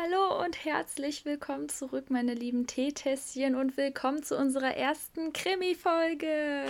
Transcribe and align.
Hallo 0.00 0.44
und 0.44 0.64
herzlich 0.64 1.24
willkommen 1.24 1.68
zurück, 1.68 2.08
meine 2.08 2.34
lieben 2.34 2.68
Teetässchen, 2.68 3.56
und 3.56 3.76
willkommen 3.76 4.22
zu 4.22 4.36
unserer 4.36 4.76
ersten 4.76 5.32
Krimi-Folge. 5.32 6.66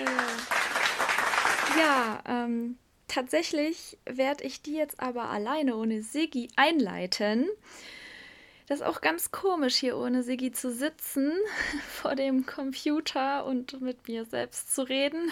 Ja, 1.79 2.23
ähm, 2.27 2.79
tatsächlich 3.07 3.99
werde 4.07 4.45
ich 4.45 4.63
die 4.63 4.75
jetzt 4.77 5.01
aber 5.01 5.25
alleine 5.25 5.77
ohne 5.77 6.01
Siggi 6.01 6.49
einleiten. 6.57 7.49
Das 8.67 8.81
ist 8.81 8.87
auch 8.87 9.03
ganz 9.03 9.31
komisch, 9.31 9.77
hier 9.77 9.99
ohne 9.99 10.23
Siggi 10.23 10.53
zu 10.53 10.73
sitzen, 10.73 11.33
vor 12.01 12.15
dem 12.15 12.47
Computer 12.47 13.45
und 13.45 13.83
mit 13.83 14.09
mir 14.09 14.25
selbst 14.25 14.75
zu 14.75 14.89
reden. 14.89 15.31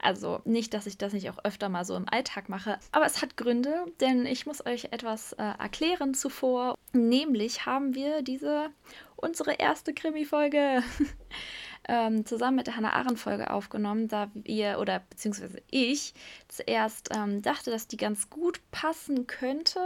Also 0.00 0.40
nicht, 0.44 0.74
dass 0.74 0.86
ich 0.86 0.98
das 0.98 1.12
nicht 1.12 1.30
auch 1.30 1.44
öfter 1.44 1.68
mal 1.68 1.84
so 1.84 1.96
im 1.96 2.08
Alltag 2.08 2.48
mache, 2.48 2.78
aber 2.90 3.06
es 3.06 3.22
hat 3.22 3.36
Gründe, 3.36 3.86
denn 4.00 4.26
ich 4.26 4.46
muss 4.46 4.64
euch 4.64 4.86
etwas 4.90 5.32
äh, 5.34 5.42
erklären 5.42 6.14
zuvor. 6.14 6.76
Nämlich 6.92 7.66
haben 7.66 7.94
wir 7.94 8.22
diese 8.22 8.70
unsere 9.16 9.54
erste 9.54 9.94
Krimi-Folge 9.94 10.82
ähm, 11.88 12.26
zusammen 12.26 12.56
mit 12.56 12.66
der 12.66 12.76
Hannah 12.76 12.92
Arendt-Folge 12.92 13.50
aufgenommen, 13.50 14.08
da 14.08 14.30
wir 14.34 14.78
oder 14.80 15.00
beziehungsweise 15.10 15.62
ich 15.70 16.14
zuerst 16.48 17.10
ähm, 17.16 17.42
dachte, 17.42 17.70
dass 17.70 17.86
die 17.86 17.96
ganz 17.96 18.30
gut 18.30 18.60
passen 18.70 19.26
könnte. 19.26 19.80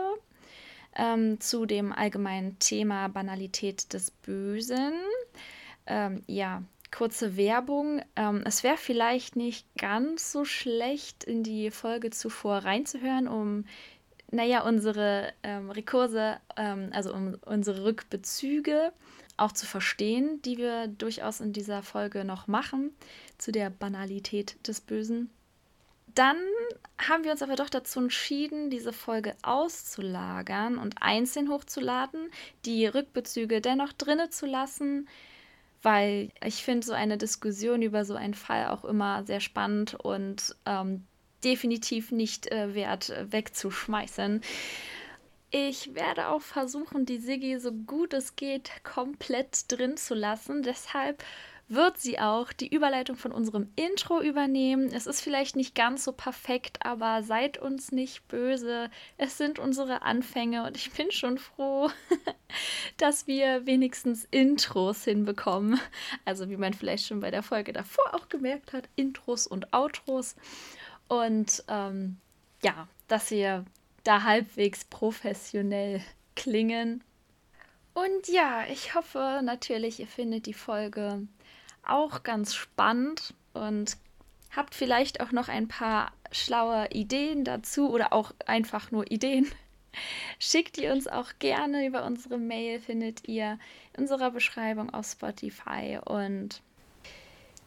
Ähm, 0.99 1.39
zu 1.41 1.67
dem 1.67 1.93
allgemeinen 1.93 2.59
Thema 2.59 3.09
Banalität 3.09 3.93
des 3.93 4.11
Bösen. 4.11 4.95
Ähm, 5.87 6.23
ja, 6.27 6.63
kurze 6.91 7.37
Werbung. 7.37 8.03
Ähm, 8.17 8.43
es 8.45 8.63
wäre 8.63 8.77
vielleicht 8.77 9.37
nicht 9.37 9.67
ganz 9.77 10.33
so 10.33 10.45
schlecht, 10.45 11.25
in 11.25 11.43
die 11.43 11.71
Folge 11.71 12.11
zuvor 12.11 12.59
reinzuhören, 12.59 13.29
um, 13.29 13.65
naja, 14.31 14.63
unsere 14.63 15.33
ähm, 15.43 15.71
Rekurse, 15.71 16.39
ähm, 16.57 16.91
also 16.93 17.13
um 17.15 17.37
unsere 17.45 17.85
Rückbezüge 17.85 18.93
auch 19.37 19.53
zu 19.53 19.67
verstehen, 19.67 20.41
die 20.43 20.59
wir 20.59 20.89
durchaus 20.89 21.41
in 21.41 21.53
dieser 21.53 21.83
Folge 21.83 22.25
noch 22.25 22.47
machen, 22.47 22.95
zu 23.39 23.53
der 23.53 23.71
Banalität 23.71 24.57
des 24.67 24.81
Bösen. 24.81 25.31
Dann 26.15 26.39
haben 26.99 27.25
wir 27.25 27.33
uns 27.33 27.43
aber 27.43 27.57
doch 27.57 27.69
dazu 27.69 28.01
entschieden, 28.01 28.71
diese 28.71 28.95
Folge 28.95 29.37
auszulagern 29.43 30.79
und 30.79 31.03
einzeln 31.03 31.51
hochzuladen, 31.51 32.31
die 32.65 32.87
Rückbezüge 32.87 33.61
dennoch 33.61 33.93
drinne 33.93 34.31
zu 34.31 34.47
lassen, 34.47 35.07
weil 35.83 36.31
ich 36.45 36.65
finde 36.65 36.87
so 36.87 36.93
eine 36.93 37.19
Diskussion 37.19 37.83
über 37.83 38.05
so 38.05 38.15
einen 38.15 38.35
Fall 38.35 38.69
auch 38.69 38.85
immer 38.85 39.25
sehr 39.25 39.41
spannend 39.41 39.95
und 39.95 40.57
ähm, 40.67 41.07
definitiv 41.45 42.13
nicht 42.13 42.51
äh, 42.51 42.75
wert 42.75 43.11
äh, 43.11 43.31
wegzuschmeißen. 43.31 44.41
Ich 45.51 45.95
werde 45.95 46.29
auch 46.29 46.43
versuchen, 46.43 47.07
die 47.07 47.19
Siggi 47.19 47.59
so 47.59 47.73
gut 47.73 48.13
es 48.13 48.37
geht 48.37 48.71
komplett 48.83 49.71
drin 49.71 49.97
zu 49.97 50.15
lassen. 50.15 50.63
Deshalb 50.63 51.23
wird 51.69 51.99
sie 51.99 52.21
auch 52.21 52.53
die 52.53 52.73
Überleitung 52.73 53.17
von 53.17 53.33
unserem 53.33 53.73
Intro 53.75 54.21
übernehmen. 54.21 54.93
Es 54.93 55.07
ist 55.07 55.21
vielleicht 55.21 55.57
nicht 55.57 55.75
ganz 55.75 56.05
so 56.05 56.13
perfekt, 56.13 56.79
aber 56.85 57.25
seid 57.25 57.59
uns 57.59 57.91
nicht 57.91 58.29
böse. 58.29 58.89
Es 59.19 59.37
sind 59.37 59.59
unsere 59.59 60.03
Anfänge 60.03 60.65
und 60.65 60.77
ich 60.77 60.93
bin 60.93 61.11
schon 61.11 61.39
froh, 61.39 61.91
dass 62.99 63.27
wir 63.27 63.67
wenigstens 63.67 64.29
Intros 64.31 65.03
hinbekommen. 65.05 65.81
Also 66.25 66.49
wie 66.49 66.57
man 66.57 66.73
vielleicht 66.73 67.07
schon 67.07 67.21
bei 67.21 67.33
der 67.33 67.43
Folge 67.43 67.73
davor 67.73 68.15
auch 68.15 68.29
gemerkt 68.29 68.73
hat, 68.73 68.89
Intros 68.95 69.49
und 69.49 69.73
Outros. 69.73 70.37
Und 71.09 71.65
ähm, 71.67 72.19
ja, 72.63 72.87
dass 73.09 73.33
wir 73.33 73.65
da 74.05 74.23
halbwegs 74.23 74.85
professionell 74.85 76.01
klingen. 76.37 77.03
Und 77.93 78.29
ja, 78.29 78.65
ich 78.71 78.95
hoffe 78.95 79.41
natürlich, 79.43 79.99
ihr 79.99 80.07
findet 80.07 80.47
die 80.47 80.55
Folge 80.55 81.27
auch 81.89 82.23
ganz 82.23 82.55
spannend 82.55 83.35
und 83.55 83.97
habt 84.55 84.75
vielleicht 84.75 85.21
auch 85.21 85.33
noch 85.33 85.49
ein 85.49 85.69
paar 85.69 86.13
schlaue 86.33 86.89
Ideen 86.91 87.45
dazu 87.45 87.91
oder 87.91 88.13
auch 88.13 88.33
einfach 88.47 88.91
nur 88.91 89.11
Ideen. 89.11 89.47
Schickt 90.39 90.77
die 90.77 90.89
uns 90.89 91.07
auch 91.09 91.31
gerne 91.39 91.87
über 91.87 92.05
unsere 92.05 92.39
Mail, 92.39 92.81
findet 92.81 93.27
ihr 93.29 93.59
in 93.95 94.03
unserer 94.03 94.31
Beschreibung 94.31 94.93
auf 94.93 95.07
Spotify 95.07 95.99
und 96.05 96.61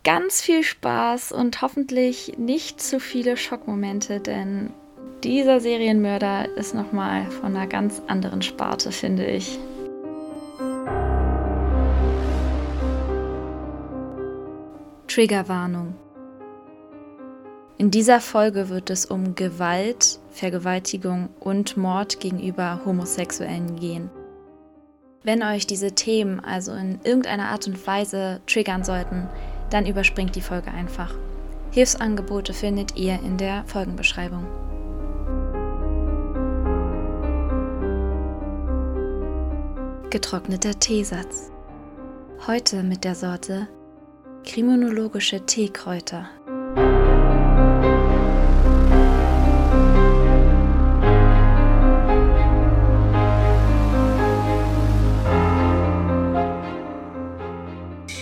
ganz 0.03 0.41
viel 0.41 0.63
Spaß 0.63 1.31
und 1.31 1.61
hoffentlich 1.61 2.37
nicht 2.37 2.81
zu 2.81 2.99
viele 2.99 3.35
Schockmomente, 3.35 4.19
denn 4.19 4.71
dieser 5.23 5.59
Serienmörder 5.59 6.55
ist 6.55 6.73
nochmal 6.73 7.29
von 7.29 7.55
einer 7.55 7.67
ganz 7.67 8.01
anderen 8.07 8.41
Sparte, 8.41 8.91
finde 8.91 9.25
ich. 9.25 9.59
Triggerwarnung. 15.09 15.95
In 17.79 17.89
dieser 17.89 18.21
Folge 18.21 18.69
wird 18.69 18.91
es 18.91 19.05
um 19.07 19.33
Gewalt, 19.33 20.19
Vergewaltigung 20.29 21.29
und 21.39 21.77
Mord 21.77 22.19
gegenüber 22.19 22.81
Homosexuellen 22.85 23.75
gehen. 23.75 24.11
Wenn 25.23 25.41
euch 25.41 25.65
diese 25.65 25.93
Themen 25.93 26.39
also 26.39 26.73
in 26.73 26.99
irgendeiner 27.03 27.49
Art 27.49 27.67
und 27.67 27.87
Weise 27.87 28.41
triggern 28.45 28.83
sollten, 28.83 29.27
dann 29.71 29.87
überspringt 29.87 30.35
die 30.35 30.41
Folge 30.41 30.71
einfach. 30.71 31.15
Hilfsangebote 31.71 32.53
findet 32.53 32.95
ihr 32.95 33.19
in 33.23 33.37
der 33.37 33.63
Folgenbeschreibung. 33.65 34.45
Getrockneter 40.11 40.77
Teesatz. 40.79 41.51
Heute 42.45 42.83
mit 42.83 43.03
der 43.03 43.15
Sorte 43.15 43.67
Kriminologische 44.45 45.45
Teekräuter. 45.45 46.29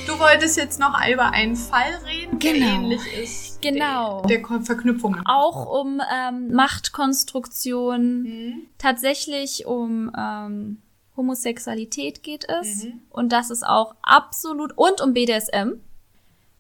Du 0.06 0.20
wolltest 0.20 0.58
jetzt 0.58 0.80
noch 0.80 0.96
über 1.08 1.32
einen 1.32 1.56
Fall 1.56 1.84
reden, 2.06 2.40
genau. 2.40 2.60
der 2.60 2.68
ähnlich 2.68 3.02
ist. 3.22 3.62
Genau. 3.62 4.22
Der, 4.24 4.40
der 4.40 4.62
Verknüpfung. 4.62 5.18
Auch 5.26 5.82
um 5.82 6.02
ähm, 6.14 6.52
Machtkonstruktion, 6.52 8.22
mhm. 8.24 8.62
tatsächlich 8.78 9.66
um 9.66 10.12
ähm, 10.18 10.82
Homosexualität 11.16 12.24
geht 12.24 12.46
es. 12.48 12.84
Mhm. 12.86 13.02
Und 13.10 13.32
das 13.32 13.50
ist 13.50 13.66
auch 13.66 13.96
absolut, 14.02 14.78
und 14.78 15.02
um 15.02 15.14
BDSM. 15.14 15.82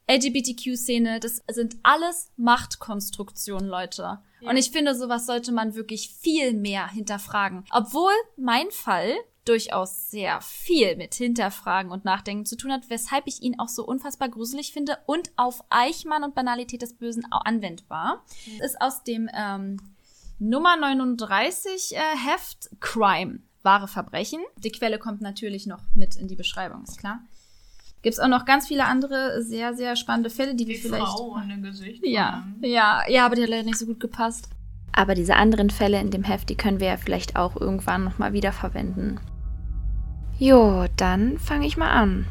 LGBTQ-Szene, 0.07 1.19
das 1.19 1.43
sind 1.51 1.77
alles 1.83 2.31
Machtkonstruktionen, 2.37 3.69
Leute. 3.69 4.19
Ja. 4.39 4.49
Und 4.49 4.57
ich 4.57 4.71
finde, 4.71 4.95
sowas 4.95 5.25
sollte 5.25 5.51
man 5.51 5.75
wirklich 5.75 6.09
viel 6.09 6.53
mehr 6.53 6.87
hinterfragen. 6.89 7.65
Obwohl 7.71 8.13
mein 8.37 8.71
Fall 8.71 9.13
durchaus 9.47 10.11
sehr 10.11 10.41
viel 10.41 10.95
mit 10.97 11.13
Hinterfragen 11.13 11.91
und 11.91 12.05
Nachdenken 12.05 12.45
zu 12.45 12.57
tun 12.57 12.71
hat, 12.71 12.89
weshalb 12.89 13.27
ich 13.27 13.41
ihn 13.41 13.59
auch 13.59 13.69
so 13.69 13.85
unfassbar 13.85 14.29
gruselig 14.29 14.73
finde 14.73 14.97
und 15.05 15.31
auf 15.37 15.63
Eichmann 15.69 16.23
und 16.23 16.35
Banalität 16.35 16.81
des 16.81 16.93
Bösen 16.93 17.25
auch 17.31 17.45
anwendbar. 17.45 18.23
Mhm. 18.45 18.61
Ist 18.61 18.81
aus 18.81 19.03
dem 19.03 19.29
ähm, 19.33 19.77
Nummer 20.39 20.75
39 20.75 21.95
äh, 21.95 21.99
Heft 21.99 22.69
Crime, 22.79 23.39
wahre 23.63 23.87
Verbrechen. 23.87 24.41
Die 24.57 24.71
Quelle 24.71 24.99
kommt 24.99 25.21
natürlich 25.21 25.65
noch 25.65 25.83
mit 25.95 26.15
in 26.15 26.27
die 26.27 26.35
Beschreibung, 26.35 26.83
ist 26.83 26.99
klar. 26.99 27.21
Gibt 28.03 28.13
es 28.13 28.19
auch 28.19 28.27
noch 28.27 28.45
ganz 28.45 28.67
viele 28.67 28.85
andere 28.85 29.41
sehr, 29.41 29.73
sehr 29.73 29.95
spannende 29.95 30.29
Fälle, 30.29 30.55
die, 30.55 30.65
die 30.65 30.71
wir 30.71 30.77
vielleicht. 30.77 31.03
Frau 31.03 31.33
ohne 31.35 31.59
Gesicht. 31.61 32.05
Ja, 32.05 32.45
ja, 32.61 33.01
ja, 33.07 33.25
aber 33.25 33.35
die 33.35 33.43
hat 33.43 33.49
leider 33.49 33.63
nicht 33.63 33.79
so 33.79 33.87
gut 33.87 33.99
gepasst. 33.99 34.49
Aber 34.91 35.15
diese 35.15 35.35
anderen 35.35 35.69
Fälle 35.69 35.99
in 35.99 36.11
dem 36.11 36.23
Heft, 36.23 36.49
die 36.49 36.55
können 36.55 36.79
wir 36.79 36.87
ja 36.87 36.97
vielleicht 36.97 37.35
auch 37.35 37.59
irgendwann 37.59 38.03
nochmal 38.03 38.33
wiederverwenden. 38.33 39.19
Jo, 40.37 40.85
dann 40.95 41.39
fange 41.39 41.65
ich 41.65 41.77
mal 41.77 41.89
an. 41.89 42.27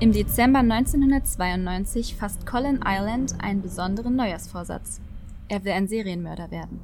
Im 0.00 0.12
Dezember 0.12 0.60
1992 0.60 2.14
fasst 2.16 2.46
Colin 2.46 2.80
Island 2.86 3.34
einen 3.40 3.62
besonderen 3.62 4.16
Neujahrsvorsatz. 4.16 5.00
Er 5.48 5.64
will 5.64 5.72
ein 5.72 5.88
Serienmörder 5.88 6.50
werden. 6.50 6.80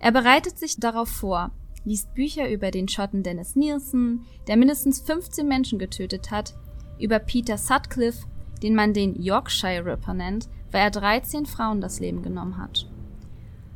Er 0.00 0.12
bereitet 0.12 0.58
sich 0.58 0.76
darauf 0.78 1.08
vor, 1.08 1.50
liest 1.84 2.14
Bücher 2.14 2.50
über 2.50 2.70
den 2.70 2.88
Schotten 2.88 3.22
Dennis 3.22 3.56
Nielsen, 3.56 4.24
der 4.46 4.56
mindestens 4.56 5.00
15 5.00 5.46
Menschen 5.46 5.78
getötet 5.78 6.30
hat, 6.30 6.54
über 7.00 7.18
Peter 7.18 7.58
Sutcliffe, 7.58 8.26
den 8.62 8.74
man 8.74 8.92
den 8.92 9.20
Yorkshire 9.20 9.84
Ripper 9.84 10.14
nennt, 10.14 10.48
weil 10.70 10.82
er 10.82 10.90
13 10.90 11.46
Frauen 11.46 11.80
das 11.80 12.00
Leben 12.00 12.22
genommen 12.22 12.58
hat. 12.58 12.86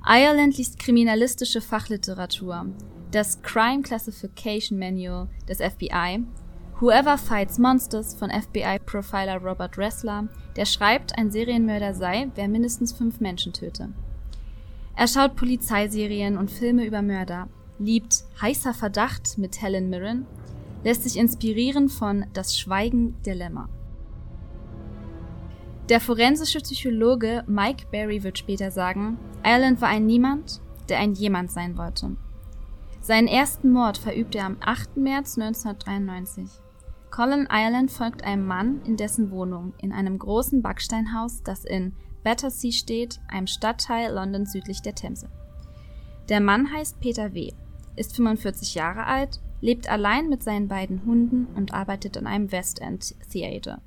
Ireland 0.04 0.56
liest 0.58 0.78
kriminalistische 0.78 1.60
Fachliteratur, 1.60 2.66
das 3.12 3.40
Crime 3.42 3.82
Classification 3.82 4.78
Manual 4.78 5.28
des 5.48 5.58
FBI, 5.58 6.24
Whoever 6.82 7.16
Fights 7.16 7.60
Monsters 7.60 8.12
von 8.12 8.28
FBI-Profiler 8.28 9.40
Robert 9.40 9.78
Ressler, 9.78 10.26
der 10.56 10.64
schreibt, 10.64 11.16
ein 11.16 11.30
Serienmörder 11.30 11.94
sei, 11.94 12.28
wer 12.34 12.48
mindestens 12.48 12.92
fünf 12.92 13.20
Menschen 13.20 13.52
töte. 13.52 13.90
Er 14.96 15.06
schaut 15.06 15.36
Polizeiserien 15.36 16.36
und 16.36 16.50
Filme 16.50 16.84
über 16.84 17.00
Mörder, 17.00 17.48
liebt 17.78 18.24
Heißer 18.40 18.74
Verdacht 18.74 19.38
mit 19.38 19.62
Helen 19.62 19.90
Mirren, 19.90 20.26
lässt 20.82 21.04
sich 21.04 21.18
inspirieren 21.18 21.88
von 21.88 22.26
Das 22.32 22.58
Schweigen 22.58 23.14
der 23.24 23.36
Lämmer. 23.36 23.68
Der 25.88 26.00
forensische 26.00 26.58
Psychologe 26.58 27.44
Mike 27.46 27.86
Berry 27.92 28.24
wird 28.24 28.38
später 28.38 28.72
sagen, 28.72 29.18
Ireland 29.44 29.80
war 29.80 29.88
ein 29.88 30.06
Niemand, 30.06 30.60
der 30.88 30.98
ein 30.98 31.14
Jemand 31.14 31.52
sein 31.52 31.78
wollte. 31.78 32.16
Seinen 33.00 33.28
ersten 33.28 33.70
Mord 33.70 33.98
verübte 33.98 34.38
er 34.38 34.46
am 34.46 34.56
8. 34.60 34.96
März 34.96 35.38
1993. 35.38 36.61
Colin 37.12 37.46
Ireland 37.50 37.90
folgt 37.90 38.24
einem 38.24 38.46
Mann 38.46 38.80
in 38.86 38.96
dessen 38.96 39.30
Wohnung 39.30 39.74
in 39.76 39.92
einem 39.92 40.18
großen 40.18 40.62
Backsteinhaus, 40.62 41.42
das 41.42 41.66
in 41.66 41.92
Battersea 42.24 42.72
steht, 42.72 43.20
einem 43.28 43.46
Stadtteil 43.46 44.14
Londons 44.14 44.52
südlich 44.52 44.80
der 44.80 44.94
Themse. 44.94 45.28
Der 46.30 46.40
Mann 46.40 46.72
heißt 46.72 47.00
Peter 47.00 47.34
W., 47.34 47.52
ist 47.96 48.16
45 48.16 48.74
Jahre 48.74 49.04
alt, 49.04 49.42
lebt 49.60 49.90
allein 49.90 50.30
mit 50.30 50.42
seinen 50.42 50.68
beiden 50.68 51.04
Hunden 51.04 51.48
und 51.54 51.74
arbeitet 51.74 52.16
an 52.16 52.26
einem 52.26 52.50
West 52.50 52.80
End 52.80 53.14
Theater. 53.30 53.82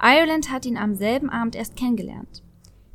Ireland 0.00 0.50
hat 0.50 0.64
ihn 0.64 0.78
am 0.78 0.94
selben 0.94 1.28
Abend 1.28 1.54
erst 1.54 1.76
kennengelernt. 1.76 2.42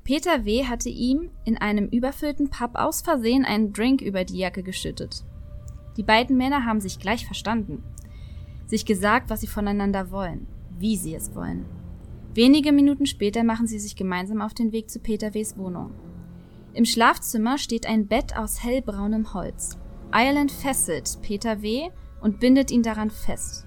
Peter 0.04 0.46
W. 0.46 0.66
hatte 0.66 0.90
ihm 0.90 1.30
in 1.44 1.60
einem 1.60 1.88
überfüllten 1.90 2.50
Pub 2.50 2.72
aus 2.74 3.04
Versehen 3.04 3.46
einen 3.46 3.74
Drink 3.74 4.02
über 4.02 4.24
die 4.24 4.40
Jacke 4.40 4.64
geschüttet. 4.64 5.24
Die 5.98 6.04
beiden 6.04 6.36
Männer 6.36 6.66
haben 6.66 6.82
sich 6.82 6.98
gleich 6.98 7.28
verstanden, 7.28 7.84
sich 8.68 8.86
gesagt, 8.86 9.30
was 9.30 9.42
sie 9.42 9.48
voneinander 9.48 10.12
wollen, 10.12 10.48
wie 10.78 10.98
sie 10.98 11.16
es 11.16 11.36
wollen. 11.36 11.66
Wenige 12.34 12.72
Minuten 12.72 13.06
später 13.06 13.44
machen 13.44 13.68
sie 13.68 13.80
sich 13.80 13.96
gemeinsam 13.96 14.42
auf 14.42 14.54
den 14.54 14.72
Weg 14.72 14.90
zu 14.90 15.00
Peter 15.00 15.34
W.s 15.34 15.58
Wohnung. 15.58 15.92
Im 16.74 16.84
Schlafzimmer 16.84 17.58
steht 17.58 17.88
ein 17.88 18.08
Bett 18.08 18.36
aus 18.36 18.62
hellbraunem 18.62 19.34
Holz. 19.34 19.78
Ireland 20.14 20.52
fesselt 20.52 21.20
Peter 21.22 21.62
W. 21.62 21.90
und 22.22 22.42
bindet 22.42 22.72
ihn 22.72 22.84
daran 22.84 23.10
fest. 23.10 23.66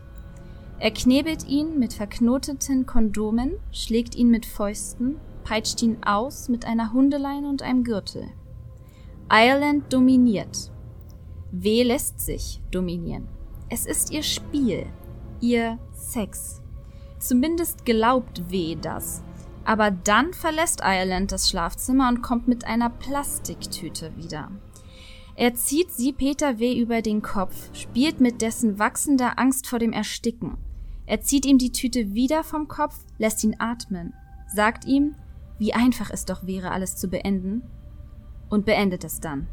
Er 0.79 0.91
knebelt 0.91 1.49
ihn 1.49 1.79
mit 1.79 1.95
verknoteten 1.95 2.87
Kondomen, 2.87 3.55
schlägt 3.73 4.15
ihn 4.15 4.29
mit 4.29 4.47
Fäusten, 4.47 5.17
peitscht 5.43 5.83
ihn 5.83 5.97
aus 6.05 6.49
mit 6.49 6.67
einer 6.67 6.93
Hundeleine 6.93 7.49
und 7.49 7.62
einem 7.62 7.85
Gürtel. 7.85 8.29
Ireland 9.31 9.93
dominiert. 9.93 10.71
W 11.50 11.83
lässt 11.83 12.21
sich 12.21 12.61
dominieren. 12.71 13.29
Es 13.70 13.85
ist 13.85 14.11
ihr 14.11 14.23
Spiel, 14.23 14.87
ihr 15.41 15.79
Sex. 15.93 16.62
Zumindest 17.19 17.85
glaubt 17.85 18.50
W 18.50 18.76
das. 18.81 19.23
Aber 19.65 19.91
dann 19.91 20.32
verlässt 20.32 20.81
Ireland 20.82 21.32
das 21.32 21.50
Schlafzimmer 21.50 22.09
und 22.09 22.23
kommt 22.23 22.49
mit 22.49 22.65
einer 22.65 22.88
Plastiktüte 22.88 24.17
wieder. 24.17 24.50
Er 25.37 25.55
zieht 25.55 25.93
sie 25.93 26.12
Peter 26.12 26.59
W. 26.59 26.81
über 26.81 27.03
den 27.03 27.20
Kopf, 27.20 27.69
spielt 27.75 28.20
mit 28.20 28.41
dessen 28.41 28.79
wachsender 28.79 29.38
Angst 29.38 29.67
vor 29.67 29.79
dem 29.79 29.93
Ersticken. 29.93 30.56
Er 31.05 31.21
zieht 31.21 31.44
ihm 31.44 31.59
die 31.59 31.73
Tüte 31.73 32.14
wieder 32.14 32.44
vom 32.44 32.69
Kopf, 32.69 32.99
lässt 33.19 33.44
ihn 33.44 33.56
atmen, 33.59 34.14
sagt 34.53 34.87
ihm, 34.87 35.14
wie 35.59 35.75
einfach 35.75 36.11
es 36.11 36.25
doch 36.25 36.47
wäre, 36.47 36.71
alles 36.71 36.97
zu 36.97 37.09
beenden, 37.09 37.62
und 38.49 38.64
beendet 38.64 39.05
es 39.05 39.21
dann. 39.21 39.47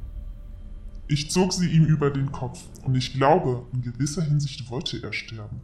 Ich 1.08 1.30
zog 1.30 1.54
sie 1.54 1.70
ihm 1.70 1.86
über 1.86 2.10
den 2.10 2.32
Kopf, 2.32 2.64
und 2.84 2.96
ich 2.96 3.14
glaube, 3.14 3.68
in 3.74 3.84
gewisser 3.84 4.24
Hinsicht 4.24 4.70
wollte 4.72 5.02
er 5.04 5.14
sterben. 5.14 5.62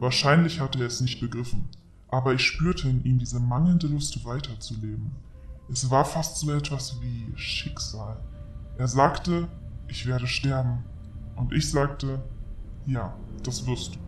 Wahrscheinlich 0.00 0.58
hatte 0.58 0.80
er 0.80 0.86
es 0.86 1.00
nicht 1.00 1.20
begriffen, 1.20 1.68
aber 2.08 2.34
ich 2.34 2.42
spürte 2.42 2.88
in 2.88 3.04
ihm 3.04 3.18
diese 3.18 3.38
mangelnde 3.38 3.86
Lust 3.86 4.24
weiterzuleben. 4.24 5.12
Es 5.70 5.88
war 5.88 6.04
fast 6.04 6.38
so 6.38 6.50
etwas 6.50 7.00
wie 7.00 7.32
Schicksal. 7.36 8.20
Er 8.76 8.88
sagte, 8.88 9.46
ich 9.86 10.06
werde 10.06 10.26
sterben, 10.26 10.84
und 11.36 11.52
ich 11.52 11.70
sagte, 11.70 12.20
ja, 12.86 13.16
das 13.44 13.64
wirst 13.66 13.94
du. 13.94 13.98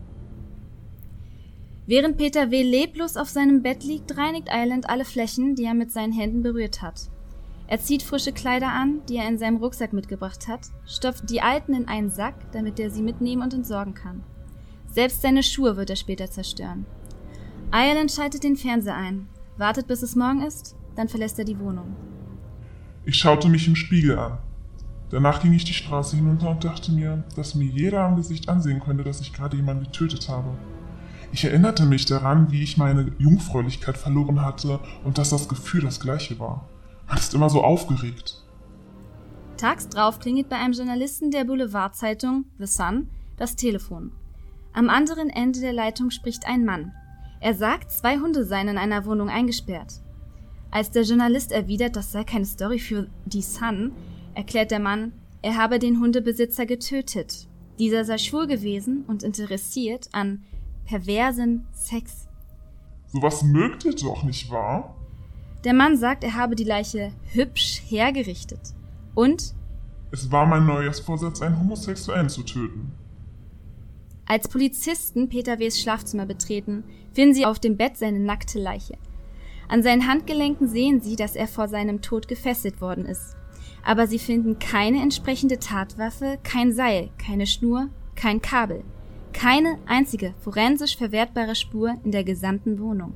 Während 1.86 2.16
Peter 2.16 2.50
W. 2.50 2.62
leblos 2.62 3.16
auf 3.16 3.28
seinem 3.28 3.62
Bett 3.62 3.84
liegt, 3.84 4.16
reinigt 4.16 4.48
Island 4.50 4.88
alle 4.88 5.04
Flächen, 5.04 5.54
die 5.54 5.64
er 5.64 5.74
mit 5.74 5.92
seinen 5.92 6.12
Händen 6.12 6.42
berührt 6.42 6.82
hat. 6.82 7.10
Er 7.66 7.80
zieht 7.80 8.02
frische 8.02 8.32
Kleider 8.32 8.68
an, 8.68 9.00
die 9.08 9.16
er 9.16 9.28
in 9.28 9.38
seinem 9.38 9.56
Rucksack 9.56 9.92
mitgebracht 9.92 10.48
hat, 10.48 10.68
stopft 10.86 11.30
die 11.30 11.40
alten 11.40 11.74
in 11.74 11.88
einen 11.88 12.10
Sack, 12.10 12.34
damit 12.52 12.78
er 12.78 12.90
sie 12.90 13.02
mitnehmen 13.02 13.42
und 13.42 13.54
entsorgen 13.54 13.94
kann. 13.94 14.22
Selbst 14.86 15.22
seine 15.22 15.42
Schuhe 15.42 15.76
wird 15.76 15.90
er 15.90 15.96
später 15.96 16.30
zerstören. 16.30 16.84
Ireland 17.72 18.12
schaltet 18.12 18.44
den 18.44 18.56
Fernseher 18.56 18.96
ein, 18.96 19.28
wartet 19.56 19.86
bis 19.86 20.02
es 20.02 20.14
morgen 20.14 20.42
ist, 20.42 20.76
dann 20.94 21.08
verlässt 21.08 21.38
er 21.38 21.44
die 21.44 21.58
Wohnung. 21.58 21.96
Ich 23.04 23.16
schaute 23.16 23.48
mich 23.48 23.66
im 23.66 23.76
Spiegel 23.76 24.18
an. 24.18 24.38
Danach 25.10 25.42
ging 25.42 25.52
ich 25.52 25.64
die 25.64 25.74
Straße 25.74 26.16
hinunter 26.16 26.50
und 26.50 26.64
dachte 26.64 26.92
mir, 26.92 27.24
dass 27.36 27.54
mir 27.54 27.66
jeder 27.66 28.00
am 28.04 28.16
Gesicht 28.16 28.48
ansehen 28.48 28.80
könnte, 28.80 29.04
dass 29.04 29.20
ich 29.20 29.32
gerade 29.32 29.56
jemanden 29.56 29.84
getötet 29.84 30.28
habe. 30.28 30.50
Ich 31.32 31.44
erinnerte 31.44 31.84
mich 31.84 32.04
daran, 32.04 32.52
wie 32.52 32.62
ich 32.62 32.76
meine 32.76 33.12
Jungfräulichkeit 33.18 33.96
verloren 33.96 34.42
hatte 34.42 34.80
und 35.02 35.18
dass 35.18 35.30
das 35.30 35.48
Gefühl 35.48 35.82
das 35.82 35.98
gleiche 35.98 36.38
war. 36.38 36.68
Man 37.14 37.20
ist 37.20 37.32
immer 37.32 37.48
so 37.48 37.62
aufgeregt. 37.62 38.42
Tags 39.56 39.88
drauf 39.88 40.18
klingelt 40.18 40.48
bei 40.48 40.56
einem 40.56 40.72
Journalisten 40.72 41.30
der 41.30 41.44
Boulevardzeitung 41.44 42.46
The 42.58 42.66
Sun 42.66 43.08
das 43.36 43.54
Telefon. 43.54 44.10
Am 44.72 44.90
anderen 44.90 45.30
Ende 45.30 45.60
der 45.60 45.72
Leitung 45.72 46.10
spricht 46.10 46.44
ein 46.44 46.64
Mann. 46.64 46.92
Er 47.38 47.54
sagt, 47.54 47.92
zwei 47.92 48.18
Hunde 48.18 48.44
seien 48.44 48.66
in 48.66 48.78
einer 48.78 49.06
Wohnung 49.06 49.28
eingesperrt. 49.28 50.00
Als 50.72 50.90
der 50.90 51.04
Journalist 51.04 51.52
erwidert, 51.52 51.94
das 51.94 52.10
sei 52.10 52.24
keine 52.24 52.46
Story 52.46 52.80
für 52.80 53.06
die 53.26 53.42
Sun, 53.42 53.92
erklärt 54.34 54.72
der 54.72 54.80
Mann, 54.80 55.12
er 55.40 55.56
habe 55.56 55.78
den 55.78 56.00
Hundebesitzer 56.00 56.66
getötet. 56.66 57.46
Dieser 57.78 58.04
sei 58.04 58.18
schwul 58.18 58.48
gewesen 58.48 59.04
und 59.06 59.22
interessiert 59.22 60.08
an 60.10 60.42
perversen 60.84 61.68
Sex. 61.70 62.26
Sowas 63.06 63.44
mögt 63.44 63.84
ihr 63.84 63.94
doch 63.94 64.24
nicht 64.24 64.50
wahr? 64.50 64.96
Der 65.64 65.72
Mann 65.72 65.96
sagt, 65.96 66.24
er 66.24 66.34
habe 66.34 66.56
die 66.56 66.64
Leiche 66.64 67.12
hübsch 67.32 67.82
hergerichtet. 67.86 68.60
Und 69.14 69.54
es 70.10 70.30
war 70.30 70.46
mein 70.46 70.66
Neujahrsvorsatz, 70.66 71.40
einen 71.40 71.58
Homosexuellen 71.58 72.28
zu 72.28 72.42
töten. 72.42 72.92
Als 74.26 74.48
Polizisten 74.48 75.28
Peter 75.28 75.58
W.s 75.58 75.80
Schlafzimmer 75.80 76.26
betreten, 76.26 76.84
finden 77.12 77.34
sie 77.34 77.46
auf 77.46 77.58
dem 77.58 77.76
Bett 77.76 77.96
seine 77.96 78.20
nackte 78.20 78.58
Leiche. 78.58 78.96
An 79.68 79.82
seinen 79.82 80.06
Handgelenken 80.06 80.68
sehen 80.68 81.00
sie, 81.00 81.16
dass 81.16 81.36
er 81.36 81.48
vor 81.48 81.68
seinem 81.68 82.02
Tod 82.02 82.28
gefesselt 82.28 82.80
worden 82.80 83.06
ist. 83.06 83.34
Aber 83.82 84.06
sie 84.06 84.18
finden 84.18 84.58
keine 84.58 85.02
entsprechende 85.02 85.58
Tatwaffe, 85.58 86.38
kein 86.42 86.72
Seil, 86.72 87.10
keine 87.18 87.46
Schnur, 87.46 87.88
kein 88.14 88.40
Kabel. 88.40 88.84
Keine 89.32 89.78
einzige 89.86 90.34
forensisch 90.40 90.96
verwertbare 90.96 91.54
Spur 91.54 91.94
in 92.04 92.12
der 92.12 92.24
gesamten 92.24 92.78
Wohnung. 92.78 93.14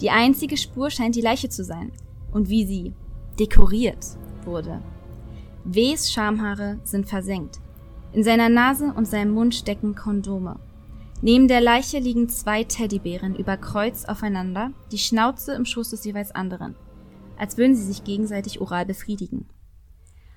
Die 0.00 0.10
einzige 0.10 0.56
Spur 0.56 0.90
scheint 0.90 1.14
die 1.14 1.20
Leiche 1.20 1.48
zu 1.48 1.64
sein 1.64 1.92
und 2.32 2.48
wie 2.48 2.66
sie 2.66 2.92
dekoriert 3.38 4.04
wurde. 4.44 4.82
Ws 5.64 6.12
Schamhaare 6.12 6.78
sind 6.84 7.08
versenkt. 7.08 7.60
In 8.12 8.22
seiner 8.22 8.48
Nase 8.48 8.92
und 8.92 9.08
seinem 9.08 9.32
Mund 9.32 9.54
stecken 9.54 9.94
Kondome. 9.94 10.60
Neben 11.22 11.48
der 11.48 11.60
Leiche 11.60 11.98
liegen 11.98 12.28
zwei 12.28 12.64
Teddybären 12.64 13.34
über 13.34 13.56
Kreuz 13.56 14.04
aufeinander, 14.04 14.72
die 14.92 14.98
Schnauze 14.98 15.54
im 15.54 15.64
Schoß 15.64 15.90
des 15.90 16.04
jeweils 16.04 16.32
anderen, 16.32 16.74
als 17.38 17.56
würden 17.56 17.74
sie 17.74 17.84
sich 17.84 18.04
gegenseitig 18.04 18.60
oral 18.60 18.84
befriedigen. 18.84 19.46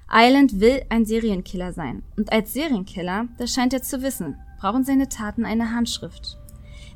Island 0.09 0.61
will 0.61 0.83
ein 0.87 1.05
Serienkiller 1.05 1.73
sein, 1.73 2.03
und 2.15 2.31
als 2.31 2.53
Serienkiller, 2.53 3.27
das 3.37 3.53
scheint 3.53 3.73
er 3.73 3.81
zu 3.81 4.01
wissen, 4.01 4.37
brauchen 4.59 4.85
seine 4.85 5.09
Taten 5.09 5.43
eine 5.43 5.71
Handschrift. 5.71 6.37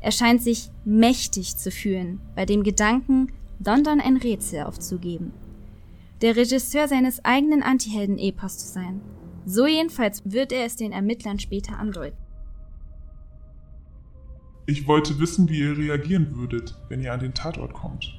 Er 0.02 0.12
scheint 0.12 0.42
sich 0.42 0.72
mächtig 0.84 1.58
zu 1.58 1.72
fühlen, 1.72 2.20
bei 2.36 2.46
dem 2.46 2.64
Gedanken, 2.64 3.32
London 3.64 4.02
ein 4.02 4.18
Rätsel 4.18 4.64
aufzugeben. 4.64 5.32
Der 6.22 6.36
Regisseur 6.36 6.88
seines 6.88 7.24
eigenen 7.24 7.62
Antihelden-Epos 7.62 8.58
zu 8.58 8.68
sein. 8.68 9.02
So 9.46 9.68
jedenfalls 9.68 10.24
wird 10.26 10.52
er 10.52 10.66
es 10.66 10.76
den 10.76 10.92
Ermittlern 10.92 11.40
später 11.40 11.78
andeuten. 11.78 12.18
Ich 14.66 14.88
wollte 14.88 15.20
wissen, 15.20 15.50
wie 15.50 15.60
ihr 15.60 15.78
reagieren 15.78 16.36
würdet, 16.36 16.80
wenn 16.90 17.02
ihr 17.02 17.14
an 17.14 17.20
den 17.20 17.34
Tatort 17.34 17.74
kommt. 17.74 18.14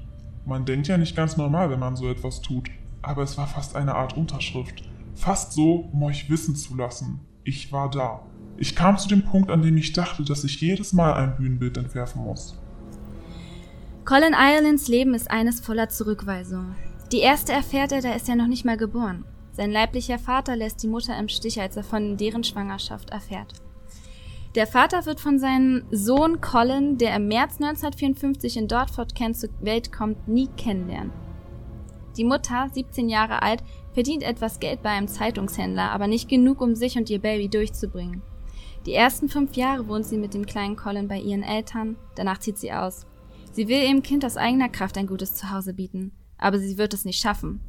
Man 0.45 0.65
denkt 0.65 0.89
ja 0.89 0.99
nicht 0.99 1.17
ganz 1.17 1.37
normal, 1.37 1.71
wenn 1.71 1.79
man 1.79 1.97
so 1.97 2.09
etwas 2.09 2.43
tut, 2.43 2.71
aber 3.01 3.23
es 3.23 3.39
war 3.39 3.47
fast 3.47 3.77
eine 3.77 3.95
Art 3.95 4.17
Unterschrift. 4.17 4.83
Fast 5.15 5.53
so, 5.53 5.89
um 5.93 6.03
euch 6.03 6.31
wissen 6.31 6.57
zu 6.57 6.77
lassen. 6.77 7.21
Ich 7.45 7.73
war 7.73 7.91
da. 7.91 8.27
Ich 8.57 8.77
kam 8.77 8.99
zu 8.99 9.09
dem 9.09 9.25
Punkt, 9.25 9.51
an 9.51 9.63
dem 9.63 9.77
ich 9.77 9.93
dachte, 9.93 10.25
dass 10.25 10.45
ich 10.45 10.61
jedes 10.61 10.93
Mal 10.93 11.15
ein 11.15 11.37
Bühnenbild 11.37 11.77
entwerfen 11.77 12.23
muss. 12.23 12.57
Colin 14.05 14.35
Irelands 14.35 14.89
Leben 14.89 15.15
ist 15.15 15.31
eines 15.31 15.61
voller 15.61 15.89
Zurückweisung. 15.89 16.75
Die 17.13 17.21
erste 17.21 17.53
erfährt 17.53 17.93
er, 17.93 18.01
da 18.01 18.13
ist 18.13 18.29
er 18.29 18.37
noch 18.37 18.47
nicht 18.47 18.65
mal 18.65 18.77
geboren. 18.77 19.25
Sein 19.53 19.71
leiblicher 19.71 20.19
Vater 20.19 20.57
lässt 20.57 20.83
die 20.83 20.89
Mutter 20.89 21.19
im 21.19 21.29
Stich, 21.29 21.61
als 21.61 21.77
er 21.77 21.85
von 21.85 22.17
deren 22.17 22.43
Schwangerschaft 22.43 23.11
erfährt. 23.11 23.53
Der 24.55 24.67
Vater 24.67 25.07
wird 25.07 25.21
von 25.21 25.39
seinem 25.39 25.85
Sohn 25.91 26.41
Colin, 26.41 26.99
der 26.99 27.17
im 27.17 27.29
März 27.29 27.55
1954 27.55 28.57
in 28.57 28.69
Dortford, 28.69 29.15
Kent 29.15 29.37
zur 29.39 29.51
Welt 29.61 29.93
kommt, 29.93 30.29
nie 30.29 30.49
kennenlernen. 30.57 31.13
Die 32.17 32.25
Mutter, 32.25 32.69
17 32.73 33.09
Jahre 33.09 33.41
alt, 33.43 33.63
verdient 33.93 34.23
etwas 34.23 34.61
Geld 34.61 34.83
bei 34.83 34.91
einem 34.91 35.09
Zeitungshändler, 35.09 35.91
aber 35.91 36.07
nicht 36.07 36.29
genug, 36.29 36.61
um 36.61 36.75
sich 36.75 36.99
und 36.99 37.09
ihr 37.09 37.21
Baby 37.21 37.49
durchzubringen. 37.49 38.23
Die 38.87 38.95
ersten 38.95 39.29
fünf 39.29 39.55
Jahre 39.55 39.87
wohnt 39.87 40.07
sie 40.07 40.17
mit 40.17 40.35
dem 40.35 40.45
kleinen 40.45 40.77
Colin 40.77 41.09
bei 41.09 41.19
ihren 41.19 41.43
Eltern, 41.43 41.97
danach 42.17 42.39
zieht 42.39 42.59
sie 42.59 42.73
aus. 42.73 43.07
Sie 43.53 43.69
will 43.69 43.83
ihrem 43.83 44.03
Kind 44.03 44.25
aus 44.25 44.37
eigener 44.37 44.69
Kraft 44.69 44.97
ein 44.99 45.07
gutes 45.07 45.35
Zuhause 45.35 45.75
bieten, 45.75 46.13
aber 46.39 46.59
sie 46.59 46.79
wird 46.79 46.95
es 46.95 47.05
nicht 47.05 47.21
schaffen. 47.21 47.61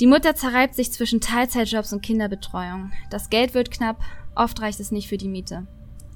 Die 0.00 0.06
Mutter 0.06 0.34
zerreibt 0.34 0.74
sich 0.74 0.92
zwischen 0.92 1.20
Teilzeitjobs 1.20 1.92
und 1.92 2.02
Kinderbetreuung. 2.02 2.90
Das 3.10 3.30
Geld 3.30 3.54
wird 3.54 3.70
knapp, 3.70 4.02
oft 4.34 4.60
reicht 4.60 4.80
es 4.80 4.92
nicht 4.92 5.08
für 5.08 5.18
die 5.18 5.28
Miete. 5.28 5.66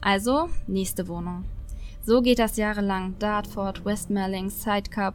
Also, 0.01 0.49
nächste 0.67 1.09
Wohnung. 1.09 1.45
So 2.03 2.21
geht 2.21 2.39
das 2.39 2.57
jahrelang. 2.57 3.15
Dartford, 3.19 3.85
Westmerling, 3.85 4.51
Sidecup. 4.51 5.15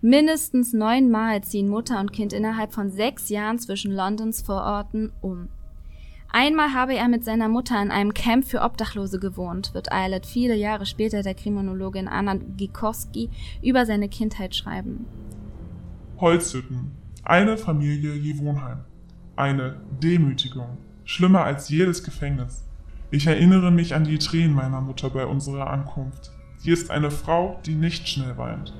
Mindestens 0.00 0.72
neunmal 0.72 1.44
ziehen 1.44 1.68
Mutter 1.68 2.00
und 2.00 2.12
Kind 2.12 2.32
innerhalb 2.32 2.72
von 2.72 2.90
sechs 2.90 3.28
Jahren 3.28 3.58
zwischen 3.58 3.92
Londons 3.92 4.42
Vororten 4.42 5.12
um. 5.20 5.48
Einmal 6.32 6.74
habe 6.74 6.94
er 6.94 7.08
mit 7.08 7.24
seiner 7.24 7.48
Mutter 7.48 7.82
in 7.82 7.90
einem 7.90 8.14
Camp 8.14 8.44
für 8.44 8.62
Obdachlose 8.62 9.18
gewohnt, 9.18 9.74
wird 9.74 9.90
Eilert 9.90 10.26
viele 10.26 10.54
Jahre 10.54 10.86
später 10.86 11.22
der 11.22 11.34
Kriminologin 11.34 12.06
Anna 12.06 12.36
Gikowski 12.36 13.30
über 13.62 13.84
seine 13.84 14.08
Kindheit 14.08 14.54
schreiben. 14.54 15.06
Holzhütten. 16.20 16.92
Eine 17.24 17.58
Familie 17.58 18.14
je 18.14 18.38
Wohnheim. 18.38 18.84
Eine 19.34 19.80
Demütigung. 20.02 20.78
Schlimmer 21.04 21.44
als 21.44 21.68
jedes 21.68 22.04
Gefängnis. 22.04 22.64
Ich 23.10 23.26
erinnere 23.26 23.72
mich 23.72 23.94
an 23.94 24.04
die 24.04 24.18
Tränen 24.18 24.54
meiner 24.54 24.80
Mutter 24.80 25.10
bei 25.10 25.26
unserer 25.26 25.68
Ankunft. 25.68 26.30
Sie 26.58 26.70
ist 26.70 26.92
eine 26.92 27.10
Frau, 27.10 27.58
die 27.66 27.74
nicht 27.74 28.08
schnell 28.08 28.38
weint. 28.38 28.72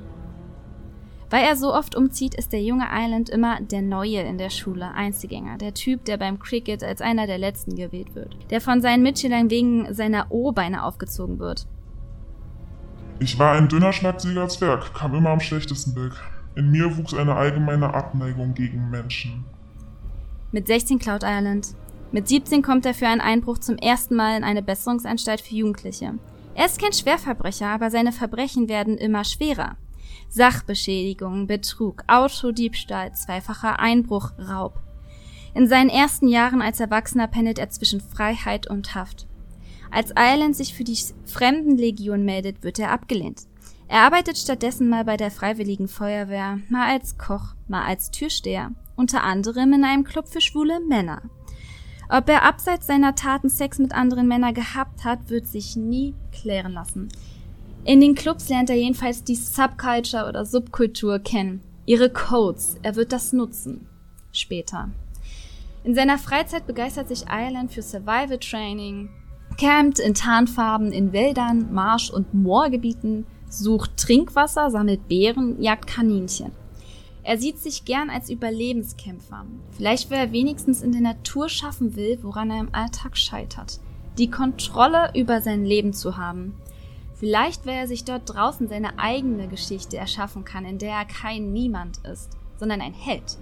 Weil 1.31 1.45
er 1.45 1.55
so 1.55 1.73
oft 1.73 1.95
umzieht, 1.95 2.35
ist 2.35 2.51
der 2.51 2.61
junge 2.61 2.87
Island 2.91 3.29
immer 3.29 3.61
der 3.61 3.81
Neue 3.81 4.19
in 4.19 4.37
der 4.37 4.49
Schule, 4.49 4.91
Einzelgänger, 4.93 5.57
der 5.57 5.73
Typ, 5.73 6.03
der 6.03 6.17
beim 6.17 6.39
Cricket 6.39 6.83
als 6.83 6.99
einer 6.99 7.25
der 7.25 7.37
Letzten 7.37 7.77
gewählt 7.77 8.13
wird, 8.15 8.35
der 8.49 8.59
von 8.59 8.81
seinen 8.81 9.01
Mitschülern 9.01 9.49
wegen 9.49 9.93
seiner 9.93 10.27
O-Beine 10.29 10.83
aufgezogen 10.83 11.39
wird. 11.39 11.67
Ich 13.19 13.39
war 13.39 13.53
ein 13.53 13.69
dünner, 13.69 13.93
schlagsiger 13.93 14.49
Zwerg, 14.49 14.93
kam 14.93 15.15
immer 15.15 15.29
am 15.29 15.39
schlechtesten 15.39 15.95
weg. 15.95 16.11
In 16.55 16.69
mir 16.69 16.97
wuchs 16.97 17.13
eine 17.13 17.35
allgemeine 17.35 17.93
Abneigung 17.93 18.53
gegen 18.53 18.89
Menschen. 18.89 19.45
Mit 20.51 20.67
16 20.67 20.99
klaut 20.99 21.23
Ireland. 21.23 21.75
Mit 22.11 22.27
17 22.27 22.61
kommt 22.61 22.85
er 22.85 22.93
für 22.93 23.07
einen 23.07 23.21
Einbruch 23.21 23.59
zum 23.59 23.77
ersten 23.77 24.15
Mal 24.17 24.35
in 24.35 24.43
eine 24.43 24.61
Besserungsanstalt 24.61 25.39
für 25.39 25.55
Jugendliche. 25.55 26.15
Er 26.55 26.65
ist 26.65 26.81
kein 26.81 26.91
Schwerverbrecher, 26.91 27.67
aber 27.67 27.89
seine 27.89 28.11
Verbrechen 28.11 28.67
werden 28.67 28.97
immer 28.97 29.23
schwerer. 29.23 29.77
Sachbeschädigung, 30.29 31.47
Betrug, 31.47 32.03
Autodiebstahl, 32.07 33.13
zweifacher 33.13 33.79
Einbruch, 33.79 34.31
Raub. 34.37 34.79
In 35.53 35.67
seinen 35.67 35.89
ersten 35.89 36.27
Jahren 36.27 36.61
als 36.61 36.79
Erwachsener 36.79 37.27
pendelt 37.27 37.59
er 37.59 37.69
zwischen 37.69 37.99
Freiheit 37.99 38.67
und 38.67 38.95
Haft. 38.95 39.27
Als 39.91 40.11
Ireland 40.11 40.55
sich 40.55 40.73
für 40.73 40.85
die 40.85 40.97
Fremdenlegion 41.25 42.23
meldet, 42.23 42.63
wird 42.63 42.79
er 42.79 42.91
abgelehnt. 42.91 43.41
Er 43.89 44.03
arbeitet 44.03 44.37
stattdessen 44.37 44.87
mal 44.87 45.03
bei 45.03 45.17
der 45.17 45.31
Freiwilligen 45.31 45.89
Feuerwehr, 45.89 46.59
mal 46.69 46.89
als 46.89 47.17
Koch, 47.17 47.55
mal 47.67 47.83
als 47.83 48.09
Türsteher, 48.09 48.71
unter 48.95 49.23
anderem 49.23 49.73
in 49.73 49.83
einem 49.83 50.05
Club 50.05 50.29
für 50.29 50.39
schwule 50.39 50.79
Männer. 50.79 51.21
Ob 52.07 52.29
er 52.29 52.43
abseits 52.43 52.87
seiner 52.87 53.15
Taten 53.15 53.49
Sex 53.49 53.79
mit 53.79 53.93
anderen 53.93 54.29
Männern 54.29 54.53
gehabt 54.53 55.03
hat, 55.03 55.29
wird 55.29 55.47
sich 55.47 55.75
nie 55.75 56.15
klären 56.31 56.71
lassen. 56.71 57.09
In 57.83 57.99
den 57.99 58.13
Clubs 58.13 58.47
lernt 58.49 58.69
er 58.69 58.75
jedenfalls 58.75 59.23
die 59.23 59.35
Subculture 59.35 60.27
oder 60.27 60.45
Subkultur 60.45 61.17
kennen. 61.17 61.61
Ihre 61.87 62.11
Codes. 62.11 62.77
Er 62.83 62.95
wird 62.95 63.11
das 63.11 63.33
nutzen. 63.33 63.87
Später. 64.31 64.91
In 65.83 65.95
seiner 65.95 66.19
Freizeit 66.19 66.67
begeistert 66.67 67.07
sich 67.07 67.25
Ireland 67.27 67.71
für 67.71 67.81
Survival 67.81 68.37
Training, 68.37 69.09
campt 69.57 69.97
in 69.97 70.13
Tarnfarben 70.13 70.91
in 70.91 71.11
Wäldern, 71.11 71.73
Marsch- 71.73 72.11
und 72.11 72.35
Moorgebieten, 72.35 73.25
sucht 73.49 73.97
Trinkwasser, 73.97 74.69
sammelt 74.69 75.07
Beeren, 75.07 75.59
jagt 75.59 75.87
Kaninchen. 75.87 76.51
Er 77.23 77.39
sieht 77.39 77.57
sich 77.57 77.83
gern 77.85 78.11
als 78.11 78.29
Überlebenskämpfer. 78.29 79.45
Vielleicht 79.71 80.11
weil 80.11 80.19
er 80.19 80.31
wenigstens 80.31 80.83
in 80.83 80.91
der 80.91 81.01
Natur 81.01 81.49
schaffen 81.49 81.95
will, 81.95 82.19
woran 82.21 82.51
er 82.51 82.59
im 82.59 82.73
Alltag 82.73 83.17
scheitert. 83.17 83.79
Die 84.19 84.29
Kontrolle 84.29 85.11
über 85.15 85.41
sein 85.41 85.65
Leben 85.65 85.93
zu 85.93 86.17
haben. 86.17 86.55
Vielleicht, 87.21 87.67
weil 87.67 87.75
er 87.75 87.87
sich 87.87 88.03
dort 88.03 88.33
draußen 88.33 88.67
seine 88.67 88.97
eigene 88.97 89.47
Geschichte 89.47 89.95
erschaffen 89.95 90.43
kann, 90.43 90.65
in 90.65 90.79
der 90.79 90.93
er 90.93 91.05
kein 91.05 91.53
Niemand 91.53 91.99
ist, 91.99 92.31
sondern 92.57 92.81
ein 92.81 92.95
Held. 92.95 93.37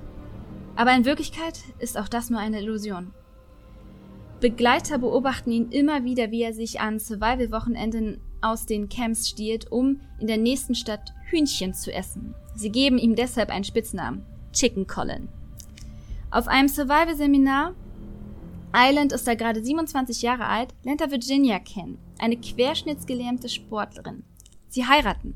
Aber 0.75 0.93
in 0.93 1.05
Wirklichkeit 1.05 1.61
ist 1.79 1.97
auch 1.97 2.09
das 2.09 2.29
nur 2.29 2.41
eine 2.41 2.59
Illusion. 2.59 3.13
Begleiter 4.41 4.97
beobachten 4.97 5.51
ihn 5.51 5.69
immer 5.69 6.03
wieder, 6.03 6.29
wie 6.29 6.41
er 6.41 6.51
sich 6.51 6.81
an 6.81 6.99
Survival-Wochenenden 6.99 8.19
aus 8.41 8.65
den 8.65 8.89
Camps 8.89 9.29
stiehlt, 9.29 9.71
um 9.71 10.01
in 10.19 10.27
der 10.27 10.37
nächsten 10.37 10.75
Stadt 10.75 11.13
Hühnchen 11.29 11.73
zu 11.73 11.93
essen. 11.93 12.35
Sie 12.55 12.73
geben 12.73 12.97
ihm 12.97 13.15
deshalb 13.15 13.49
einen 13.49 13.63
Spitznamen, 13.63 14.25
Chicken 14.51 14.87
Colin. 14.87 15.29
Auf 16.31 16.49
einem 16.49 16.67
Survival-Seminar 16.67 17.75
Island 18.73 19.13
ist 19.13 19.27
da 19.27 19.33
gerade 19.33 19.63
27 19.63 20.21
Jahre 20.21 20.45
alt, 20.45 20.73
lernt 20.83 21.01
er 21.01 21.11
Virginia 21.11 21.59
kennen, 21.59 21.97
eine 22.19 22.37
querschnittsgelähmte 22.37 23.49
Sportlerin. 23.49 24.23
Sie 24.67 24.85
heiraten. 24.85 25.35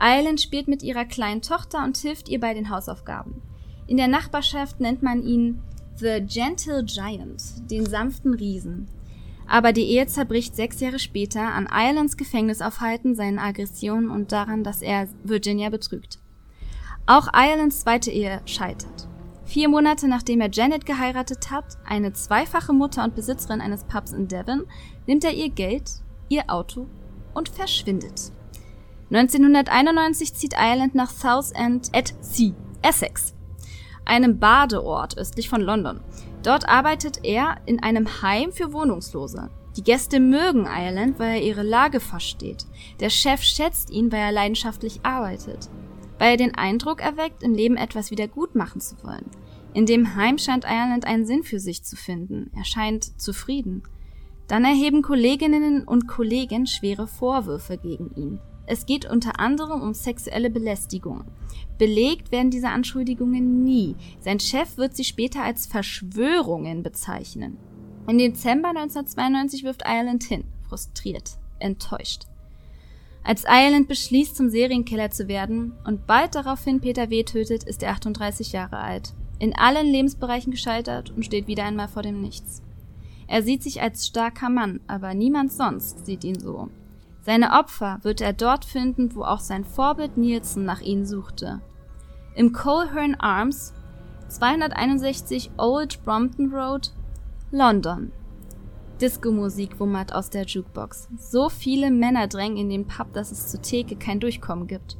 Island 0.00 0.40
spielt 0.40 0.68
mit 0.68 0.82
ihrer 0.82 1.04
kleinen 1.04 1.42
Tochter 1.42 1.84
und 1.84 1.96
hilft 1.96 2.28
ihr 2.28 2.40
bei 2.40 2.54
den 2.54 2.70
Hausaufgaben. 2.70 3.42
In 3.86 3.96
der 3.96 4.08
Nachbarschaft 4.08 4.80
nennt 4.80 5.02
man 5.02 5.22
ihn 5.22 5.62
The 5.96 6.20
Gentle 6.20 6.84
Giant, 6.84 7.70
den 7.70 7.86
sanften 7.86 8.34
Riesen. 8.34 8.88
Aber 9.46 9.72
die 9.72 9.84
Ehe 9.84 10.06
zerbricht 10.06 10.56
sechs 10.56 10.80
Jahre 10.80 10.98
später 10.98 11.42
an 11.42 11.68
Islands 11.70 12.16
Gefängnisaufhalten, 12.16 13.14
seinen 13.14 13.38
Aggressionen 13.38 14.10
und 14.10 14.32
daran, 14.32 14.64
dass 14.64 14.80
er 14.80 15.08
Virginia 15.22 15.70
betrügt. 15.70 16.18
Auch 17.06 17.28
Islands 17.34 17.80
zweite 17.80 18.10
Ehe 18.10 18.40
scheitert. 18.46 19.08
Vier 19.46 19.68
Monate 19.68 20.08
nachdem 20.08 20.40
er 20.40 20.50
Janet 20.50 20.86
geheiratet 20.86 21.50
hat, 21.50 21.76
eine 21.84 22.12
zweifache 22.12 22.72
Mutter 22.72 23.04
und 23.04 23.14
Besitzerin 23.14 23.60
eines 23.60 23.84
Pubs 23.84 24.12
in 24.12 24.26
Devon, 24.26 24.64
nimmt 25.06 25.24
er 25.24 25.34
ihr 25.34 25.50
Geld, 25.50 25.90
ihr 26.28 26.44
Auto 26.48 26.86
und 27.34 27.50
verschwindet. 27.50 28.32
1991 29.10 30.34
zieht 30.34 30.54
Ireland 30.54 30.94
nach 30.94 31.10
Southend 31.10 31.90
at 31.94 32.14
Sea, 32.20 32.52
Essex, 32.80 33.34
einem 34.06 34.38
Badeort 34.38 35.18
östlich 35.18 35.50
von 35.50 35.60
London. 35.60 36.00
Dort 36.42 36.68
arbeitet 36.68 37.20
er 37.22 37.58
in 37.66 37.82
einem 37.82 38.22
Heim 38.22 38.50
für 38.50 38.72
Wohnungslose. 38.72 39.50
Die 39.76 39.84
Gäste 39.84 40.20
mögen 40.20 40.66
Ireland, 40.66 41.18
weil 41.18 41.36
er 41.36 41.42
ihre 41.42 41.62
Lage 41.62 42.00
versteht. 42.00 42.64
Der 43.00 43.10
Chef 43.10 43.42
schätzt 43.42 43.90
ihn, 43.90 44.10
weil 44.10 44.20
er 44.20 44.32
leidenschaftlich 44.32 45.00
arbeitet 45.02 45.68
weil 46.18 46.32
er 46.32 46.36
den 46.36 46.54
Eindruck 46.54 47.00
erweckt, 47.00 47.42
im 47.42 47.54
Leben 47.54 47.76
etwas 47.76 48.10
wieder 48.10 48.28
gut 48.28 48.54
machen 48.54 48.80
zu 48.80 48.96
wollen. 49.02 49.30
In 49.72 49.86
dem 49.86 50.14
Heim 50.14 50.38
scheint 50.38 50.64
Ireland 50.64 51.04
einen 51.04 51.26
Sinn 51.26 51.42
für 51.42 51.58
sich 51.58 51.82
zu 51.82 51.96
finden. 51.96 52.50
Er 52.54 52.64
scheint 52.64 53.20
zufrieden. 53.20 53.82
Dann 54.46 54.64
erheben 54.64 55.02
Kolleginnen 55.02 55.84
und 55.84 56.06
Kollegen 56.06 56.66
schwere 56.66 57.06
Vorwürfe 57.06 57.78
gegen 57.78 58.14
ihn. 58.14 58.38
Es 58.66 58.86
geht 58.86 59.10
unter 59.10 59.40
anderem 59.40 59.82
um 59.82 59.92
sexuelle 59.92 60.48
Belästigung. 60.48 61.24
Belegt 61.76 62.32
werden 62.32 62.50
diese 62.50 62.68
Anschuldigungen 62.68 63.62
nie. 63.62 63.96
Sein 64.20 64.40
Chef 64.40 64.76
wird 64.76 64.96
sie 64.96 65.04
später 65.04 65.42
als 65.42 65.66
Verschwörungen 65.66 66.82
bezeichnen. 66.82 67.58
Im 68.06 68.18
Dezember 68.18 68.68
1992 68.68 69.64
wirft 69.64 69.82
Ireland 69.84 70.24
hin, 70.24 70.44
frustriert, 70.68 71.38
enttäuscht. 71.58 72.24
Als 73.26 73.44
Ireland 73.48 73.88
beschließt, 73.88 74.36
zum 74.36 74.50
Serienkiller 74.50 75.10
zu 75.10 75.28
werden 75.28 75.72
und 75.84 76.06
bald 76.06 76.34
daraufhin 76.34 76.80
Peter 76.80 77.08
W. 77.08 77.24
tötet, 77.24 77.64
ist 77.64 77.82
er 77.82 77.92
38 77.92 78.52
Jahre 78.52 78.76
alt. 78.76 79.14
In 79.38 79.56
allen 79.56 79.86
Lebensbereichen 79.86 80.50
gescheitert 80.50 81.10
und 81.10 81.24
steht 81.24 81.46
wieder 81.46 81.64
einmal 81.64 81.88
vor 81.88 82.02
dem 82.02 82.20
Nichts. 82.20 82.62
Er 83.26 83.42
sieht 83.42 83.62
sich 83.62 83.80
als 83.80 84.06
starker 84.06 84.50
Mann, 84.50 84.80
aber 84.86 85.14
niemand 85.14 85.52
sonst 85.52 86.04
sieht 86.04 86.22
ihn 86.22 86.38
so. 86.38 86.68
Seine 87.22 87.52
Opfer 87.52 87.98
wird 88.02 88.20
er 88.20 88.34
dort 88.34 88.66
finden, 88.66 89.14
wo 89.14 89.22
auch 89.22 89.40
sein 89.40 89.64
Vorbild 89.64 90.18
Nielsen 90.18 90.66
nach 90.66 90.82
ihnen 90.82 91.06
suchte. 91.06 91.62
Im 92.34 92.52
Coleherne 92.52 93.18
Arms, 93.18 93.72
261 94.28 95.52
Old 95.56 96.04
Brompton 96.04 96.52
Road, 96.52 96.92
London. 97.50 98.12
Disco-Musik 99.00 99.80
wummert 99.80 100.14
aus 100.14 100.30
der 100.30 100.44
Jukebox. 100.44 101.08
So 101.18 101.48
viele 101.48 101.90
Männer 101.90 102.28
drängen 102.28 102.56
in 102.56 102.68
den 102.70 102.86
Pub, 102.86 103.12
dass 103.12 103.32
es 103.32 103.48
zur 103.48 103.60
Theke 103.60 103.96
kein 103.96 104.20
Durchkommen 104.20 104.68
gibt. 104.68 104.96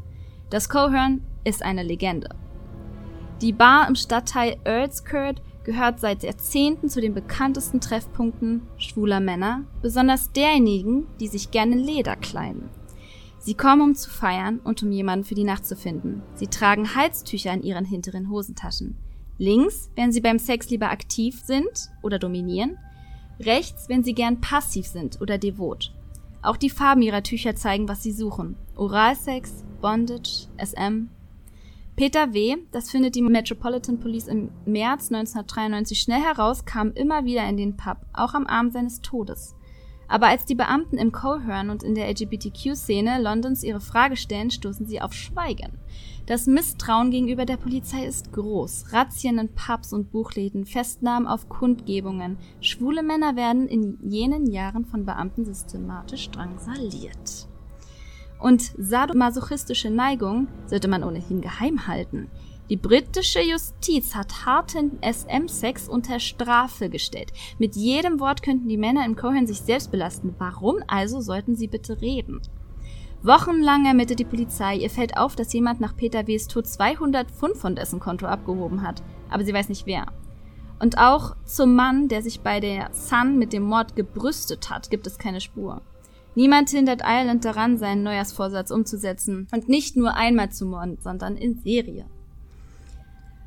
Das 0.51 0.69
Cohern 0.69 1.23
ist 1.45 1.63
eine 1.63 1.83
Legende. 1.83 2.31
Die 3.41 3.53
Bar 3.53 3.87
im 3.89 3.95
Stadtteil 3.95 4.57
Earlskirk 4.65 5.37
gehört 5.65 6.01
seit 6.01 6.23
Jahrzehnten 6.23 6.89
zu 6.89 7.01
den 7.01 7.15
bekanntesten 7.15 7.81
Treffpunkten 7.81 8.63
schwuler 8.77 9.21
Männer, 9.21 9.65
besonders 9.81 10.33
derjenigen, 10.33 11.07
die 11.21 11.29
sich 11.29 11.51
gerne 11.51 11.77
Leder 11.77 12.17
kleiden. 12.17 12.71
Sie 13.39 13.55
kommen, 13.55 13.83
um 13.83 13.95
zu 13.95 14.11
feiern 14.11 14.61
und 14.65 14.83
um 14.83 14.91
jemanden 14.91 15.25
für 15.25 15.35
die 15.35 15.45
Nacht 15.45 15.67
zu 15.67 15.77
finden. 15.77 16.23
Sie 16.35 16.47
tragen 16.47 16.95
Halstücher 16.95 17.53
in 17.53 17.63
ihren 17.63 17.85
hinteren 17.85 18.31
Hosentaschen. 18.31 18.97
Links, 19.39 19.91
wenn 19.97 20.13
sie 20.13 20.21
beim 20.21 20.39
Sex 20.39 20.71
lieber 20.71 20.91
aktiv 20.91 21.43
sind 21.45 21.91
oder 22.03 22.19
dominieren. 22.19 22.79
Rechts, 23.41 23.89
wenn 23.89 24.05
sie 24.05 24.15
gern 24.15 24.41
passiv 24.41 24.87
sind 24.87 25.21
oder 25.21 25.39
devot. 25.39 25.93
Auch 26.43 26.57
die 26.57 26.71
Farben 26.71 27.03
ihrer 27.03 27.23
Tücher 27.23 27.57
zeigen, 27.57 27.89
was 27.89 28.03
sie 28.03 28.13
suchen. 28.13 28.57
Oralsex, 28.77 29.65
Bondage, 29.81 30.47
SM. 30.59 31.09
Peter 31.97 32.35
W., 32.35 32.57
das 32.73 32.91
findet 32.91 33.15
die 33.15 33.23
Metropolitan 33.23 34.01
Police 34.01 34.27
im 34.27 34.51
März 34.65 35.13
1993 35.13 36.01
schnell 36.01 36.21
heraus, 36.21 36.65
kam 36.65 36.93
immer 36.93 37.25
wieder 37.25 37.49
in 37.49 37.57
den 37.57 37.77
Pub, 37.77 37.99
auch 38.13 38.35
am 38.35 38.47
Abend 38.47 38.73
seines 38.73 39.01
Todes. 39.01 39.55
Aber 40.09 40.27
als 40.27 40.45
die 40.45 40.55
Beamten 40.55 40.99
im 40.99 41.13
Cohern 41.13 41.71
und 41.71 41.83
in 41.83 41.95
der 41.95 42.09
LGBTQ-Szene 42.09 43.23
Londons 43.23 43.63
ihre 43.63 43.81
Frage 43.81 44.17
stellen, 44.17 44.51
stoßen 44.51 44.87
sie 44.87 45.01
auf 45.01 45.13
Schweigen. 45.13 45.79
Das 46.27 46.47
Misstrauen 46.47 47.11
gegenüber 47.11 47.45
der 47.45 47.59
Polizei 47.59 48.07
ist 48.07 48.33
groß. 48.33 48.95
Razzien 48.95 49.39
in 49.39 49.55
Pubs 49.55 49.93
und 49.93 50.11
Buchläden, 50.11 50.65
Festnahmen 50.65 51.27
auf 51.27 51.51
Kundgebungen. 51.51 52.39
Schwule 52.63 53.03
Männer 53.03 53.37
werden 53.37 53.69
in 53.69 53.99
jenen 54.03 54.51
Jahren 54.51 54.87
von 54.87 55.05
Beamten 55.05 55.45
systematisch 55.45 56.31
drangsaliert. 56.31 57.47
Und 58.41 58.63
sadomasochistische 58.79 59.91
Neigung 59.91 60.49
sollte 60.67 60.89
man 60.89 61.05
ohnehin 61.05 61.43
geheim 61.43 61.87
halten. 61.87 62.31
Die 62.71 62.79
britische 62.79 63.43
Justiz 63.43 64.15
hat 64.15 64.47
harten 64.47 64.99
SM-Sex 65.03 65.91
unter 65.91 66.19
Strafe 66.21 66.89
gestellt. 66.89 67.35
Mit 67.59 67.77
jedem 67.77 68.19
Wort 68.19 68.43
könnten 68.43 68.69
die 68.69 68.79
Männer 68.79 69.05
im 69.05 69.17
Cohen 69.17 69.47
sich 69.47 69.61
selbst 69.61 69.91
belasten. 69.91 70.35
Warum 70.39 70.77
also 70.87 71.21
sollten 71.21 71.55
sie 71.55 71.69
bitte 71.69 72.01
reden? 72.01 72.41
Wochenlang 73.25 73.87
ermittelt 73.87 74.19
die 74.19 74.27
Polizei. 74.27 74.77
Ihr 74.77 74.91
fällt 74.91 75.17
auf, 75.17 75.35
dass 75.35 75.55
jemand 75.55 75.81
nach 75.81 75.97
Peter 75.97 76.27
W.s 76.27 76.47
Tod 76.47 76.67
200 76.67 77.31
Pfund 77.31 77.57
von 77.57 77.75
dessen 77.75 77.99
Konto 77.99 78.27
abgehoben 78.27 78.83
hat. 78.83 79.03
Aber 79.31 79.45
sie 79.45 79.55
weiß 79.55 79.71
nicht 79.71 79.87
wer. 79.87 80.07
Und 80.79 80.99
auch 80.99 81.35
zum 81.47 81.75
Mann, 81.75 82.09
der 82.09 82.21
sich 82.21 82.41
bei 82.41 82.61
der 82.61 82.93
Sun 82.93 83.39
mit 83.39 83.55
dem 83.55 83.63
Mord 83.63 83.97
gebrüstet 83.97 84.69
hat, 84.69 84.91
gibt 84.91 85.07
es 85.07 85.17
keine 85.17 85.41
Spur. 85.41 85.81
Niemand 86.35 86.69
hindert 86.69 87.01
Ireland 87.03 87.47
daran, 87.47 87.79
seinen 87.79 88.03
Neujahrsvorsatz 88.03 88.71
umzusetzen 88.71 89.49
und 89.53 89.71
nicht 89.71 89.97
nur 89.97 90.15
einmal 90.15 90.51
zu 90.51 90.67
morden, 90.67 90.99
sondern 91.01 91.39
in 91.39 91.61
Serie. 91.61 92.05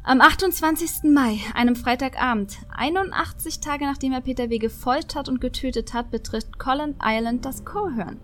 Am 0.02 0.22
28. 0.22 1.12
Mai, 1.12 1.38
einem 1.54 1.76
Freitagabend, 1.76 2.58
81 2.76 3.60
Tage 3.60 3.86
nachdem 3.86 4.14
er 4.14 4.22
Peter 4.22 4.50
W. 4.50 4.58
gefoltert 4.58 5.30
und 5.30 5.40
getötet 5.40 5.94
hat, 5.94 6.10
betritt 6.10 6.58
Colin 6.58 6.96
Island 7.04 7.46
das 7.46 7.64
Cohörn. 7.64 8.18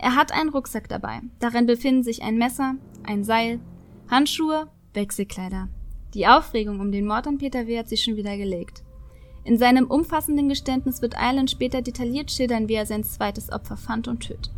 Er 0.00 0.16
hat 0.16 0.32
einen 0.32 0.50
Rucksack 0.50 0.88
dabei. 0.88 1.20
Darin 1.38 1.66
befinden 1.66 2.02
sich 2.02 2.22
ein 2.22 2.38
Messer, 2.38 2.74
ein 3.04 3.22
Seil, 3.22 3.60
Handschuhe, 4.10 4.68
Wechselkleider. 4.94 5.68
Die 6.14 6.26
Aufregung 6.26 6.80
um 6.80 6.90
den 6.90 7.06
Mord 7.06 7.26
an 7.26 7.38
Peter 7.38 7.66
W. 7.66 7.78
hat 7.78 7.88
sich 7.88 8.02
schon 8.02 8.16
wieder 8.16 8.36
gelegt. 8.36 8.82
In 9.44 9.58
seinem 9.58 9.86
umfassenden 9.86 10.48
Geständnis 10.48 11.02
wird 11.02 11.14
Ireland 11.14 11.50
später 11.50 11.82
detailliert 11.82 12.30
schildern, 12.30 12.68
wie 12.68 12.74
er 12.74 12.86
sein 12.86 13.04
zweites 13.04 13.52
Opfer 13.52 13.76
fand 13.76 14.08
und 14.08 14.20
tötet. 14.20 14.50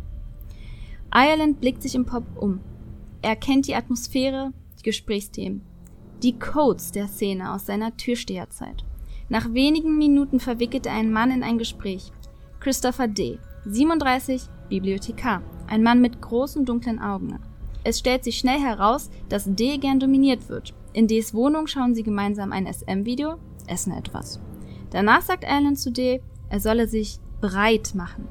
Ireland 1.13 1.59
blickt 1.59 1.83
sich 1.83 1.95
im 1.95 2.05
Pop 2.05 2.23
um. 2.35 2.59
Er 3.21 3.35
kennt 3.35 3.67
die 3.67 3.75
Atmosphäre, 3.75 4.51
die 4.79 4.83
Gesprächsthemen 4.83 5.61
die 6.23 6.39
Codes 6.39 6.91
der 6.91 7.07
Szene 7.07 7.53
aus 7.53 7.65
seiner 7.65 7.95
Türsteherzeit. 7.97 8.85
Nach 9.29 9.53
wenigen 9.53 9.97
Minuten 9.97 10.39
verwickelt 10.39 10.85
er 10.85 10.93
einen 10.93 11.11
Mann 11.11 11.31
in 11.31 11.43
ein 11.43 11.57
Gespräch. 11.57 12.11
Christopher 12.61 13.07
D., 13.07 13.39
37, 13.65 14.43
Bibliothekar, 14.73 15.43
ein 15.67 15.83
Mann 15.83 16.01
mit 16.01 16.19
großen 16.19 16.65
dunklen 16.65 16.99
Augen. 16.99 17.37
Es 17.83 17.99
stellt 17.99 18.23
sich 18.23 18.39
schnell 18.39 18.59
heraus, 18.59 19.11
dass 19.29 19.45
D 19.45 19.77
gern 19.77 19.99
dominiert 19.99 20.49
wird. 20.49 20.73
In 20.93 21.07
Ds 21.07 21.35
Wohnung 21.35 21.67
schauen 21.67 21.93
sie 21.93 22.01
gemeinsam 22.01 22.51
ein 22.51 22.65
SM-Video, 22.65 23.35
essen 23.67 23.93
etwas. 23.93 24.39
Danach 24.89 25.21
sagt 25.21 25.45
Alan 25.45 25.75
zu 25.75 25.91
D, 25.91 26.21
er 26.49 26.59
solle 26.59 26.87
sich 26.87 27.19
breit 27.39 27.93
machen. 27.93 28.27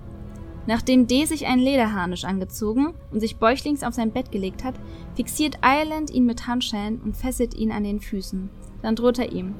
Nachdem 0.66 1.06
D 1.06 1.26
sich 1.26 1.46
einen 1.46 1.62
Lederharnisch 1.62 2.24
angezogen 2.24 2.94
und 3.12 3.20
sich 3.20 3.36
bäuchlings 3.36 3.84
auf 3.84 3.94
sein 3.94 4.10
Bett 4.10 4.32
gelegt 4.32 4.64
hat, 4.64 4.74
fixiert 5.14 5.58
Ireland 5.62 6.10
ihn 6.10 6.26
mit 6.26 6.48
Handschellen 6.48 7.00
und 7.02 7.16
fesselt 7.16 7.54
ihn 7.54 7.70
an 7.70 7.84
den 7.84 8.00
Füßen. 8.00 8.50
Dann 8.82 8.96
droht 8.96 9.20
er 9.20 9.30
ihm. 9.30 9.54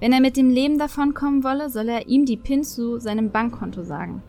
Wenn 0.00 0.14
er 0.14 0.20
mit 0.20 0.38
dem 0.38 0.48
Leben 0.48 0.78
davonkommen 0.78 1.44
wolle, 1.44 1.68
soll 1.68 1.90
er 1.90 2.08
ihm 2.08 2.24
die 2.24 2.38
PIN 2.38 2.64
zu 2.64 3.00
seinem 3.00 3.32
Bankkonto 3.32 3.82
sagen. 3.82 4.22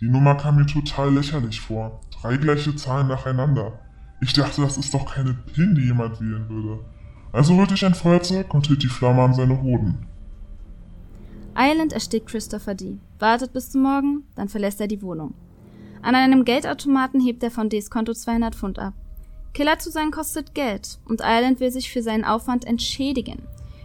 Die 0.00 0.08
Nummer 0.08 0.34
kam 0.34 0.56
mir 0.56 0.66
total 0.66 1.14
lächerlich 1.14 1.60
vor. 1.60 2.00
Drei 2.20 2.36
gleiche 2.36 2.74
Zahlen 2.74 3.08
nacheinander. 3.08 3.78
Ich 4.20 4.32
dachte, 4.32 4.62
das 4.62 4.76
ist 4.76 4.92
doch 4.92 5.14
keine 5.14 5.34
PIN, 5.34 5.74
die 5.74 5.82
jemand 5.82 6.20
wählen 6.20 6.48
würde. 6.48 6.84
Also 7.32 7.56
holte 7.56 7.74
ich 7.74 7.84
ein 7.84 7.94
Feuerzeug 7.94 8.52
und 8.54 8.66
hielt 8.66 8.82
die 8.82 8.88
Flamme 8.88 9.22
an 9.22 9.34
seine 9.34 9.60
Hoden. 9.60 10.06
Eilend 11.54 11.92
erstickt 11.92 12.28
Christopher 12.28 12.74
D., 12.74 12.98
wartet 13.18 13.52
bis 13.52 13.70
zum 13.70 13.82
Morgen, 13.82 14.24
dann 14.34 14.48
verlässt 14.48 14.80
er 14.80 14.88
die 14.88 15.02
Wohnung. 15.02 15.34
An 16.02 16.14
einem 16.14 16.44
Geldautomaten 16.44 17.20
hebt 17.20 17.42
er 17.42 17.50
von 17.50 17.68
Ds 17.68 17.90
Konto 17.90 18.12
200 18.12 18.54
Pfund 18.54 18.78
ab. 18.78 18.94
Killer 19.52 19.78
zu 19.78 19.90
sein 19.90 20.10
kostet 20.10 20.54
Geld 20.54 20.98
und 21.04 21.20
Ireland 21.20 21.60
will 21.60 21.70
sich 21.70 21.90
für 21.90 22.02
seinen 22.02 22.24
Aufwand 22.24 22.66
entschädigen. 22.66 23.42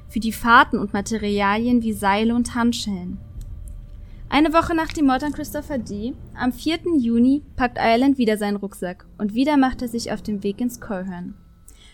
Für 0.07 0.19
die 0.19 0.31
Fahrten 0.31 0.79
und 0.79 0.93
Materialien 0.93 1.83
wie 1.83 1.93
Seile 1.93 2.33
und 2.33 2.55
Handschellen. 2.55 3.19
Eine 4.31 4.53
Woche 4.53 4.75
nach 4.75 4.93
dem 4.93 5.07
Mord 5.07 5.23
an 5.23 5.33
Christopher 5.33 5.79
D., 5.79 6.13
am 6.35 6.53
4. 6.53 6.81
Juni, 6.99 7.41
packt 7.55 7.79
Ireland 7.79 8.19
wieder 8.19 8.37
seinen 8.37 8.57
Rucksack 8.57 9.07
und 9.17 9.33
wieder 9.33 9.57
macht 9.57 9.81
er 9.81 9.87
sich 9.87 10.11
auf 10.11 10.21
den 10.21 10.43
Weg 10.43 10.61
ins 10.61 10.79
Colhern. 10.79 11.33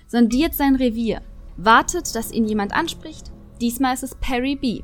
Sondiert 0.08 0.54
sein 0.54 0.76
Revier, 0.76 1.22
wartet, 1.56 2.14
dass 2.14 2.34
ihn 2.34 2.44
jemand 2.44 2.76
anspricht. 2.76 3.32
Diesmal 3.62 3.94
ist 3.94 4.04
es 4.04 4.16
Perry 4.16 4.58
B., 4.58 4.84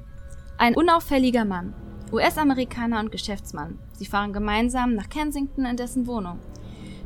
ein 0.57 0.75
unauffälliger 0.75 1.43
Mann, 1.43 1.73
US-Amerikaner 2.13 3.01
und 3.01 3.11
Geschäftsmann. 3.11 3.79
Sie 3.97 4.05
fahren 4.05 4.31
gemeinsam 4.31 4.95
nach 4.95 5.09
Kensington 5.09 5.65
in 5.65 5.75
dessen 5.75 6.07
Wohnung. 6.07 6.39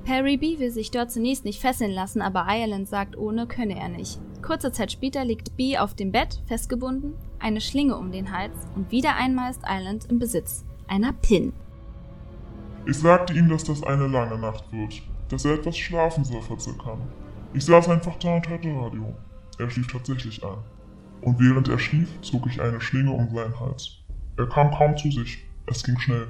Perry 0.03 0.37
B. 0.37 0.59
will 0.59 0.69
sich 0.69 0.91
dort 0.91 1.11
zunächst 1.11 1.45
nicht 1.45 1.59
fesseln 1.59 1.91
lassen, 1.91 2.21
aber 2.21 2.45
Ireland 2.47 2.87
sagt, 2.87 3.17
ohne 3.17 3.47
könne 3.47 3.79
er 3.79 3.89
nicht. 3.89 4.19
Kurze 4.43 4.71
Zeit 4.71 4.91
später 4.91 5.25
liegt 5.25 5.57
B 5.57 5.79
auf 5.79 5.95
dem 5.95 6.11
Bett, 6.11 6.43
festgebunden, 6.45 7.15
eine 7.45 7.61
Schlinge 7.61 7.95
um 7.95 8.11
den 8.11 8.31
Hals 8.31 8.55
und 8.75 8.89
wieder 8.89 9.15
einmal 9.17 9.51
ist 9.51 9.61
Ireland 9.63 10.05
im 10.05 10.17
Besitz 10.17 10.65
einer 10.87 11.13
Pin. 11.13 11.53
Ich 12.87 12.97
sagte 12.97 13.33
ihm, 13.33 13.49
dass 13.49 13.63
das 13.63 13.83
eine 13.83 14.07
lange 14.07 14.39
Nacht 14.39 14.71
wird, 14.71 15.03
dass 15.29 15.45
er 15.45 15.53
etwas 15.53 15.77
schlafen 15.77 16.23
soll 16.23 16.41
vor 16.41 16.59
circa. 16.59 16.97
Ich 17.53 17.63
saß 17.63 17.87
einfach 17.89 18.15
da 18.15 18.37
und 18.37 18.49
hörte 18.49 18.75
Radio. 18.75 19.13
Er 19.59 19.69
schlief 19.69 19.85
tatsächlich 19.85 20.43
ein 20.43 20.57
und 21.21 21.39
während 21.39 21.67
er 21.67 21.77
schlief, 21.77 22.09
zog 22.21 22.47
ich 22.47 22.59
eine 22.59 22.81
Schlinge 22.81 23.11
um 23.11 23.29
seinen 23.29 23.59
Hals. 23.59 23.99
Er 24.37 24.49
kam 24.49 24.71
kaum 24.71 24.97
zu 24.97 25.11
sich. 25.11 25.45
Es 25.67 25.83
ging 25.83 25.99
schnell. 25.99 26.27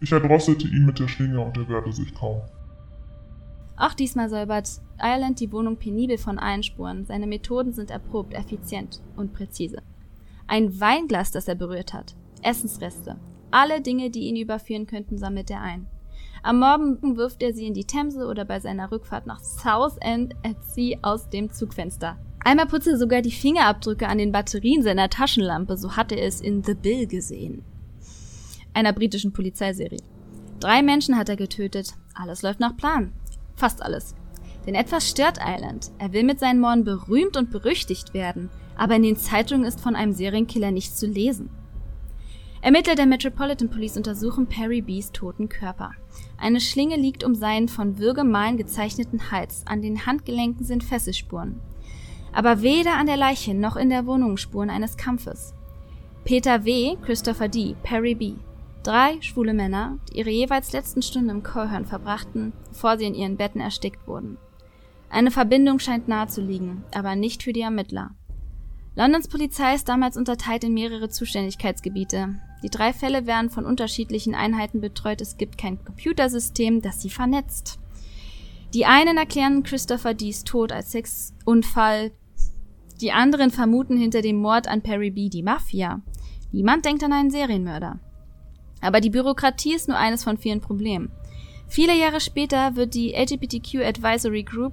Ich 0.00 0.10
erdrosselte 0.10 0.66
ihn 0.66 0.84
mit 0.84 0.98
der 0.98 1.06
Schlinge 1.06 1.40
und 1.40 1.56
er 1.56 1.68
wehrte 1.68 1.92
sich 1.92 2.12
kaum. 2.12 2.40
Auch 3.76 3.94
diesmal 3.94 4.28
säubert 4.28 4.68
Ireland 4.98 5.38
die 5.38 5.52
Wohnung 5.52 5.76
penibel 5.76 6.18
von 6.18 6.40
allen 6.40 6.64
Spuren. 6.64 7.06
Seine 7.06 7.28
Methoden 7.28 7.72
sind 7.72 7.92
erprobt, 7.92 8.34
effizient 8.34 9.00
und 9.16 9.32
präzise. 9.32 9.80
Ein 10.46 10.80
Weinglas, 10.80 11.30
das 11.30 11.48
er 11.48 11.54
berührt 11.54 11.92
hat. 11.92 12.14
Essensreste. 12.42 13.16
Alle 13.50 13.80
Dinge, 13.80 14.10
die 14.10 14.28
ihn 14.28 14.36
überführen 14.36 14.86
könnten, 14.86 15.18
sammelt 15.18 15.50
er 15.50 15.60
ein. 15.60 15.86
Am 16.42 16.60
Morgen 16.60 17.16
wirft 17.16 17.42
er 17.42 17.52
sie 17.52 17.66
in 17.66 17.74
die 17.74 17.86
Themse 17.86 18.26
oder 18.26 18.44
bei 18.44 18.60
seiner 18.60 18.92
Rückfahrt 18.92 19.26
nach 19.26 19.40
Southend 19.40 20.34
at 20.44 20.64
Sea 20.64 20.98
aus 21.02 21.28
dem 21.28 21.50
Zugfenster. 21.50 22.16
Einmal 22.44 22.66
putzte 22.66 22.90
er 22.90 22.98
sogar 22.98 23.22
die 23.22 23.32
Fingerabdrücke 23.32 24.06
an 24.06 24.18
den 24.18 24.30
Batterien 24.30 24.82
seiner 24.82 25.10
Taschenlampe, 25.10 25.76
so 25.76 25.96
hatte 25.96 26.14
er 26.14 26.28
es 26.28 26.40
in 26.40 26.62
The 26.62 26.74
Bill 26.74 27.08
gesehen. 27.08 27.64
Einer 28.72 28.92
britischen 28.92 29.32
Polizeiserie. 29.32 30.02
Drei 30.60 30.82
Menschen 30.82 31.16
hat 31.16 31.28
er 31.28 31.36
getötet. 31.36 31.94
Alles 32.14 32.42
läuft 32.42 32.60
nach 32.60 32.76
Plan. 32.76 33.12
Fast 33.56 33.82
alles. 33.82 34.14
Denn 34.66 34.76
etwas 34.76 35.08
stört 35.08 35.38
Island. 35.44 35.90
Er 35.98 36.12
will 36.12 36.22
mit 36.22 36.38
seinen 36.38 36.60
Morden 36.60 36.84
berühmt 36.84 37.36
und 37.36 37.50
berüchtigt 37.50 38.14
werden, 38.14 38.50
aber 38.76 38.96
in 38.96 39.02
den 39.02 39.16
Zeitungen 39.16 39.66
ist 39.66 39.80
von 39.80 39.96
einem 39.96 40.12
Serienkiller 40.12 40.70
nichts 40.70 40.96
zu 40.96 41.06
lesen. 41.06 41.50
Ermittler 42.62 42.94
der 42.94 43.06
Metropolitan 43.06 43.70
Police 43.70 43.96
untersuchen 43.96 44.46
Perry 44.46 44.80
B's 44.80 45.12
toten 45.12 45.48
Körper. 45.48 45.92
Eine 46.38 46.60
Schlinge 46.60 46.96
liegt 46.96 47.22
um 47.22 47.34
seinen 47.34 47.68
von 47.68 47.98
Würgemalen 47.98 48.56
gezeichneten 48.56 49.30
Hals. 49.30 49.62
An 49.66 49.82
den 49.82 50.06
Handgelenken 50.06 50.64
sind 50.64 50.82
Fesselspuren 50.82 51.60
aber 52.36 52.60
weder 52.60 52.98
an 52.98 53.06
der 53.06 53.16
Leiche 53.16 53.54
noch 53.54 53.76
in 53.76 53.88
der 53.88 54.04
Wohnung 54.04 54.36
Spuren 54.36 54.68
eines 54.68 54.98
Kampfes. 54.98 55.54
Peter 56.22 56.66
W., 56.66 56.96
Christopher 57.00 57.48
D., 57.48 57.74
Perry 57.82 58.14
B. 58.14 58.34
Drei 58.82 59.16
schwule 59.22 59.54
Männer, 59.54 59.98
die 60.10 60.18
ihre 60.18 60.28
jeweils 60.28 60.70
letzten 60.72 61.00
Stunden 61.00 61.30
im 61.30 61.42
Cohern 61.42 61.86
verbrachten, 61.86 62.52
bevor 62.68 62.98
sie 62.98 63.06
in 63.06 63.14
ihren 63.14 63.38
Betten 63.38 63.62
erstickt 63.62 64.06
wurden. 64.06 64.36
Eine 65.08 65.30
Verbindung 65.30 65.78
scheint 65.78 66.08
nahe 66.08 66.26
zu 66.26 66.42
liegen, 66.42 66.84
aber 66.94 67.16
nicht 67.16 67.42
für 67.42 67.54
die 67.54 67.62
Ermittler. 67.62 68.10
Londons 68.98 69.28
Polizei 69.28 69.74
ist 69.74 69.90
damals 69.90 70.16
unterteilt 70.16 70.64
in 70.64 70.72
mehrere 70.72 71.10
Zuständigkeitsgebiete. 71.10 72.34
Die 72.62 72.70
drei 72.70 72.94
Fälle 72.94 73.26
werden 73.26 73.50
von 73.50 73.66
unterschiedlichen 73.66 74.34
Einheiten 74.34 74.80
betreut. 74.80 75.20
Es 75.20 75.36
gibt 75.36 75.58
kein 75.58 75.84
Computersystem, 75.84 76.80
das 76.80 77.02
sie 77.02 77.10
vernetzt. 77.10 77.78
Die 78.72 78.86
einen 78.86 79.18
erklären 79.18 79.62
Christopher 79.62 80.14
Dees 80.14 80.44
Tod 80.44 80.72
als 80.72 80.92
Sexunfall. 80.92 82.12
Die 83.02 83.12
anderen 83.12 83.50
vermuten 83.50 83.98
hinter 83.98 84.22
dem 84.22 84.36
Mord 84.36 84.66
an 84.66 84.80
Perry 84.80 85.10
B. 85.10 85.28
die 85.28 85.42
Mafia. 85.42 86.00
Niemand 86.50 86.86
denkt 86.86 87.04
an 87.04 87.12
einen 87.12 87.30
Serienmörder. 87.30 88.00
Aber 88.80 89.02
die 89.02 89.10
Bürokratie 89.10 89.74
ist 89.74 89.88
nur 89.88 89.98
eines 89.98 90.24
von 90.24 90.38
vielen 90.38 90.62
Problemen. 90.62 91.12
Viele 91.68 91.94
Jahre 91.94 92.20
später 92.20 92.76
wird 92.76 92.94
die 92.94 93.12
LGBTQ 93.12 93.84
Advisory 93.84 94.42
Group 94.42 94.72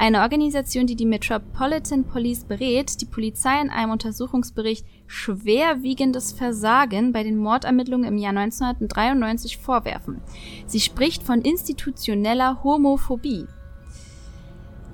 eine 0.00 0.22
Organisation, 0.22 0.86
die 0.86 0.96
die 0.96 1.04
Metropolitan 1.04 2.04
Police 2.04 2.44
berät, 2.44 3.02
die 3.02 3.04
Polizei 3.04 3.60
in 3.60 3.68
einem 3.68 3.92
Untersuchungsbericht 3.92 4.86
schwerwiegendes 5.06 6.32
Versagen 6.32 7.12
bei 7.12 7.22
den 7.22 7.36
Mordermittlungen 7.36 8.08
im 8.08 8.16
Jahr 8.16 8.34
1993 8.34 9.58
vorwerfen. 9.58 10.22
Sie 10.66 10.80
spricht 10.80 11.22
von 11.22 11.42
institutioneller 11.42 12.64
Homophobie. 12.64 13.44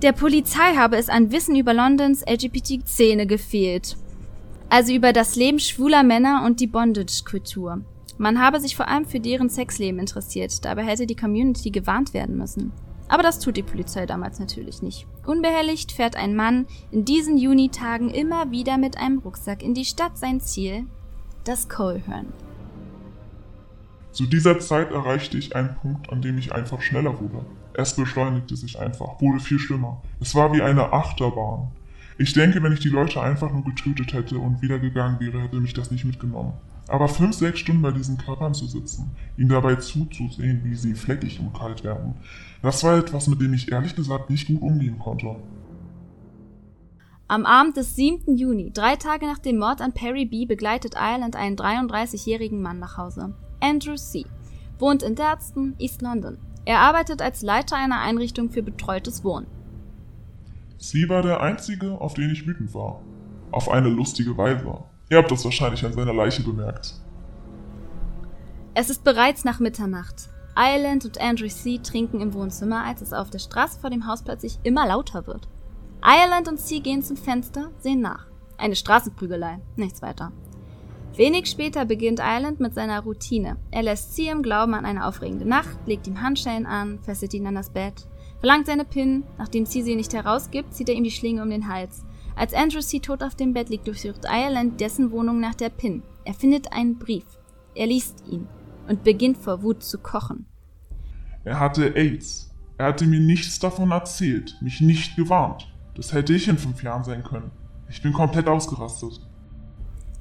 Der 0.03 0.11
Polizei 0.11 0.75
habe 0.75 0.97
es 0.97 1.09
an 1.09 1.31
Wissen 1.31 1.55
über 1.55 1.73
Londons 1.73 2.25
LGBT-Szene 2.29 3.29
gefehlt. 3.29 3.97
Also 4.71 4.93
über 4.93 5.13
das 5.13 5.37
Leben 5.37 5.61
schwuler 5.61 6.03
Männer 6.03 6.43
und 6.45 6.59
die 6.59 6.67
Bondage-Kultur. 6.67 7.81
Man 8.19 8.41
habe 8.41 8.59
sich 8.59 8.75
vor 8.75 8.89
allem 8.89 9.07
für 9.07 9.21
deren 9.21 9.51
Sexleben 9.51 10.01
interessiert, 10.01 10.65
dabei 10.65 10.83
hätte 10.83 11.07
die 11.07 11.15
Community 11.15 11.71
gewarnt 11.71 12.13
werden 12.13 12.37
müssen. 12.37 12.73
Aber 13.09 13.23
das 13.23 13.39
tut 13.39 13.57
die 13.57 13.63
Polizei 13.63 14.07
damals 14.07 14.41
natürlich 14.41 14.83
nicht. 14.83 15.07
Unbehelligt 15.27 15.93
fährt 15.93 16.17
ein 16.17 16.35
Mann 16.35 16.67
in 16.91 17.05
diesen 17.05 17.39
Junitagen 17.39 18.11
immer 18.11 18.51
wieder 18.51 18.79
mit 18.79 18.99
einem 18.99 19.19
Rucksack 19.19 19.63
in 19.63 19.75
die 19.75 19.85
Stadt 19.85 20.19
sein 20.19 20.41
Ziel, 20.41 20.87
das 21.45 21.69
Colehern. 21.69 22.27
Zu 24.11 24.27
dieser 24.27 24.59
Zeit 24.59 24.93
erreichte 24.93 25.37
ich 25.37 25.55
einen 25.55 25.75
Punkt, 25.75 26.11
an 26.11 26.23
dem 26.23 26.39
ich 26.39 26.53
einfach 26.53 26.81
schneller 26.81 27.21
wurde. 27.21 27.45
Es 27.75 27.95
beschleunigte 27.95 28.57
sich 28.57 28.79
einfach, 28.79 29.21
wurde 29.21 29.41
viel 29.41 29.59
schlimmer. 29.59 30.03
Es 30.21 30.35
war 30.35 30.53
wie 30.55 30.63
eine 30.63 30.93
Achterbahn. 30.93 31.69
Ich 32.17 32.33
denke, 32.33 32.63
wenn 32.63 32.73
ich 32.73 32.81
die 32.81 32.89
Leute 32.89 33.21
einfach 33.21 33.53
nur 33.53 33.63
getötet 33.63 34.15
hätte 34.15 34.39
und 34.39 34.63
wieder 34.63 34.79
gegangen 34.79 35.21
wäre, 35.21 35.43
hätte 35.43 35.61
mich 35.61 35.75
das 35.75 35.91
nicht 35.91 36.07
mitgenommen. 36.07 36.55
Aber 36.89 37.09
fünf, 37.09 37.37
sechs 37.37 37.59
Stunden 37.59 37.83
bei 37.83 37.91
diesen 37.91 38.17
Körpern 38.17 38.55
zu 38.55 38.67
sitzen, 38.67 39.11
ihnen 39.37 39.51
dabei 39.51 39.75
zuzusehen, 39.75 40.63
wie 40.65 40.75
sie 40.77 40.95
fleckig 40.95 41.39
und 41.41 41.53
kalt 41.53 41.85
werden, 41.85 42.15
das 42.63 42.83
war 42.85 42.99
etwas, 42.99 43.27
mit 43.29 43.41
dem 43.41 43.55
ich 43.55 43.71
ehrlich 43.71 43.95
gesagt 43.95 44.31
nicht 44.31 44.47
gut 44.49 44.63
umgehen 44.63 44.99
konnte. 44.99 45.37
Am 47.29 47.45
Abend 47.45 47.77
des 47.77 47.97
7. 47.97 48.37
Juni, 48.37 48.71
drei 48.73 48.95
Tage 48.95 49.27
nach 49.27 49.39
dem 49.39 49.59
Mord 49.59 49.81
an 49.81 49.93
Perry 49.93 50.27
B., 50.27 50.47
begleitet 50.47 50.95
Ireland 50.97 51.35
einen 51.35 51.57
33-jährigen 51.57 52.63
Mann 52.63 52.79
nach 52.79 52.99
Hause. 52.99 53.35
Andrew 53.61 53.97
C. 53.97 54.25
wohnt 54.79 55.03
in 55.03 55.17
Derdston, 55.17 55.75
East 55.79 56.03
London. 56.03 56.39
Er 56.65 56.81
arbeitet 56.81 57.23
als 57.23 57.43
Leiter 57.43 57.77
einer 57.77 58.01
Einrichtung 58.01 58.51
für 58.51 58.63
betreutes 58.63 59.25
Wohnen. 59.25 59.47
Sie 60.79 61.09
war 61.09 61.23
der 61.23 61.41
Einzige, 61.41 62.01
auf 62.01 62.15
den 62.15 62.31
ich 62.31 62.47
wütend 62.47 62.75
war. 62.75 63.01
Auf 63.51 63.69
eine 63.71 63.89
lustige 63.89 64.37
Weise. 64.37 64.85
Ihr 65.09 65.19
habt 65.19 65.31
das 65.31 65.45
wahrscheinlich 65.45 65.85
an 65.85 65.93
seiner 65.95 66.15
Leiche 66.15 66.43
bemerkt. 66.43 66.95
Es 68.75 68.91
ist 68.91 69.03
bereits 69.05 69.45
nach 69.45 69.59
Mitternacht. 69.59 70.29
Ireland 70.59 71.05
und 71.05 71.21
Andrew 71.21 71.49
C. 71.49 71.79
trinken 71.79 72.23
im 72.23 72.33
Wohnzimmer, 72.33 72.83
als 72.83 73.03
es 73.03 73.13
auf 73.13 73.29
der 73.29 73.39
Straße 73.39 73.79
vor 73.79 73.91
dem 73.91 74.07
Haus 74.07 74.23
plötzlich 74.23 74.59
immer 74.63 74.87
lauter 74.87 75.27
wird. 75.27 75.47
Ireland 76.03 76.49
und 76.49 76.59
C 76.59 76.81
gehen 76.81 77.03
zum 77.03 77.19
Fenster, 77.19 77.71
sehen 77.79 78.01
nach. 78.01 78.27
Eine 78.57 78.75
Straßenprügelei, 78.75 79.61
nichts 79.77 80.01
weiter. 80.01 80.33
Wenig 81.15 81.47
später 81.47 81.85
beginnt 81.85 82.21
Ireland 82.21 82.59
mit 82.59 82.75
seiner 82.75 83.01
Routine. 83.01 83.59
Er 83.71 83.83
lässt 83.83 84.15
C 84.15 84.29
im 84.29 84.43
Glauben 84.43 84.73
an 84.73 84.87
eine 84.87 85.07
aufregende 85.07 85.47
Nacht, 85.47 85.77
legt 85.85 86.07
ihm 86.07 86.23
Handschellen 86.23 86.65
an, 86.65 87.01
fesselt 87.03 87.35
ihn 87.35 87.47
an 87.47 87.55
das 87.55 87.71
Bett, 87.71 88.07
verlangt 88.39 88.67
seine 88.67 88.87
PIN. 88.87 89.25
Nachdem 89.37 89.67
C 89.67 89.83
sie 89.83 89.95
nicht 89.95 90.15
herausgibt, 90.15 90.73
zieht 90.73 90.89
er 90.89 90.95
ihm 90.95 91.05
die 91.05 91.11
Schlinge 91.11 91.43
um 91.43 91.51
den 91.51 91.69
Hals. 91.69 92.05
Als 92.35 92.55
Andrew 92.55 92.81
C. 92.81 93.01
tot 93.01 93.23
auf 93.23 93.35
dem 93.35 93.53
Bett 93.53 93.69
liegt, 93.69 93.87
durchsucht 93.87 94.25
Ireland 94.25 94.81
dessen 94.81 95.11
Wohnung 95.11 95.39
nach 95.39 95.55
der 95.55 95.71
PIN. 95.71 96.03
Er 96.25 96.35
findet 96.35 96.73
einen 96.73 96.99
Brief. 96.99 97.25
Er 97.75 97.87
liest 97.87 98.25
ihn 98.31 98.49
und 98.89 99.05
beginnt 99.05 99.39
vor 99.39 99.63
Wut 99.63 99.83
zu 99.83 99.99
kochen. 99.99 100.47
Er 101.45 101.61
hatte 101.61 101.95
AIDS. 101.97 102.51
Er 102.79 102.87
hatte 102.87 103.07
mir 103.07 103.21
nichts 103.21 103.59
davon 103.59 103.91
erzählt, 103.91 104.57
mich 104.61 104.81
nicht 104.81 105.17
gewarnt. 105.17 105.73
Das 105.95 106.13
hätte 106.13 106.35
ich 106.35 106.49
in 106.49 106.59
fünf 106.59 106.83
Jahren 106.83 107.05
sein 107.05 107.23
können. 107.23 107.51
Ich 107.89 108.03
bin 108.03 108.13
komplett 108.13 108.49
ausgerastet. 108.49 109.21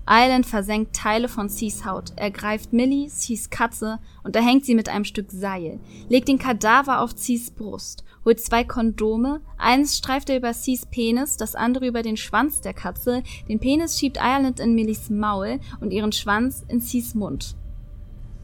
Island 0.07 0.45
versenkt 0.45 0.95
Teile 0.95 1.27
von 1.27 1.49
Seas 1.49 1.83
Haut. 1.83 2.13
Er 2.15 2.29
greift 2.29 2.73
Millie, 2.73 3.09
Seas 3.09 3.49
Katze, 3.49 3.97
und 4.23 4.35
erhängt 4.35 4.63
sie 4.63 4.75
mit 4.75 4.87
einem 4.87 5.03
Stück 5.03 5.31
Seil, 5.31 5.79
legt 6.09 6.27
den 6.27 6.37
Kadaver 6.37 7.01
auf 7.01 7.13
Seas 7.15 7.49
Brust, 7.49 8.03
holt 8.23 8.39
zwei 8.39 8.63
Kondome, 8.63 9.41
eins 9.57 9.97
streift 9.97 10.29
er 10.29 10.37
über 10.37 10.53
Seas 10.53 10.85
Penis, 10.85 11.37
das 11.37 11.55
andere 11.55 11.87
über 11.87 12.03
den 12.03 12.17
Schwanz 12.17 12.61
der 12.61 12.75
Katze, 12.75 13.23
den 13.49 13.59
Penis 13.59 13.97
schiebt 13.99 14.17
Ireland 14.17 14.59
in 14.59 14.75
Millies 14.75 15.09
Maul 15.09 15.59
und 15.81 15.91
ihren 15.91 16.11
Schwanz 16.11 16.63
in 16.67 16.81
Seas 16.81 17.15
Mund. 17.15 17.55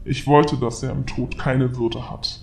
Ich 0.04 0.26
wollte, 0.26 0.56
dass 0.56 0.82
er 0.82 0.90
im 0.90 1.06
Tod 1.06 1.38
keine 1.38 1.76
Würde 1.76 2.10
hat. 2.10 2.40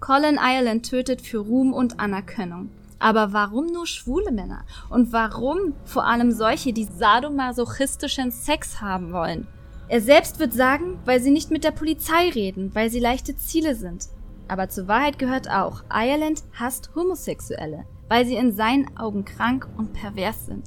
Colin 0.00 0.38
Ireland 0.40 0.88
tötet 0.88 1.22
für 1.22 1.38
Ruhm 1.38 1.72
und 1.72 2.00
Anerkennung. 2.00 2.70
Aber 2.98 3.32
warum 3.32 3.66
nur 3.66 3.86
schwule 3.86 4.32
Männer? 4.32 4.64
Und 4.88 5.12
warum 5.12 5.74
vor 5.84 6.06
allem 6.06 6.32
solche, 6.32 6.72
die 6.72 6.84
sadomasochistischen 6.84 8.30
Sex 8.30 8.80
haben 8.80 9.12
wollen? 9.12 9.46
Er 9.88 10.00
selbst 10.00 10.40
wird 10.40 10.52
sagen, 10.52 10.98
weil 11.04 11.20
sie 11.20 11.30
nicht 11.30 11.50
mit 11.50 11.62
der 11.62 11.70
Polizei 11.70 12.30
reden, 12.30 12.74
weil 12.74 12.90
sie 12.90 12.98
leichte 12.98 13.36
Ziele 13.36 13.74
sind. 13.74 14.06
Aber 14.48 14.68
zur 14.68 14.88
Wahrheit 14.88 15.18
gehört 15.18 15.48
auch, 15.50 15.84
Ireland 15.92 16.42
hasst 16.54 16.90
Homosexuelle, 16.96 17.84
weil 18.08 18.26
sie 18.26 18.36
in 18.36 18.52
seinen 18.52 18.96
Augen 18.96 19.24
krank 19.24 19.68
und 19.76 19.92
pervers 19.92 20.46
sind. 20.46 20.64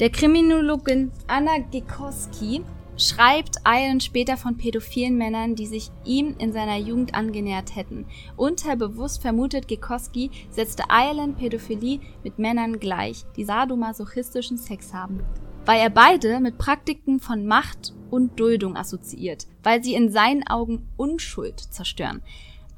Der 0.00 0.10
Kriminologin 0.10 1.10
Anna 1.26 1.58
Gekowski 1.70 2.62
schreibt 2.96 3.56
Iron 3.66 4.00
später 4.00 4.36
von 4.36 4.56
pädophilen 4.56 5.16
Männern, 5.16 5.54
die 5.54 5.66
sich 5.66 5.90
ihm 6.04 6.36
in 6.38 6.52
seiner 6.52 6.76
Jugend 6.76 7.14
angenähert 7.14 7.74
hätten. 7.74 8.06
Unterbewusst 8.36 9.22
vermutet 9.22 9.68
Gekoski, 9.68 10.30
setzte 10.50 10.84
Ireland 10.90 11.38
Pädophilie 11.38 12.00
mit 12.22 12.38
Männern 12.38 12.78
gleich, 12.78 13.24
die 13.36 13.44
sadomasochistischen 13.44 14.58
Sex 14.58 14.92
haben. 14.92 15.24
Weil 15.66 15.80
er 15.80 15.90
beide 15.90 16.40
mit 16.40 16.58
Praktiken 16.58 17.20
von 17.20 17.46
Macht 17.46 17.94
und 18.10 18.38
Duldung 18.38 18.76
assoziiert, 18.76 19.46
weil 19.62 19.82
sie 19.82 19.94
in 19.94 20.10
seinen 20.10 20.46
Augen 20.46 20.88
Unschuld 20.96 21.58
zerstören. 21.58 22.22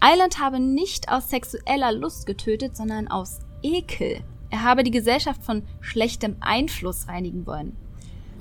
Island 0.02 0.38
habe 0.38 0.60
nicht 0.60 1.10
aus 1.10 1.30
sexueller 1.30 1.92
Lust 1.92 2.26
getötet, 2.26 2.76
sondern 2.76 3.08
aus 3.08 3.40
Ekel. 3.62 4.22
Er 4.50 4.62
habe 4.62 4.84
die 4.84 4.90
Gesellschaft 4.90 5.42
von 5.42 5.62
schlechtem 5.80 6.36
Einfluss 6.40 7.08
reinigen 7.08 7.46
wollen. 7.46 7.76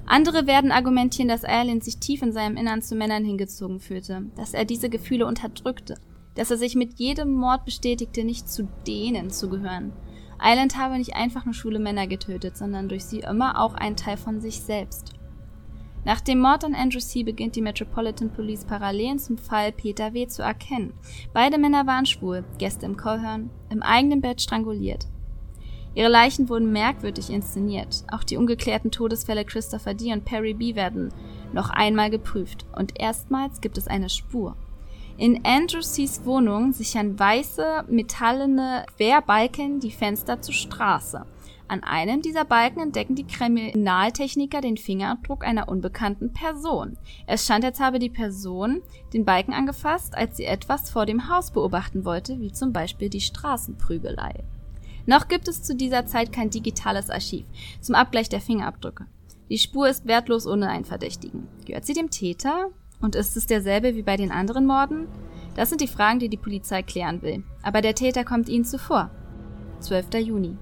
Andere 0.08 0.46
werden 0.46 0.72
argumentieren, 0.72 1.28
dass 1.28 1.44
Ireland 1.44 1.84
sich 1.84 1.98
tief 1.98 2.22
in 2.22 2.32
seinem 2.32 2.58
Innern 2.58 2.82
zu 2.82 2.96
Männern 2.96 3.26
hingezogen 3.26 3.80
fühlte, 3.80 4.26
dass 4.36 4.54
er 4.54 4.66
diese 4.66 4.90
Gefühle 4.90 5.26
unterdrückte, 5.26 5.96
dass 6.36 6.52
er 6.52 6.58
sich 6.58 6.76
mit 6.76 7.00
jedem 7.00 7.34
Mord 7.34 7.66
bestätigte, 7.66 8.24
nicht 8.24 8.48
zu 8.48 8.68
denen 8.86 9.32
zu 9.32 9.50
gehören. 9.50 9.94
Ireland 10.40 10.78
habe 10.78 10.98
nicht 10.98 11.16
einfach 11.16 11.46
nur 11.46 11.54
schwule 11.54 11.80
Männer 11.80 12.08
getötet, 12.08 12.56
sondern 12.58 12.88
durch 12.88 13.06
sie 13.06 13.20
immer 13.20 13.60
auch 13.60 13.74
einen 13.74 13.96
Teil 13.96 14.18
von 14.18 14.42
sich 14.42 14.62
selbst. 14.62 15.14
Nach 16.04 16.22
dem 16.22 16.40
Mord 16.40 16.64
an 16.64 16.76
Andrew 16.76 17.00
C. 17.00 17.24
beginnt 17.24 17.56
die 17.56 17.64
Metropolitan 17.64 18.32
Police 18.32 18.64
Parallelen 18.64 19.18
zum 19.18 19.40
Fall 19.40 19.72
Peter 19.72 20.14
W. 20.14 20.28
zu 20.28 20.44
erkennen. 20.44 20.94
Beide 21.34 21.58
Männer 21.58 21.88
waren 21.88 22.06
schwul, 22.06 22.44
Gäste 22.60 22.86
im 22.86 22.96
Cohorn, 22.96 23.50
im 23.72 23.82
eigenen 23.82 24.22
Bett 24.22 24.40
stranguliert. 24.40 25.08
Ihre 25.96 26.10
Leichen 26.10 26.50
wurden 26.50 26.72
merkwürdig 26.72 27.30
inszeniert. 27.30 28.04
Auch 28.12 28.24
die 28.24 28.38
ungeklärten 28.38 28.92
Todesfälle 28.92 29.46
Christopher 29.46 29.94
D. 29.94 30.12
und 30.12 30.26
Perry 30.26 30.54
B. 30.54 30.76
werden 30.76 31.14
noch 31.54 31.70
einmal 31.70 32.10
geprüft. 32.10 32.66
Und 32.76 33.00
erstmals 33.00 33.62
gibt 33.62 33.78
es 33.78 33.88
eine 33.88 34.10
Spur. 34.10 34.58
In 35.18 35.46
Andrew 35.46 35.80
C.'s 35.80 36.26
Wohnung 36.26 36.74
sichern 36.74 37.18
weiße, 37.18 37.86
metallene 37.88 38.86
Querbalken 38.98 39.80
die 39.80 39.92
Fenster 39.92 40.42
zur 40.42 40.54
Straße. 40.54 41.26
An 41.70 41.84
einem 41.84 42.22
dieser 42.22 42.44
Balken 42.44 42.82
entdecken 42.82 43.16
die 43.16 43.26
Kriminaltechniker 43.26 44.60
den 44.60 44.78
Fingerabdruck 44.78 45.46
einer 45.46 45.70
unbekannten 45.70 46.34
Person. 46.34 46.98
Es 47.26 47.48
scheint, 47.48 47.64
als 47.64 47.80
habe 47.80 47.98
die 48.00 48.10
Person 48.10 48.84
den 49.14 49.26
Balken 49.26 49.54
angefasst, 49.54 50.16
als 50.16 50.38
sie 50.38 50.46
etwas 50.46 50.90
vor 50.90 51.06
dem 51.06 51.30
Haus 51.30 51.52
beobachten 51.52 52.04
wollte, 52.04 52.40
wie 52.40 52.52
zum 52.52 52.74
Beispiel 52.74 53.10
die 53.10 53.22
Straßenprügelei. 53.22 54.44
Noch 55.06 55.28
gibt 55.28 55.48
es 55.48 55.62
zu 55.62 55.76
dieser 55.76 56.06
Zeit 56.06 56.32
kein 56.32 56.50
digitales 56.50 57.10
Archiv 57.10 57.46
zum 57.82 57.96
Abgleich 57.96 58.30
der 58.30 58.42
Fingerabdrücke. 58.42 59.06
Die 59.50 59.60
Spur 59.60 59.88
ist 59.88 60.08
wertlos 60.08 60.48
ohne 60.48 60.70
einen 60.70 60.86
Verdächtigen. 60.86 61.48
Gehört 61.66 61.86
sie 61.86 61.94
dem 61.94 62.10
Täter? 62.10 62.70
Und 63.02 63.16
ist 63.16 63.38
es 63.38 63.46
derselbe 63.46 63.96
wie 63.96 64.02
bei 64.02 64.18
den 64.18 64.32
anderen 64.32 64.66
Morden? 64.66 65.08
Das 65.56 65.70
sind 65.70 65.82
die 65.82 65.88
Fragen, 65.88 66.20
die 66.20 66.30
die 66.30 66.38
Polizei 66.38 66.82
klären 66.82 67.22
will. 67.22 67.44
Aber 67.62 67.82
der 67.82 67.94
Täter 67.94 68.24
kommt 68.24 68.50
ihnen 68.50 68.66
zuvor. 68.66 69.12
12. 69.82 70.16
Juni. 70.16 70.58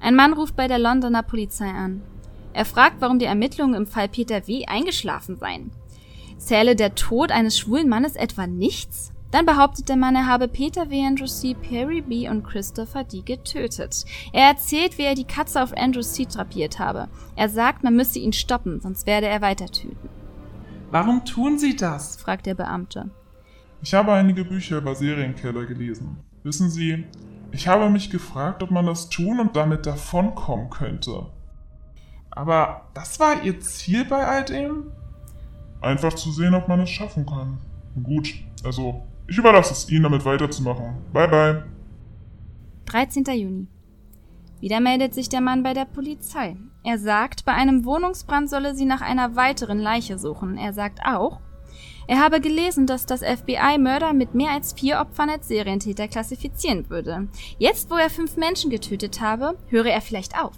Ein 0.00 0.16
Mann 0.16 0.34
ruft 0.34 0.56
bei 0.56 0.68
der 0.68 0.78
Londoner 0.78 1.22
Polizei 1.22 1.68
an. 1.68 2.02
Er 2.52 2.66
fragt, 2.66 3.00
warum 3.00 3.18
die 3.18 3.24
Ermittlungen 3.24 3.74
im 3.74 3.86
Fall 3.86 4.08
Peter 4.08 4.46
W. 4.46 4.66
eingeschlafen 4.66 5.36
seien. 5.36 5.70
Zähle 6.36 6.76
der 6.76 6.94
Tod 6.94 7.32
eines 7.32 7.58
schwulen 7.58 7.88
Mannes 7.88 8.16
etwa 8.16 8.46
nichts? 8.46 9.13
Dann 9.34 9.46
behauptet 9.46 9.88
der 9.88 9.96
Mann, 9.96 10.14
er 10.14 10.28
habe 10.28 10.46
Peter 10.46 10.90
W. 10.90 11.04
Andrew 11.04 11.26
C., 11.26 11.54
Perry 11.54 12.02
B. 12.02 12.28
und 12.28 12.44
Christopher 12.44 13.02
D. 13.02 13.22
getötet. 13.22 14.04
Er 14.32 14.46
erzählt, 14.46 14.96
wie 14.96 15.02
er 15.02 15.16
die 15.16 15.24
Katze 15.24 15.60
auf 15.60 15.76
Andrew 15.76 16.02
C. 16.02 16.24
drapiert 16.24 16.78
habe. 16.78 17.08
Er 17.34 17.48
sagt, 17.48 17.82
man 17.82 17.96
müsse 17.96 18.20
ihn 18.20 18.32
stoppen, 18.32 18.80
sonst 18.80 19.08
werde 19.08 19.26
er 19.26 19.42
weiter 19.42 19.66
töten. 19.66 20.08
Warum 20.92 21.24
tun 21.24 21.58
Sie 21.58 21.74
das? 21.74 22.14
fragt 22.14 22.46
der 22.46 22.54
Beamte. 22.54 23.10
Ich 23.82 23.92
habe 23.92 24.12
einige 24.12 24.44
Bücher 24.44 24.78
über 24.78 24.94
Serienkiller 24.94 25.66
gelesen. 25.66 26.18
Wissen 26.44 26.70
Sie, 26.70 27.02
ich 27.50 27.66
habe 27.66 27.90
mich 27.90 28.10
gefragt, 28.10 28.62
ob 28.62 28.70
man 28.70 28.86
das 28.86 29.08
tun 29.08 29.40
und 29.40 29.56
damit 29.56 29.84
davonkommen 29.84 30.70
könnte. 30.70 31.26
Aber 32.30 32.82
das 32.94 33.18
war 33.18 33.42
Ihr 33.42 33.58
Ziel 33.58 34.04
bei 34.04 34.24
all 34.24 34.44
dem? 34.44 34.92
Einfach 35.80 36.12
zu 36.12 36.30
sehen, 36.30 36.54
ob 36.54 36.68
man 36.68 36.78
es 36.78 36.90
schaffen 36.90 37.26
kann. 37.26 37.58
Gut, 38.00 38.32
also 38.62 39.02
ich 39.26 39.38
überlasse 39.38 39.72
es 39.72 39.90
Ihnen, 39.90 40.04
damit 40.04 40.24
weiterzumachen. 40.24 40.94
Bye 41.12 41.28
bye. 41.28 41.64
13. 42.86 43.24
Juni. 43.24 43.66
Wieder 44.60 44.80
meldet 44.80 45.14
sich 45.14 45.28
der 45.28 45.40
Mann 45.40 45.62
bei 45.62 45.74
der 45.74 45.84
Polizei. 45.84 46.56
Er 46.84 46.98
sagt, 46.98 47.44
bei 47.44 47.52
einem 47.52 47.84
Wohnungsbrand 47.84 48.48
solle 48.48 48.74
sie 48.74 48.84
nach 48.84 49.00
einer 49.00 49.36
weiteren 49.36 49.78
Leiche 49.78 50.18
suchen. 50.18 50.56
Er 50.58 50.72
sagt 50.72 51.00
auch, 51.04 51.40
er 52.06 52.18
habe 52.20 52.40
gelesen, 52.40 52.86
dass 52.86 53.06
das 53.06 53.22
FBI 53.22 53.78
Mörder 53.78 54.12
mit 54.12 54.34
mehr 54.34 54.50
als 54.50 54.74
vier 54.74 55.00
Opfern 55.00 55.30
als 55.30 55.48
Serientäter 55.48 56.06
klassifizieren 56.06 56.90
würde. 56.90 57.28
Jetzt, 57.58 57.90
wo 57.90 57.96
er 57.96 58.10
fünf 58.10 58.36
Menschen 58.36 58.70
getötet 58.70 59.20
habe, 59.20 59.56
höre 59.68 59.86
er 59.86 60.02
vielleicht 60.02 60.38
auf. 60.38 60.54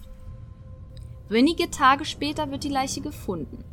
Wenige 1.28 1.70
Tage 1.70 2.04
später 2.04 2.50
wird 2.50 2.64
die 2.64 2.68
Leiche 2.68 3.00
gefunden. 3.00 3.64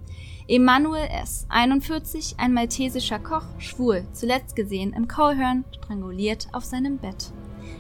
Emanuel 0.47 1.07
S., 1.09 1.45
41, 1.47 2.35
ein 2.37 2.53
maltesischer 2.53 3.19
Koch, 3.19 3.45
schwul, 3.59 4.05
zuletzt 4.11 4.57
gesehen 4.57 4.91
im 4.91 5.07
Colehern, 5.07 5.63
stranguliert 5.71 6.47
auf 6.51 6.65
seinem 6.65 6.97
Bett. 6.97 7.31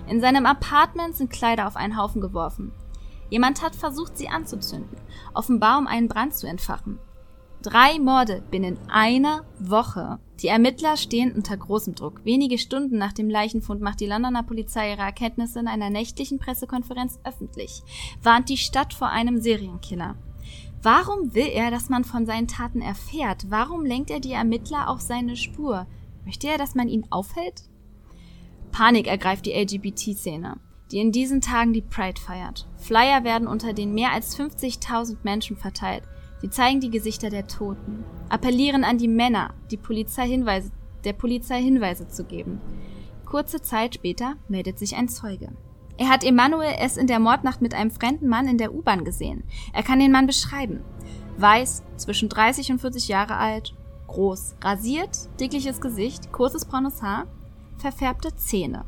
In 0.07 0.21
seinem 0.21 0.45
Apartment 0.45 1.15
sind 1.15 1.29
Kleider 1.29 1.67
auf 1.67 1.75
einen 1.75 1.97
Haufen 1.97 2.21
geworfen. 2.21 2.71
Jemand 3.29 3.61
hat 3.61 3.75
versucht, 3.75 4.17
sie 4.17 4.29
anzuzünden, 4.29 4.97
offenbar 5.33 5.77
um 5.77 5.87
einen 5.87 6.07
Brand 6.07 6.35
zu 6.35 6.47
entfachen. 6.47 6.99
Drei 7.63 7.99
Morde 7.99 8.43
binnen 8.49 8.77
einer 8.89 9.45
Woche. 9.59 10.19
Die 10.41 10.47
Ermittler 10.47 10.95
stehen 10.95 11.33
unter 11.33 11.55
großem 11.57 11.95
Druck. 11.95 12.23
Wenige 12.23 12.57
Stunden 12.57 12.97
nach 12.97 13.13
dem 13.13 13.29
Leichenfund 13.29 13.81
macht 13.81 13.99
die 13.99 14.05
Londoner 14.05 14.43
Polizei 14.43 14.91
ihre 14.91 15.01
Erkenntnisse 15.01 15.59
in 15.59 15.67
einer 15.67 15.89
nächtlichen 15.89 16.39
Pressekonferenz 16.39 17.19
öffentlich, 17.23 17.81
warnt 18.21 18.49
die 18.49 18.57
Stadt 18.57 18.93
vor 18.93 19.09
einem 19.09 19.41
Serienkiller. 19.41 20.15
Warum 20.83 21.33
will 21.33 21.47
er, 21.47 21.71
dass 21.71 21.87
man 21.87 22.03
von 22.03 22.25
seinen 22.25 22.49
Taten 22.49 22.81
erfährt? 22.81 23.45
Warum 23.49 23.85
lenkt 23.85 24.11
er 24.11 24.19
die 24.19 24.33
Ermittler 24.33 24.89
auf 24.89 24.99
seine 24.99 25.37
Spur? 25.37 25.87
Möchte 26.25 26.47
er, 26.47 26.57
dass 26.57 26.75
man 26.75 26.89
ihn 26.89 27.07
aufhält? 27.09 27.69
Panik 28.73 29.07
ergreift 29.07 29.45
die 29.45 29.53
LGBT-Szene, 29.53 30.57
die 30.91 30.99
in 30.99 31.13
diesen 31.13 31.39
Tagen 31.39 31.71
die 31.71 31.81
Pride 31.81 32.19
feiert. 32.19 32.67
Flyer 32.75 33.23
werden 33.23 33.47
unter 33.47 33.71
den 33.71 33.93
mehr 33.93 34.11
als 34.11 34.37
50.000 34.37 35.19
Menschen 35.23 35.55
verteilt. 35.55 36.03
Sie 36.41 36.49
zeigen 36.49 36.81
die 36.81 36.89
Gesichter 36.89 37.29
der 37.29 37.47
Toten, 37.47 38.03
appellieren 38.27 38.83
an 38.83 38.97
die 38.97 39.07
Männer, 39.07 39.53
die 39.71 39.77
Polizei 39.77 40.27
Hinweise, 40.27 40.71
der 41.05 41.13
Polizei 41.13 41.61
Hinweise 41.61 42.09
zu 42.09 42.25
geben. 42.25 42.59
Kurze 43.23 43.61
Zeit 43.61 43.95
später 43.95 44.35
meldet 44.49 44.77
sich 44.79 44.97
ein 44.97 45.07
Zeuge. 45.07 45.53
Er 45.97 46.09
hat 46.09 46.23
Emanuel 46.23 46.75
S. 46.79 46.97
in 46.97 47.07
der 47.07 47.19
Mordnacht 47.19 47.61
mit 47.61 47.73
einem 47.73 47.91
fremden 47.91 48.27
Mann 48.27 48.47
in 48.47 48.57
der 48.57 48.73
U-Bahn 48.73 49.05
gesehen. 49.05 49.43
Er 49.73 49.83
kann 49.83 49.99
den 49.99 50.11
Mann 50.11 50.25
beschreiben. 50.25 50.81
Weiß, 51.37 51.83
zwischen 51.97 52.29
30 52.29 52.71
und 52.71 52.79
40 52.79 53.07
Jahre 53.07 53.35
alt, 53.35 53.75
groß, 54.07 54.55
rasiert, 54.61 55.29
dickliches 55.39 55.81
Gesicht, 55.81 56.31
kurzes 56.31 56.65
braunes 56.65 57.01
Haar, 57.01 57.27
verfärbte 57.77 58.35
Zähne. 58.35 58.85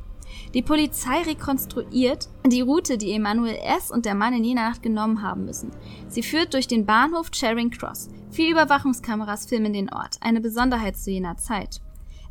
Die 0.54 0.62
Polizei 0.62 1.22
rekonstruiert 1.22 2.30
die 2.46 2.62
Route, 2.62 2.98
die 2.98 3.14
Emanuel 3.14 3.58
S. 3.64 3.92
und 3.92 4.06
der 4.06 4.16
Mann 4.16 4.34
in 4.34 4.44
jener 4.44 4.70
Nacht 4.70 4.82
genommen 4.82 5.22
haben 5.22 5.46
müssen. 5.46 5.72
Sie 6.08 6.24
führt 6.24 6.54
durch 6.54 6.68
den 6.68 6.86
Bahnhof 6.86 7.30
Charing 7.32 7.70
Cross. 7.70 8.10
Vier 8.32 8.52
Überwachungskameras 8.52 9.46
filmen 9.46 9.74
den 9.74 9.92
Ort, 9.94 10.18
eine 10.22 10.42
Besonderheit 10.42 10.98
zu 10.98 11.12
jener 11.12 11.38
Zeit. 11.38 11.82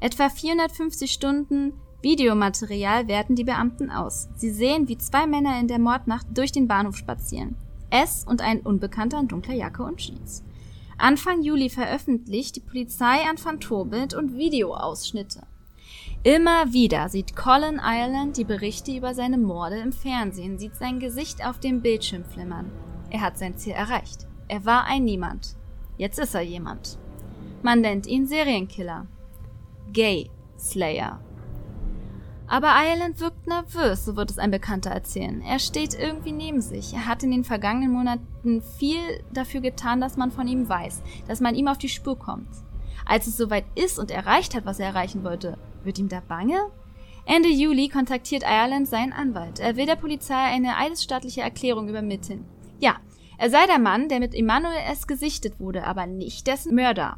Etwa 0.01 0.29
450 0.29 1.13
Stunden 1.13 1.73
Videomaterial 2.05 3.09
werten 3.09 3.35
die 3.35 3.45
Beamten 3.45 3.91
aus. 3.91 4.29
Sie 4.37 4.51
sehen, 4.51 4.89
wie 4.89 4.99
zwei 4.99 5.27
Männer 5.27 5.59
in 5.59 5.69
der 5.69 5.79
Mordnacht 5.79 6.27
durch 6.35 6.53
den 6.53 6.69
Bahnhof 6.69 6.99
spazieren. 6.99 7.57
S 7.89 8.25
und 8.29 8.43
ein 8.43 8.61
Unbekannter 8.61 9.19
in 9.19 9.27
dunkler 9.29 9.55
Jacke 9.55 9.83
und 9.83 9.97
Jeans. 9.97 10.45
Anfang 10.99 11.43
Juli 11.43 11.71
veröffentlicht 11.71 12.57
die 12.57 12.61
Polizei 12.61 13.27
ein 13.29 13.39
Phantombild 13.39 14.13
und 14.13 14.37
Videoausschnitte. 14.37 15.47
Immer 16.23 16.73
wieder 16.75 17.09
sieht 17.09 17.37
Colin 17.37 17.81
Ireland 17.83 18.37
die 18.37 18.45
Berichte 18.45 18.95
über 18.95 19.15
seine 19.15 19.39
Morde 19.39 19.79
im 19.79 19.93
Fernsehen, 19.93 20.59
sieht 20.59 20.77
sein 20.77 21.01
Gesicht 21.01 21.45
auf 21.45 21.59
dem 21.59 21.81
Bildschirm 21.81 22.25
flimmern. 22.25 22.71
Er 23.09 23.23
hat 23.23 23.39
sein 23.39 23.57
Ziel 23.57 23.73
erreicht. 23.73 24.27
Er 24.49 24.67
war 24.67 24.85
ein 24.85 25.05
Niemand. 25.05 25.57
Jetzt 25.97 26.19
ist 26.19 26.35
er 26.35 26.43
jemand. 26.43 26.99
Man 27.63 27.81
nennt 27.81 28.07
ihn 28.07 28.27
Serienkiller. 28.27 29.07
Gay 29.93 30.31
Slayer. 30.59 31.21
Aber 32.47 32.75
Ireland 32.77 33.21
wirkt 33.21 33.47
nervös, 33.47 34.05
so 34.05 34.17
wird 34.17 34.31
es 34.31 34.39
ein 34.39 34.51
Bekannter 34.51 34.91
erzählen. 34.91 35.41
Er 35.43 35.59
steht 35.59 35.99
irgendwie 35.99 36.33
neben 36.33 36.61
sich. 36.61 36.93
Er 36.93 37.07
hat 37.07 37.23
in 37.23 37.31
den 37.31 37.45
vergangenen 37.45 37.93
Monaten 37.93 38.63
viel 38.79 39.01
dafür 39.33 39.61
getan, 39.61 40.01
dass 40.01 40.17
man 40.17 40.31
von 40.31 40.47
ihm 40.47 40.69
weiß, 40.69 41.03
dass 41.27 41.41
man 41.41 41.55
ihm 41.55 41.69
auf 41.69 41.79
die 41.79 41.89
Spur 41.89 42.19
kommt. 42.19 42.49
Als 43.07 43.27
es 43.27 43.37
soweit 43.37 43.65
ist 43.75 43.99
und 43.99 44.11
erreicht 44.11 44.55
hat, 44.55 44.67
was 44.67 44.79
er 44.79 44.87
erreichen 44.87 45.25
wollte, 45.25 45.59
wird 45.83 45.99
ihm 45.99 46.09
da 46.09 46.21
bange? 46.21 46.59
Ende 47.27 47.49
Juli 47.49 47.89
kontaktiert 47.89 48.43
Ireland 48.43 48.89
seinen 48.89 49.15
Anwalt. 49.15 49.59
Er 49.59 49.77
will 49.77 49.87
der 49.87 49.97
Polizei 49.97 50.35
eine 50.35 50.77
eidesstattliche 50.77 51.41
Erklärung 51.41 51.89
übermitteln. 51.89 52.45
Ja, 52.79 52.97
er 53.39 53.51
sei 53.51 53.67
der 53.67 53.79
Mann, 53.79 54.09
der 54.09 54.21
mit 54.21 54.35
Emanuel 54.35 54.77
S. 54.91 55.07
gesichtet 55.07 55.59
wurde, 55.59 55.85
aber 55.85 56.07
nicht 56.07 56.47
dessen 56.47 56.75
Mörder. 56.75 57.17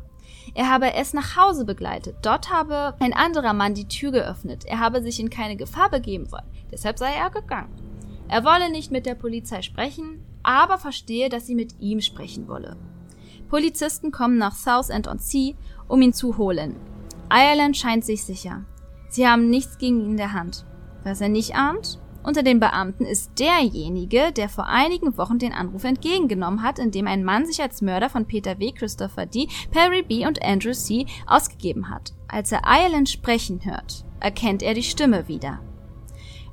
Er 0.55 0.71
habe 0.71 0.95
es 0.95 1.13
nach 1.13 1.37
Hause 1.37 1.65
begleitet. 1.65 2.17
Dort 2.23 2.51
habe 2.51 2.95
ein 3.01 3.13
anderer 3.13 3.53
Mann 3.53 3.75
die 3.75 3.89
Tür 3.89 4.13
geöffnet. 4.13 4.65
Er 4.65 4.81
habe 4.81 5.03
sich 5.03 5.21
in 5.21 5.31
keine 5.31 5.57
Gefahr 5.57 5.91
begeben 5.91 6.31
wollen. 6.33 6.47
Deshalb 6.71 6.99
sei 6.99 7.13
er 7.13 7.31
gegangen. 7.31 7.71
Er 8.29 8.45
wolle 8.45 8.71
nicht 8.71 8.91
mit 8.91 9.07
der 9.07 9.15
Polizei 9.15 9.63
sprechen, 9.63 10.25
aber 10.43 10.79
verstehe, 10.79 11.29
dass 11.29 11.47
sie 11.47 11.55
mit 11.55 11.81
ihm 11.81 12.01
sprechen 12.01 12.49
wolle. 12.49 12.77
Polizisten 13.49 14.11
kommen 14.11 14.39
nach 14.39 14.55
Southend-on-Sea, 14.55 15.55
um 15.87 16.03
ihn 16.03 16.13
zu 16.13 16.37
holen. 16.37 16.77
Ireland 17.31 17.77
scheint 17.77 18.05
sich 18.05 18.25
sicher. 18.25 18.65
Sie 19.09 19.27
haben 19.27 19.51
nichts 19.51 19.79
gegen 19.79 20.01
ihn 20.01 20.11
in 20.11 20.17
der 20.17 20.33
Hand. 20.33 20.65
Was 21.05 21.21
er 21.21 21.29
nicht 21.29 21.55
ahnt? 21.55 22.01
Unter 22.27 22.43
den 22.43 22.59
Beamten 22.59 23.05
ist 23.05 23.39
derjenige, 23.39 24.33
der 24.33 24.49
vor 24.49 24.67
einigen 24.67 25.17
Wochen 25.17 25.39
den 25.39 25.53
Anruf 25.53 25.85
entgegengenommen 25.85 26.65
hat, 26.65 26.81
in 26.81 26.91
dem 26.91 27.07
ein 27.07 27.23
Mann 27.23 27.47
sich 27.47 27.62
als 27.62 27.83
Mörder 27.83 28.11
von 28.11 28.25
Peter 28.27 28.59
W., 28.59 28.73
Christopher 28.73 29.27
D., 29.27 29.47
Perry 29.71 30.03
B. 30.03 30.27
und 30.27 30.43
Andrew 30.43 30.73
C. 30.73 31.07
ausgegeben 31.29 31.89
hat. 31.89 32.15
Als 32.27 32.51
er 32.51 32.62
Ireland 32.67 33.09
sprechen 33.09 33.61
hört, 33.65 34.05
erkennt 34.19 34.65
er 34.65 34.75
die 34.75 34.83
Stimme 34.83 35.29
wieder. 35.29 35.61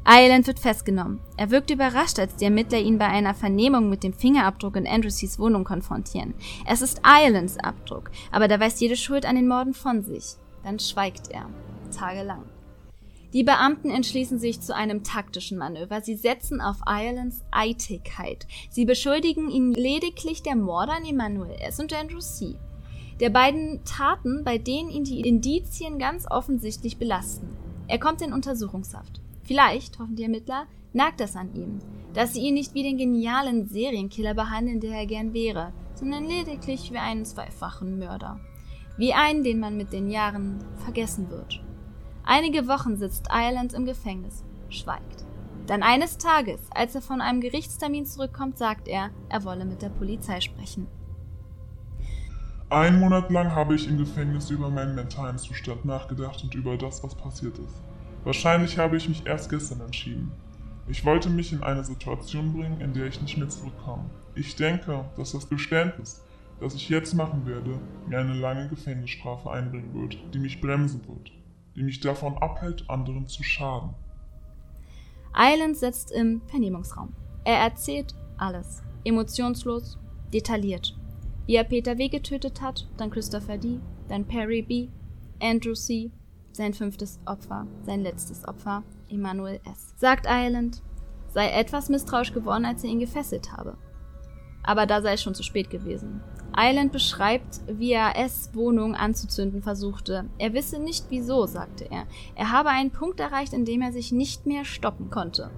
Ireland 0.05 0.45
wird 0.45 0.59
festgenommen. 0.59 1.21
Er 1.37 1.49
wirkt 1.49 1.71
überrascht, 1.71 2.19
als 2.19 2.35
die 2.35 2.45
Ermittler 2.45 2.77
ihn 2.77 2.99
bei 2.99 3.07
einer 3.07 3.33
Vernehmung 3.33 3.89
mit 3.89 4.03
dem 4.03 4.13
Fingerabdruck 4.13 4.75
in 4.75 4.85
Andrew 4.85 5.09
C.'s 5.09 5.39
Wohnung 5.39 5.63
konfrontieren. 5.63 6.35
Es 6.67 6.83
ist 6.83 7.01
Irelands 7.03 7.57
Abdruck, 7.57 8.11
aber 8.31 8.47
da 8.47 8.59
weist 8.59 8.79
jede 8.79 8.95
Schuld 8.95 9.25
an 9.25 9.37
den 9.37 9.47
Morden 9.47 9.73
von 9.73 10.03
sich. 10.03 10.35
Dann 10.63 10.77
schweigt 10.77 11.31
er. 11.31 11.49
Tagelang. 11.89 12.43
Die 13.33 13.43
Beamten 13.43 13.89
entschließen 13.89 14.37
sich 14.37 14.61
zu 14.61 14.75
einem 14.75 15.03
taktischen 15.03 15.57
Manöver. 15.57 16.01
Sie 16.01 16.15
setzen 16.15 16.61
auf 16.61 16.77
Irelands 16.85 17.43
Eitelkeit. 17.49 18.45
Sie 18.69 18.85
beschuldigen 18.85 19.49
ihn 19.49 19.73
lediglich 19.73 20.43
der 20.43 20.55
Morde 20.55 20.91
an 20.91 21.03
Emmanuel 21.03 21.55
S. 21.59 21.79
und 21.79 21.91
Andrew 21.93 22.19
C. 22.19 22.55
Der 23.19 23.31
beiden 23.31 23.83
Taten, 23.85 24.43
bei 24.43 24.59
denen 24.59 24.91
ihn 24.91 25.03
die 25.03 25.21
Indizien 25.21 25.97
ganz 25.97 26.29
offensichtlich 26.29 26.97
belasten. 26.97 27.49
Er 27.87 27.97
kommt 27.97 28.21
in 28.21 28.33
Untersuchungshaft. 28.33 29.19
Vielleicht, 29.41 29.97
hoffen 29.97 30.15
die 30.15 30.23
Ermittler, 30.23 30.67
nagt 30.93 31.19
das 31.19 31.35
an 31.35 31.55
ihm, 31.55 31.79
dass 32.13 32.33
sie 32.33 32.41
ihn 32.41 32.53
nicht 32.53 32.75
wie 32.75 32.83
den 32.83 32.97
genialen 32.97 33.67
Serienkiller 33.67 34.35
behandeln, 34.35 34.79
der 34.79 34.91
er 34.91 35.05
gern 35.07 35.33
wäre, 35.33 35.73
sondern 35.95 36.25
lediglich 36.25 36.91
wie 36.91 36.97
einen 36.97 37.25
zweifachen 37.25 37.97
Mörder. 37.97 38.39
Wie 38.95 39.13
einen, 39.13 39.43
den 39.43 39.59
man 39.59 39.75
mit 39.75 39.91
den 39.91 40.07
Jahren 40.07 40.63
vergessen 40.77 41.31
wird. 41.31 41.63
Einige 42.25 42.67
Wochen 42.69 42.95
sitzt 42.95 43.27
Ireland 43.29 43.73
im 43.73 43.85
Gefängnis, 43.85 44.43
schweigt. 44.69 45.25
Dann 45.67 45.83
eines 45.83 46.17
Tages, 46.17 46.59
als 46.71 46.95
er 46.95 47.01
von 47.01 47.19
einem 47.19 47.41
Gerichtstermin 47.41 48.05
zurückkommt, 48.05 48.57
sagt 48.57 48.87
er, 48.87 49.09
er 49.29 49.43
wolle 49.43 49.65
mit 49.65 49.81
der 49.81 49.89
Polizei 49.89 50.39
sprechen. 50.39 50.87
Einen 52.69 52.99
Monat 52.99 53.29
lang 53.29 53.53
habe 53.53 53.75
ich 53.75 53.87
im 53.87 53.97
Gefängnis 53.97 54.49
über 54.49 54.69
meinen 54.69 54.95
mentalen 54.95 55.37
Zustand 55.37 55.85
nachgedacht 55.85 56.43
und 56.43 56.55
über 56.55 56.77
das, 56.77 57.03
was 57.03 57.13
passiert 57.13 57.59
ist. 57.59 57.83
Wahrscheinlich 58.23 58.77
habe 58.77 58.97
ich 58.97 59.09
mich 59.09 59.25
erst 59.25 59.49
gestern 59.49 59.81
entschieden. 59.81 60.31
Ich 60.87 61.05
wollte 61.05 61.29
mich 61.29 61.53
in 61.53 61.61
eine 61.61 61.83
Situation 61.83 62.53
bringen, 62.53 62.81
in 62.81 62.93
der 62.93 63.05
ich 63.07 63.21
nicht 63.21 63.37
mehr 63.37 63.49
zurückkomme. 63.49 64.09
Ich 64.35 64.55
denke, 64.55 65.05
dass 65.17 65.33
das 65.33 65.47
Geständnis, 65.47 66.23
das 66.59 66.73
ich 66.73 66.89
jetzt 66.89 67.13
machen 67.13 67.45
werde, 67.45 67.79
mir 68.07 68.19
eine 68.19 68.33
lange 68.33 68.69
Gefängnisstrafe 68.69 69.51
einbringen 69.51 69.93
wird, 69.93 70.17
die 70.33 70.39
mich 70.39 70.59
bremsen 70.59 71.07
wird, 71.07 71.31
die 71.75 71.83
mich 71.83 71.99
davon 71.99 72.37
abhält, 72.37 72.89
anderen 72.89 73.27
zu 73.27 73.43
schaden. 73.43 73.91
Island 75.35 75.77
sitzt 75.77 76.11
im 76.11 76.41
Vernehmungsraum. 76.47 77.13
Er 77.43 77.57
erzählt 77.57 78.13
alles. 78.37 78.83
Emotionslos, 79.03 79.97
detailliert. 80.33 80.95
Wie 81.45 81.55
er 81.55 81.63
Peter 81.63 81.97
W. 81.97 82.07
getötet 82.07 82.61
hat, 82.61 82.87
dann 82.97 83.09
Christopher 83.09 83.57
D., 83.57 83.79
dann 84.07 84.25
Perry 84.25 84.61
B., 84.61 84.87
Andrew 85.41 85.73
C., 85.73 86.11
sein 86.51 86.73
fünftes 86.73 87.19
Opfer, 87.25 87.67
sein 87.81 88.01
letztes 88.01 88.47
Opfer, 88.47 88.83
Emanuel 89.09 89.59
S. 89.65 89.93
Sagt 89.97 90.27
Island, 90.29 90.81
sei 91.29 91.49
etwas 91.49 91.89
misstrauisch 91.89 92.31
geworden, 92.31 92.65
als 92.65 92.83
er 92.83 92.91
ihn 92.91 92.99
gefesselt 92.99 93.51
habe. 93.51 93.75
Aber 94.61 94.85
da 94.85 95.01
sei 95.01 95.13
es 95.13 95.23
schon 95.23 95.35
zu 95.35 95.43
spät 95.43 95.69
gewesen. 95.69 96.21
Island 96.55 96.91
beschreibt, 96.91 97.61
wie 97.67 97.91
er 97.91 98.17
S. 98.17 98.51
Wohnung 98.53 98.95
anzuzünden 98.95 99.61
versuchte. 99.61 100.25
Er 100.37 100.53
wisse 100.53 100.79
nicht 100.79 101.05
wieso, 101.09 101.45
sagte 101.45 101.89
er. 101.89 102.05
Er 102.35 102.51
habe 102.51 102.69
einen 102.69 102.91
Punkt 102.91 103.19
erreicht, 103.19 103.53
in 103.53 103.65
dem 103.65 103.81
er 103.81 103.91
sich 103.91 104.11
nicht 104.11 104.45
mehr 104.45 104.65
stoppen 104.65 105.09
konnte. 105.09 105.49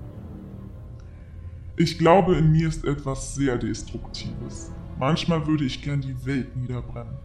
Ich 1.78 1.98
glaube, 1.98 2.36
in 2.36 2.52
mir 2.52 2.70
ist 2.70 2.86
etwas 2.86 3.36
sehr 3.36 3.58
Destruktives. 3.58 4.72
Manchmal 4.98 5.46
würde 5.46 5.66
ich 5.66 5.82
gern 5.82 6.00
die 6.00 6.26
Welt 6.26 6.56
niederbrennen. 6.56 7.18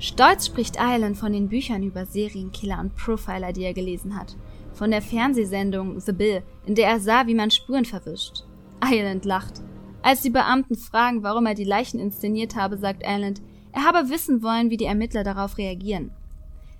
Stolz 0.00 0.46
spricht 0.46 0.78
Island 0.80 1.16
von 1.16 1.32
den 1.32 1.48
Büchern 1.48 1.84
über 1.84 2.04
Serienkiller 2.04 2.80
und 2.80 2.96
Profiler, 2.96 3.52
die 3.52 3.62
er 3.62 3.74
gelesen 3.74 4.16
hat. 4.18 4.36
Von 4.72 4.90
der 4.90 5.00
Fernsehsendung 5.00 6.00
The 6.00 6.12
Bill, 6.12 6.42
in 6.66 6.74
der 6.74 6.88
er 6.88 6.98
sah, 6.98 7.28
wie 7.28 7.34
man 7.36 7.52
Spuren 7.52 7.84
verwischt. 7.84 8.42
Island 8.84 9.24
lacht. 9.24 9.62
Als 10.02 10.22
die 10.22 10.30
Beamten 10.30 10.76
fragen, 10.76 11.22
warum 11.22 11.46
er 11.46 11.54
die 11.54 11.64
Leichen 11.64 12.00
inszeniert 12.00 12.56
habe, 12.56 12.76
sagt 12.76 13.02
Island, 13.06 13.40
er 13.72 13.84
habe 13.84 14.10
wissen 14.10 14.42
wollen, 14.42 14.68
wie 14.70 14.76
die 14.76 14.84
Ermittler 14.84 15.22
darauf 15.22 15.58
reagieren. 15.58 16.10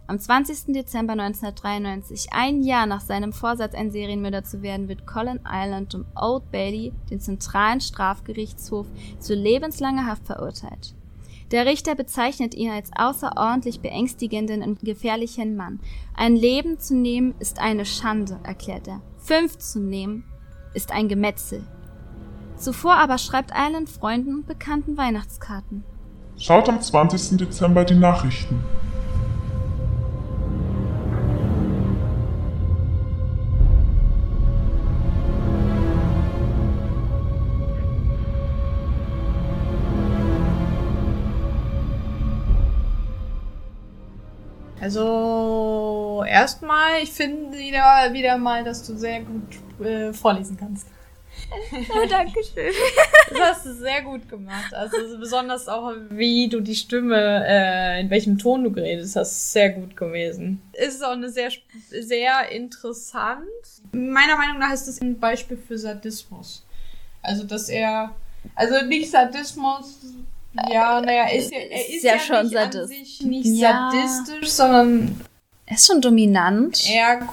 Am 0.09 0.19
20. 0.19 0.75
Dezember 0.75 1.13
1993, 1.13 2.33
ein 2.33 2.63
Jahr 2.63 2.87
nach 2.87 3.01
seinem 3.01 3.33
Vorsatz, 3.33 3.75
ein 3.75 3.93
Serienmörder 3.93 4.43
zu 4.43 4.61
werden, 4.61 4.89
wird 4.89 5.07
Colin 5.07 5.41
Island 5.49 5.95
um 5.95 6.05
Old 6.17 6.51
Bailey, 6.51 6.93
den 7.09 7.21
zentralen 7.21 7.81
Strafgerichtshof, 7.81 8.87
zu 9.21 9.35
lebenslanger 9.35 10.07
Haft 10.07 10.27
verurteilt. 10.27 10.95
Der 11.53 11.67
Richter 11.67 11.95
bezeichnet 11.95 12.55
ihn 12.55 12.71
als 12.71 12.91
außerordentlich 12.97 13.81
beängstigenden 13.81 14.63
und 14.63 14.81
gefährlichen 14.81 15.55
Mann. 15.55 15.81
Ein 16.15 16.35
Leben 16.35 16.81
zu 16.81 16.97
nehmen 16.97 17.35
ist 17.39 17.61
eine 17.61 17.85
Schande, 17.85 18.41
erklärt 18.43 18.89
er. 18.89 19.01
Fünf 19.19 19.59
zu 19.59 19.79
nehmen 19.79 20.25
ist 20.75 20.91
ein 20.91 21.09
Gemetzel. 21.09 21.63
Zuvor 22.62 22.94
aber 22.94 23.18
schreibt 23.18 23.51
Island 23.53 23.90
Freunden 23.90 24.37
und 24.37 24.46
Bekannten 24.46 24.96
Weihnachtskarten. 24.96 25.83
Schaut 26.38 26.68
am 26.68 26.81
20. 26.81 27.37
Dezember 27.37 27.85
die 27.85 27.96
Nachrichten. 27.96 28.62
Also, 44.81 46.22
erstmal, 46.29 47.03
ich 47.03 47.11
finde 47.11 47.59
wieder, 47.59 48.12
wieder 48.12 48.38
mal, 48.38 48.62
dass 48.62 48.87
du 48.87 48.96
sehr 48.96 49.22
gut 49.22 49.85
äh, 49.85 50.12
vorlesen 50.12 50.57
kannst. 50.57 50.87
Oh, 51.95 52.07
danke 52.09 52.41
schön. 52.45 52.73
Das 53.31 53.41
hast 53.41 53.67
du 53.67 53.75
sehr 53.75 54.03
gut 54.03 54.29
gemacht. 54.29 54.73
Also 54.75 54.97
besonders 55.19 55.69
auch, 55.69 55.93
wie 56.11 56.49
du 56.49 56.61
die 56.61 56.75
Stimme, 56.75 57.45
äh, 57.47 58.01
in 58.01 58.11
welchem 58.11 58.38
Ton 58.38 58.65
du 58.65 58.71
geredet 58.73 59.05
hast, 59.15 59.33
ist 59.33 59.53
sehr 59.53 59.71
gut 59.71 59.97
gewesen. 59.97 60.61
Es 60.73 60.95
ist 60.95 61.05
auch 61.05 61.12
eine 61.12 61.29
sehr, 61.31 61.51
sehr 61.91 62.51
interessant. 62.51 63.45
Meiner 63.93 64.37
Meinung 64.37 64.59
nach 64.59 64.73
ist 64.73 64.87
das 64.88 65.01
ein 65.01 65.19
Beispiel 65.19 65.57
für 65.57 65.79
Sadismus. 65.79 66.65
Also, 67.23 67.45
dass 67.45 67.69
er, 67.69 68.15
also 68.55 68.85
nicht 68.87 69.11
Sadismus, 69.11 70.01
ja, 70.71 71.01
naja, 71.01 71.25
er 71.25 71.35
ist 71.38 71.51
ja, 71.53 71.59
er 71.59 71.88
ist 71.88 72.03
ja 72.03 72.15
ja, 72.15 72.19
schon 72.19 72.45
nicht 72.47 72.57
an 72.57 72.73
Sadist. 72.73 72.88
sich 72.88 73.21
nicht 73.23 73.47
Ja. 73.47 73.91
sadistisch, 73.93 74.51
sondern 74.51 75.21
Er 75.67 75.77
ist 75.77 75.87
schon 75.87 76.01
dominant. 76.03 76.85
eher 76.91 77.27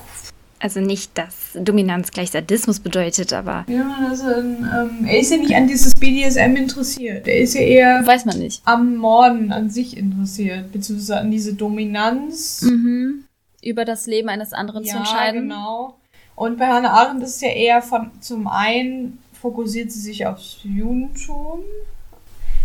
Also 0.61 0.81
nicht, 0.81 1.17
dass 1.17 1.51
Dominanz 1.55 2.11
gleich 2.11 2.31
Sadismus 2.31 2.81
bedeutet, 2.81 3.31
aber 3.31 3.65
Ja, 3.67 4.07
also, 4.09 4.29
ähm, 4.29 5.05
er 5.05 5.19
ist 5.19 5.31
ja 5.31 5.37
nicht 5.37 5.55
an 5.55 5.67
dieses 5.67 5.95
BDSM 5.95 6.55
interessiert. 6.57 7.27
Er 7.27 7.39
ist 7.39 7.53
ja 7.53 7.61
eher 7.61 8.05
Weiß 8.05 8.25
man 8.25 8.37
nicht. 8.39 8.61
am 8.65 8.97
Morden 8.97 9.53
an 9.53 9.69
sich 9.69 9.95
interessiert, 9.95 10.71
beziehungsweise 10.73 11.17
an 11.17 11.31
diese 11.31 11.53
Dominanz. 11.53 12.61
Mhm. 12.63 13.23
Über 13.61 13.85
das 13.85 14.05
Leben 14.05 14.27
eines 14.29 14.51
anderen 14.51 14.83
zu 14.83 14.91
ja, 14.91 14.97
entscheiden. 14.97 15.43
genau. 15.43 15.95
Und 16.35 16.57
bei 16.57 16.67
Hannah 16.67 16.91
Arendt 16.91 17.23
ist 17.23 17.35
es 17.35 17.41
ja 17.41 17.49
eher 17.49 17.81
von, 17.81 18.11
zum 18.21 18.47
einen 18.47 19.19
fokussiert 19.41 19.91
sie 19.91 19.99
sich 19.99 20.25
aufs 20.25 20.57
Judentum 20.63 21.59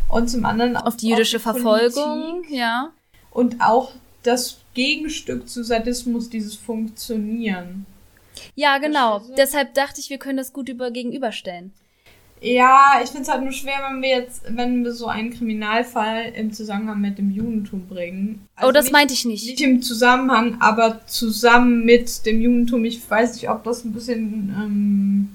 und 0.08 0.28
zum 0.28 0.44
anderen 0.44 0.76
Auf 0.76 0.96
die 0.96 1.08
jüdische 1.10 1.40
Verfolgung, 1.40 2.42
Politik 2.42 2.50
ja. 2.50 2.90
und 3.30 3.60
auch 3.60 3.90
das 4.22 4.58
Gegenstück 4.74 5.48
zu 5.48 5.62
Sadismus, 5.62 6.28
dieses 6.28 6.56
Funktionieren. 6.56 7.86
Ja, 8.54 8.78
genau. 8.78 9.22
Deshalb 9.36 9.74
dachte 9.74 10.00
ich, 10.00 10.10
wir 10.10 10.18
können 10.18 10.36
das 10.36 10.52
gut 10.52 10.68
über 10.68 10.90
gegenüberstellen. 10.90 11.72
Ja, 12.40 13.00
ich 13.02 13.08
finde 13.08 13.22
es 13.22 13.28
halt 13.30 13.42
nur 13.42 13.52
schwer, 13.52 13.78
wenn 13.88 14.02
wir 14.02 14.10
jetzt, 14.10 14.42
wenn 14.48 14.84
wir 14.84 14.92
so 14.92 15.06
einen 15.06 15.32
Kriminalfall 15.32 16.32
im 16.36 16.52
Zusammenhang 16.52 17.00
mit 17.00 17.16
dem 17.16 17.30
Judentum 17.30 17.86
bringen. 17.88 18.46
Also 18.56 18.68
oh, 18.68 18.72
das 18.72 18.86
nicht, 18.86 18.92
meinte 18.92 19.14
ich 19.14 19.24
nicht. 19.24 19.46
Nicht 19.46 19.60
im 19.62 19.80
Zusammenhang, 19.80 20.58
aber 20.60 21.00
zusammen 21.06 21.86
mit 21.86 22.26
dem 22.26 22.42
Judentum. 22.42 22.84
Ich 22.84 23.00
weiß 23.08 23.34
nicht, 23.34 23.48
ob 23.48 23.64
das 23.64 23.84
ein 23.84 23.94
bisschen 23.94 24.54
ähm, 24.60 25.28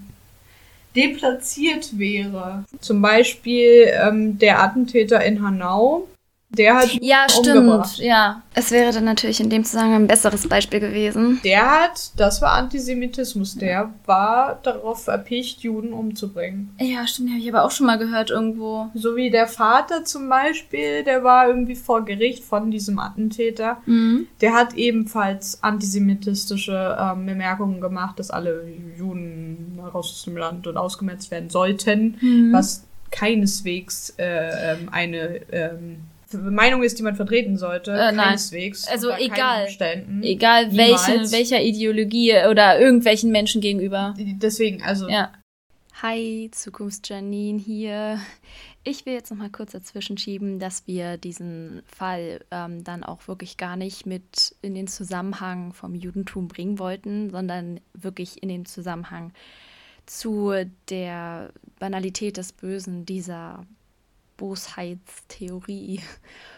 deplatziert 0.95 1.97
wäre. 1.97 2.65
Zum 2.79 3.01
Beispiel 3.01 3.91
ähm, 3.91 4.37
der 4.37 4.61
Attentäter 4.61 5.23
in 5.25 5.41
Hanau. 5.41 6.07
Der 6.51 6.75
hat 6.77 6.89
Ja, 7.01 7.27
umgebracht. 7.37 7.91
stimmt. 7.93 8.07
Ja. 8.07 8.41
es 8.55 8.71
wäre 8.71 8.91
dann 8.91 9.03
natürlich 9.03 9.39
in 9.39 9.51
dem 9.51 9.63
Zusammenhang 9.63 10.01
ein 10.03 10.07
besseres 10.07 10.47
Beispiel 10.49 10.79
gewesen. 10.79 11.39
Der 11.43 11.69
hat, 11.69 12.11
das 12.17 12.41
war 12.41 12.53
Antisemitismus, 12.53 13.55
der 13.55 13.93
war 14.07 14.59
darauf 14.63 15.05
erpicht, 15.07 15.61
Juden 15.61 15.93
umzubringen. 15.93 16.75
Ja, 16.79 17.05
stimmt. 17.05 17.29
Habe 17.29 17.39
ich 17.39 17.47
aber 17.53 17.63
auch 17.65 17.69
schon 17.71 17.85
mal 17.85 17.99
gehört 17.99 18.31
irgendwo. 18.31 18.87
So 18.95 19.15
wie 19.15 19.29
der 19.29 19.45
Vater 19.47 20.03
zum 20.05 20.27
Beispiel, 20.27 21.03
der 21.03 21.23
war 21.23 21.47
irgendwie 21.47 21.75
vor 21.75 22.03
Gericht 22.03 22.43
von 22.43 22.71
diesem 22.71 22.97
Attentäter. 22.97 23.77
Mhm. 23.85 24.25
Der 24.41 24.53
hat 24.53 24.73
ebenfalls 24.73 25.61
antisemitistische 25.63 26.97
ähm, 26.99 27.27
Bemerkungen 27.27 27.79
gemacht, 27.79 28.17
dass 28.17 28.31
alle 28.31 28.63
Juden 28.97 29.79
raus 29.83 30.11
aus 30.11 30.23
dem 30.25 30.35
Land 30.37 30.65
und 30.65 30.77
ausgemetzt 30.77 31.29
werden 31.29 31.49
sollten, 31.51 32.17
Mhm. 32.21 32.53
was 32.53 32.85
keineswegs 33.11 34.13
äh, 34.17 34.73
ähm, 34.73 34.89
eine 34.91 35.41
ähm, 35.51 35.97
Meinung 36.37 36.83
ist, 36.83 36.97
die 36.99 37.03
man 37.03 37.15
vertreten 37.15 37.57
sollte. 37.57 37.91
Äh, 37.91 38.11
nein. 38.11 38.17
keineswegs. 38.17 38.87
Also 38.87 39.11
unter 39.11 39.27
keinen 39.27 39.67
egal. 39.67 40.21
Egal 40.21 40.67
Niemals. 40.67 41.07
welche, 41.07 41.31
welcher 41.31 41.61
Ideologie 41.61 42.33
oder 42.49 42.79
irgendwelchen 42.79 43.31
Menschen 43.31 43.61
gegenüber. 43.61 44.13
Deswegen, 44.17 44.83
also 44.83 45.09
Ja. 45.09 45.31
Hi, 46.01 46.49
Zukunfts-Janine 46.53 47.59
hier. 47.59 48.21
Ich 48.85 49.05
will 49.05 49.13
jetzt 49.13 49.31
noch 49.31 49.37
mal 49.37 49.49
kurz 49.49 49.73
dazwischen 49.73 50.17
schieben, 50.17 50.57
dass 50.57 50.87
wir 50.87 51.17
diesen 51.17 51.81
Fall 51.85 52.39
ähm, 52.51 52.85
dann 52.85 53.03
auch 53.03 53.27
wirklich 53.27 53.57
gar 53.57 53.75
nicht 53.75 54.05
mit 54.05 54.55
in 54.61 54.75
den 54.75 54.87
Zusammenhang 54.87 55.73
vom 55.73 55.95
Judentum 55.95 56.47
bringen 56.47 56.79
wollten, 56.79 57.29
sondern 57.31 57.81
wirklich 57.93 58.41
in 58.41 58.47
den 58.47 58.65
Zusammenhang 58.65 59.33
zu 60.05 60.53
der 60.87 61.51
Banalität 61.79 62.37
des 62.37 62.53
Bösen 62.53 63.05
dieser 63.05 63.65
Bosheitstheorie 64.39 66.01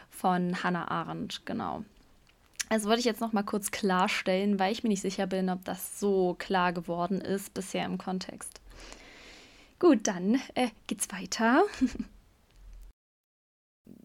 von 0.10 0.64
Hannah 0.64 0.90
Arendt, 0.90 1.46
genau. 1.46 1.84
Also 2.70 2.88
wollte 2.88 3.00
ich 3.00 3.06
jetzt 3.06 3.20
noch 3.20 3.34
mal 3.34 3.44
kurz 3.44 3.72
klarstellen, 3.72 4.60
weil 4.60 4.72
ich 4.72 4.84
mir 4.84 4.90
nicht 4.90 5.02
sicher 5.02 5.28
bin, 5.28 5.50
ob 5.50 5.66
das 5.66 6.00
so 6.00 6.36
klar 6.38 6.72
geworden 6.72 7.20
ist 7.20 7.54
bisher 7.54 7.86
im 7.86 7.98
Kontext. 7.98 8.62
Gut, 9.80 10.08
dann 10.08 10.36
äh, 10.54 10.70
geht's 10.88 11.12
weiter. 11.12 11.64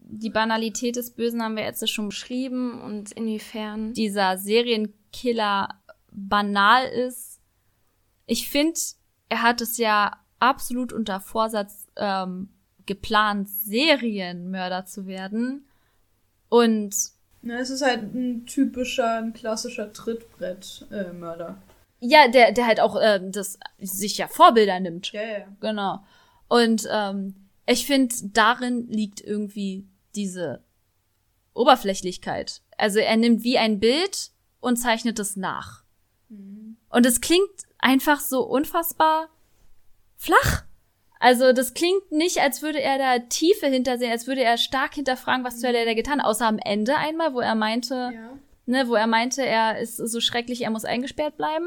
Die 0.09 0.31
Banalität 0.31 0.95
des 0.95 1.11
Bösen 1.11 1.43
haben 1.43 1.55
wir 1.55 1.63
jetzt 1.63 1.87
schon 1.89 2.09
beschrieben 2.09 2.81
und 2.81 3.11
inwiefern 3.11 3.93
dieser 3.93 4.37
Serienkiller 4.37 5.69
banal 6.11 6.87
ist. 6.87 7.39
Ich 8.25 8.49
finde, 8.49 8.79
er 9.29 9.43
hat 9.43 9.61
es 9.61 9.77
ja 9.77 10.17
absolut 10.39 10.93
unter 10.93 11.19
Vorsatz 11.19 11.87
ähm, 11.95 12.49
geplant, 12.87 13.49
Serienmörder 13.49 14.85
zu 14.85 15.05
werden. 15.05 15.67
Und 16.49 16.95
Na, 17.41 17.59
es 17.59 17.69
ist 17.69 17.81
halt 17.81 18.13
ein 18.13 18.45
typischer, 18.45 19.17
ein 19.17 19.33
klassischer 19.33 19.93
Trittbrett-Mörder. 19.93 21.57
Ja, 21.99 22.27
der, 22.27 22.51
der 22.51 22.65
halt 22.65 22.79
auch 22.79 22.95
äh, 22.95 23.19
das 23.23 23.59
sich 23.79 24.17
ja 24.17 24.27
Vorbilder 24.27 24.79
nimmt. 24.79 25.11
Ja, 25.11 25.21
ja. 25.21 25.47
Genau. 25.59 26.03
Und 26.47 26.87
ähm, 26.91 27.35
ich 27.65 27.85
finde, 27.85 28.15
darin 28.33 28.87
liegt 28.87 29.21
irgendwie 29.21 29.87
diese 30.15 30.63
Oberflächlichkeit. 31.53 32.61
Also 32.77 32.99
er 32.99 33.17
nimmt 33.17 33.43
wie 33.43 33.57
ein 33.57 33.79
Bild 33.79 34.31
und 34.59 34.77
zeichnet 34.77 35.19
es 35.19 35.35
nach. 35.35 35.83
Und 36.89 37.05
es 37.05 37.21
klingt 37.21 37.49
einfach 37.79 38.19
so 38.19 38.43
unfassbar 38.43 39.29
flach. 40.15 40.63
Also 41.19 41.51
das 41.51 41.73
klingt 41.73 42.11
nicht, 42.11 42.39
als 42.41 42.61
würde 42.61 42.81
er 42.81 42.97
da 42.97 43.19
Tiefe 43.19 43.67
hintersehen, 43.67 44.11
als 44.11 44.27
würde 44.27 44.43
er 44.43 44.57
stark 44.57 44.93
hinterfragen, 44.93 45.43
was 45.43 45.59
zur 45.59 45.69
Hölle 45.69 45.79
er 45.79 45.85
da 45.85 45.93
getan, 45.95 46.21
außer 46.21 46.45
am 46.47 46.59
Ende 46.59 46.95
einmal, 46.95 47.33
wo 47.33 47.39
er 47.39 47.55
meinte, 47.55 48.11
Ja. 48.13 48.29
ne, 48.65 48.87
wo 48.87 48.93
er 48.95 49.07
meinte, 49.07 49.43
er 49.45 49.79
ist 49.79 49.97
so 49.97 50.19
schrecklich, 50.19 50.61
er 50.63 50.69
muss 50.69 50.85
eingesperrt 50.85 51.35
bleiben. 51.37 51.65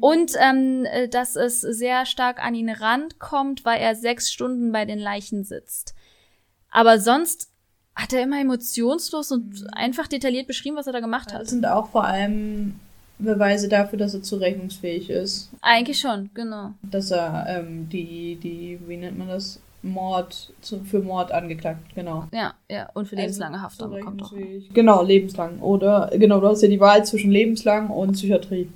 Und 0.00 0.32
ähm, 0.38 0.84
äh, 0.84 1.08
dass 1.08 1.34
es 1.34 1.60
sehr 1.60 2.06
stark 2.06 2.44
an 2.44 2.54
ihn 2.54 2.70
rankommt, 2.70 3.64
weil 3.64 3.80
er 3.80 3.96
sechs 3.96 4.30
Stunden 4.32 4.70
bei 4.70 4.84
den 4.84 4.98
Leichen 5.00 5.42
sitzt. 5.44 5.94
Aber 6.70 7.00
sonst 7.00 7.50
hat 7.96 8.12
er 8.12 8.22
immer 8.22 8.40
emotionslos 8.40 9.32
und 9.32 9.66
einfach 9.72 10.06
detailliert 10.06 10.46
beschrieben, 10.46 10.76
was 10.76 10.86
er 10.86 10.92
da 10.92 11.00
gemacht 11.00 11.30
Das 11.30 11.34
hat. 11.34 11.46
sind 11.48 11.66
auch 11.66 11.88
vor 11.90 12.04
allem 12.04 12.78
Beweise 13.18 13.68
dafür, 13.68 13.98
dass 13.98 14.14
er 14.14 14.22
zurechnungsfähig 14.22 15.10
ist. 15.10 15.50
Eigentlich 15.60 15.98
schon, 15.98 16.30
genau. 16.34 16.72
Dass 16.82 17.10
er 17.10 17.46
ähm, 17.48 17.88
die, 17.88 18.36
die, 18.36 18.78
wie 18.86 18.96
nennt 18.96 19.18
man 19.18 19.28
das? 19.28 19.60
Mord, 19.82 20.52
zu, 20.60 20.80
für 20.80 20.98
Mord 21.00 21.30
angeklagt, 21.30 21.80
genau. 21.94 22.24
Ja, 22.32 22.54
ja. 22.68 22.88
Und 22.94 23.06
für 23.06 23.14
lebenslange 23.14 23.62
Haft 23.62 23.80
Also, 23.80 23.94
bekommt 23.94 24.22
auch. 24.22 24.32
Genau, 24.74 25.02
lebenslang. 25.02 25.60
Oder, 25.60 26.10
genau, 26.14 26.40
du 26.40 26.48
hast 26.48 26.62
ja 26.62 26.68
die 26.68 26.80
Wahl 26.80 27.04
zwischen 27.04 27.30
lebenslang 27.30 27.88
und 27.88 28.12
Psychiatrie. 28.12 28.68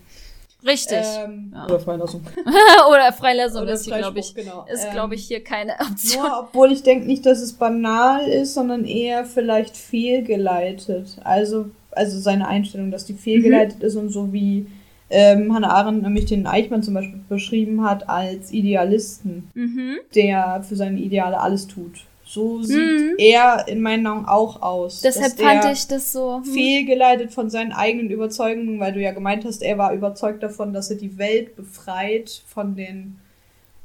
Richtig. 0.64 1.01
Ähm, 1.03 1.53
Ja. 1.53 1.64
Oder 1.64 1.80
Freilassung. 1.80 2.20
Oder 2.88 3.12
Freilassung 3.12 3.62
Oder 3.62 3.72
ist 3.72 3.84
hier, 3.84 3.99
glaube 3.99 4.20
ich, 4.20 4.32
genau. 4.32 4.64
ist, 4.72 4.84
Ähm, 4.84 4.93
glaube 4.93 5.16
ich, 5.16 5.24
hier 5.24 5.43
keine 5.43 5.72
Option. 5.80 6.22
Nur, 6.22 6.40
obwohl 6.49 6.70
ich 6.70 6.84
denke 6.84 7.07
nicht, 7.07 7.26
dass 7.26 7.40
es 7.40 7.53
banal 7.53 8.28
ist, 8.28 8.55
sondern 8.55 8.84
eher 8.84 9.24
vielleicht 9.24 9.76
fehlgeleitet. 9.76 11.16
Also, 11.24 11.70
also 11.97 12.18
seine 12.18 12.49
Einstellung, 12.49 12.90
dass 12.90 13.05
die 13.05 13.14
fehlgeleitet 13.14 13.78
Mhm. 13.80 13.84
ist 13.84 13.97
und 13.97 14.09
so 14.11 14.32
wie 14.32 14.66
ähm, 15.14 15.53
Hannah 15.55 15.68
Arendt 15.68 16.03
nämlich 16.03 16.24
den 16.24 16.47
Eichmann 16.47 16.82
zum 16.82 16.95
Beispiel 16.95 17.20
beschrieben 17.28 17.84
hat 17.84 18.09
als 18.09 18.51
Idealisten, 18.51 19.51
Mhm. 19.55 19.97
der 20.14 20.64
für 20.66 20.74
seine 20.76 20.99
Ideale 21.01 21.38
alles 21.38 21.66
tut. 21.66 22.07
So 22.24 22.62
sieht 22.62 22.78
Mhm. 22.78 23.14
er 23.18 23.66
in 23.68 23.82
meinen 23.82 24.07
Augen 24.07 24.24
auch 24.24 24.62
aus. 24.62 25.03
Deshalb 25.03 25.38
fand 25.38 25.66
ich 25.70 25.86
das 25.86 26.12
so. 26.12 26.36
hm. 26.36 26.45
fehlgeleitet 26.45 27.30
von 27.30 27.51
seinen 27.51 27.72
eigenen 27.72 28.09
Überzeugungen, 28.11 28.80
weil 28.80 28.95
du 28.95 29.03
ja 29.03 29.12
gemeint 29.12 29.45
hast, 29.45 29.62
er 29.62 29.76
war 29.76 29.93
überzeugt 29.93 30.43
davon, 30.43 30.72
dass 30.72 30.88
er 30.90 30.97
die 30.97 31.18
Welt 31.18 31.57
befreit 31.57 32.43
von 32.47 32.74
den 32.74 33.18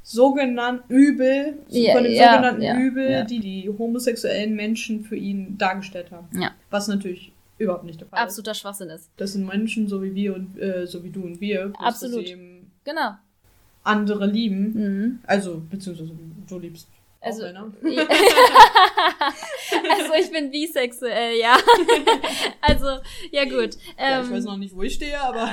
sogenannten 0.03 0.93
Übel, 0.93 1.57
Ja, 1.67 1.93
von 1.93 2.03
dem 2.03 2.13
ja, 2.13 2.31
sogenannten 2.33 2.61
ja, 2.61 2.77
Übel, 2.79 3.25
die 3.25 3.39
die 3.39 3.69
homosexuellen 3.77 4.55
Menschen 4.55 5.03
für 5.03 5.17
ihn 5.17 5.57
dargestellt 5.57 6.11
haben. 6.11 6.27
Ja. 6.39 6.51
Was 6.69 6.87
natürlich 6.87 7.33
überhaupt 7.57 7.83
nicht 7.83 7.99
der 8.01 8.07
Fall 8.07 8.19
ist. 8.19 8.23
absoluter 8.23 8.53
Schwachsinn 8.53 8.89
ist. 8.89 9.09
Das 9.17 9.33
sind 9.33 9.45
Menschen 9.45 9.87
so 9.87 10.01
wie 10.03 10.13
wir 10.15 10.35
und 10.35 10.57
äh, 10.59 10.85
so 10.87 11.03
wie 11.03 11.09
du 11.09 11.23
und 11.23 11.39
wir, 11.41 11.71
Absolut. 11.79 12.25
Genau. 12.83 13.11
andere 13.83 14.25
lieben. 14.27 14.73
Mhm. 14.73 15.19
Also 15.25 15.61
beziehungsweise 15.69 16.11
du 16.47 16.59
liebst 16.59 16.87
Also- 17.19 17.43
also 19.89 20.13
ich 20.19 20.31
bin 20.31 20.51
bisexuell, 20.51 21.37
ja. 21.39 21.57
also, 22.61 22.85
ja 23.31 23.43
gut. 23.45 23.75
ja, 23.97 24.21
ich 24.21 24.27
Ähm, 24.27 24.31
weiß 24.33 24.43
noch 24.45 24.57
nicht, 24.57 24.75
wo 24.75 24.83
ich 24.83 24.93
stehe, 24.93 25.19
aber 25.19 25.45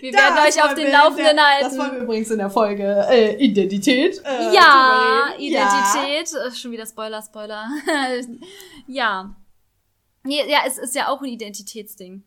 wir 0.00 0.12
werden 0.12 0.38
euch 0.46 0.62
auf 0.62 0.74
den 0.74 0.90
Laufenden 0.92 1.36
der, 1.36 1.44
halten. 1.46 1.64
Das 1.64 1.78
wollen 1.78 1.92
wir 1.96 2.02
übrigens 2.02 2.30
in 2.30 2.38
der 2.38 2.50
Folge 2.50 3.06
äh, 3.10 3.34
Identität. 3.44 4.22
Äh, 4.24 4.54
ja. 4.54 5.32
Ja. 5.34 5.34
Identität. 5.38 6.32
Äh, 6.46 6.50
Schon 6.54 6.70
wieder 6.70 6.86
Spoiler, 6.86 7.20
Spoiler. 7.22 7.66
ja. 8.86 9.34
Nee, 10.24 10.40
Ja, 10.48 10.58
es 10.66 10.78
ist 10.78 10.94
ja 10.94 11.08
auch 11.08 11.20
ein 11.22 11.28
Identitätsding. 11.28 12.22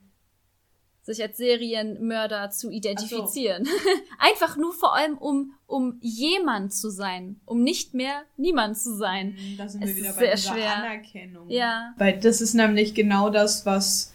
Sich 1.02 1.22
als 1.22 1.38
Serienmörder 1.38 2.50
zu 2.50 2.72
identifizieren. 2.72 3.68
Einfach 4.18 4.58
nur 4.58 4.74
vor 4.74 4.96
allem, 4.96 5.18
um, 5.20 5.54
um 5.68 6.00
jemand 6.02 6.74
zu 6.74 6.90
sein. 6.90 7.40
Um 7.46 7.62
nicht 7.64 7.94
mehr 7.94 8.24
niemand 8.38 8.76
zu 8.78 8.96
sein. 8.96 9.38
Da 9.56 9.68
sind 9.70 9.84
Es 9.84 9.90
wir 9.90 9.96
wieder 9.98 10.10
ist 10.10 10.16
bei 10.16 10.22
sehr 10.26 10.36
dieser 10.36 10.54
schwer. 10.54 10.76
Anerkennung. 10.78 11.50
Ja. 11.52 11.94
Weil 11.98 12.20
das 12.20 12.42
ist 12.42 12.56
nämlich 12.56 12.96
genau 12.96 13.30
das, 13.30 13.68
was 13.68 14.14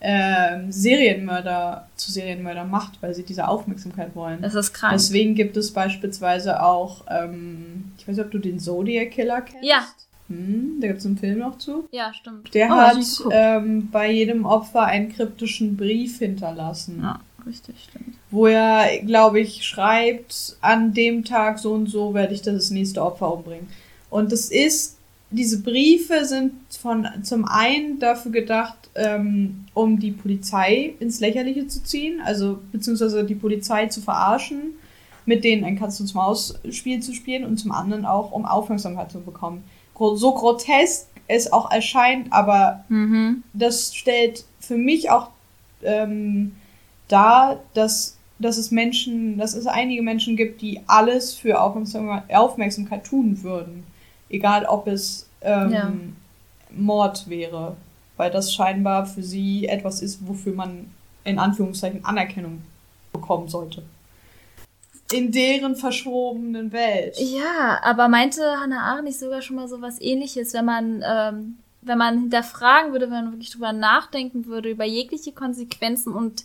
ähm, 0.00 0.72
Serienmörder 0.72 1.90
zu 1.96 2.10
Serienmörder 2.10 2.64
macht, 2.64 3.02
weil 3.02 3.12
sie 3.14 3.22
diese 3.22 3.46
Aufmerksamkeit 3.46 4.14
wollen. 4.16 4.40
Das 4.40 4.54
ist 4.54 4.72
krank. 4.72 4.94
Deswegen 4.94 5.34
gibt 5.34 5.58
es 5.58 5.74
beispielsweise 5.74 6.62
auch, 6.62 7.04
ähm, 7.10 7.92
ich 7.98 8.08
weiß 8.08 8.16
nicht, 8.16 8.24
ob 8.24 8.30
du 8.32 8.38
den 8.38 8.58
Zodiac 8.58 9.10
Killer 9.10 9.42
kennst. 9.42 9.62
Ja. 9.62 9.86
Hm, 10.30 10.78
da 10.80 10.86
gibt 10.88 11.00
es 11.00 11.06
einen 11.06 11.18
Film 11.18 11.38
noch 11.40 11.58
zu. 11.58 11.84
ja, 11.92 12.12
stimmt. 12.14 12.54
Der 12.54 12.68
Oh, 12.70 12.76
hat 12.76 12.96
ähm, 13.32 13.88
bei 13.90 14.10
jedem 14.10 14.44
Opfer 14.46 14.84
einen 14.84 15.10
kryptischen 15.12 15.76
Brief 15.76 16.18
hinterlassen. 16.18 17.00
ja, 17.02 17.20
richtig, 17.46 17.74
stimmt. 17.88 18.16
wo 18.30 18.46
er, 18.46 19.00
glaube 19.04 19.40
ich, 19.40 19.64
schreibt, 19.64 20.56
an 20.60 20.94
dem 20.94 21.24
Tag 21.24 21.58
so 21.58 21.72
und 21.72 21.88
so 21.88 22.14
werde 22.14 22.32
ich 22.34 22.42
das 22.42 22.70
nächste 22.70 23.02
Opfer 23.04 23.32
umbringen. 23.34 23.68
Und 24.08 24.32
das 24.32 24.50
ist, 24.50 24.96
diese 25.32 25.60
Briefe 25.62 26.24
sind 26.24 26.52
von 26.70 27.06
zum 27.22 27.44
einen 27.44 27.98
dafür 28.00 28.32
gedacht, 28.32 28.76
ähm, 28.96 29.66
um 29.74 29.98
die 30.00 30.10
Polizei 30.12 30.94
ins 31.00 31.20
Lächerliche 31.20 31.66
zu 31.68 31.82
ziehen, 31.84 32.20
also 32.24 32.58
beziehungsweise 32.72 33.24
die 33.24 33.36
Polizei 33.36 33.86
zu 33.86 34.00
verarschen, 34.00 34.74
mit 35.26 35.44
denen 35.44 35.64
ein 35.64 35.78
Katz-und-Maus-Spiel 35.78 37.00
zu 37.00 37.12
spielen 37.14 37.44
und 37.44 37.58
zum 37.58 37.70
anderen 37.72 38.04
auch, 38.06 38.32
um 38.32 38.44
Aufmerksamkeit 38.44 39.12
zu 39.12 39.20
bekommen. 39.20 39.62
So 40.16 40.32
grotesk 40.34 41.06
es 41.28 41.52
auch 41.52 41.70
erscheint, 41.70 42.32
aber 42.32 42.84
Mhm. 42.88 43.42
das 43.52 43.94
stellt 43.94 44.44
für 44.58 44.76
mich 44.76 45.10
auch 45.10 45.28
ähm, 45.82 46.56
dar, 47.08 47.60
dass, 47.74 48.16
dass 48.38 48.56
es 48.58 48.70
Menschen, 48.70 49.38
dass 49.38 49.54
es 49.54 49.66
einige 49.66 50.02
Menschen 50.02 50.36
gibt, 50.36 50.60
die 50.62 50.80
alles 50.86 51.34
für 51.34 51.60
Aufmerksamkeit, 51.60 52.34
Aufmerksamkeit 52.34 53.04
tun 53.04 53.42
würden. 53.42 53.84
Egal 54.28 54.64
ob 54.64 54.86
es 54.86 55.28
ähm, 55.42 55.70
Ja. 55.72 55.92
Mord 56.70 57.28
wäre. 57.28 57.76
Weil 58.16 58.30
das 58.30 58.52
scheinbar 58.52 59.06
für 59.06 59.22
sie 59.22 59.66
etwas 59.66 60.02
ist, 60.02 60.26
wofür 60.26 60.52
man 60.54 60.90
in 61.24 61.38
Anführungszeichen 61.38 62.04
Anerkennung 62.04 62.60
bekommen 63.12 63.48
sollte. 63.48 63.82
In 65.12 65.32
deren 65.32 65.76
verschwobenen 65.76 66.72
Welt. 66.72 67.16
Ja, 67.18 67.80
aber 67.82 68.08
meinte 68.08 68.42
Hannah 68.60 68.82
Arendt 68.82 69.04
nicht 69.04 69.18
sogar 69.18 69.42
schon 69.42 69.56
mal 69.56 69.68
so 69.68 69.80
was 69.80 70.00
ähnliches, 70.00 70.54
wenn 70.54 70.64
man, 70.64 71.04
ähm, 71.06 71.58
wenn 71.82 71.98
man 71.98 72.18
hinterfragen 72.20 72.92
würde, 72.92 73.06
wenn 73.06 73.24
man 73.24 73.32
wirklich 73.32 73.50
drüber 73.50 73.72
nachdenken 73.72 74.46
würde, 74.46 74.70
über 74.70 74.84
jegliche 74.84 75.32
Konsequenzen 75.32 76.12
und 76.12 76.44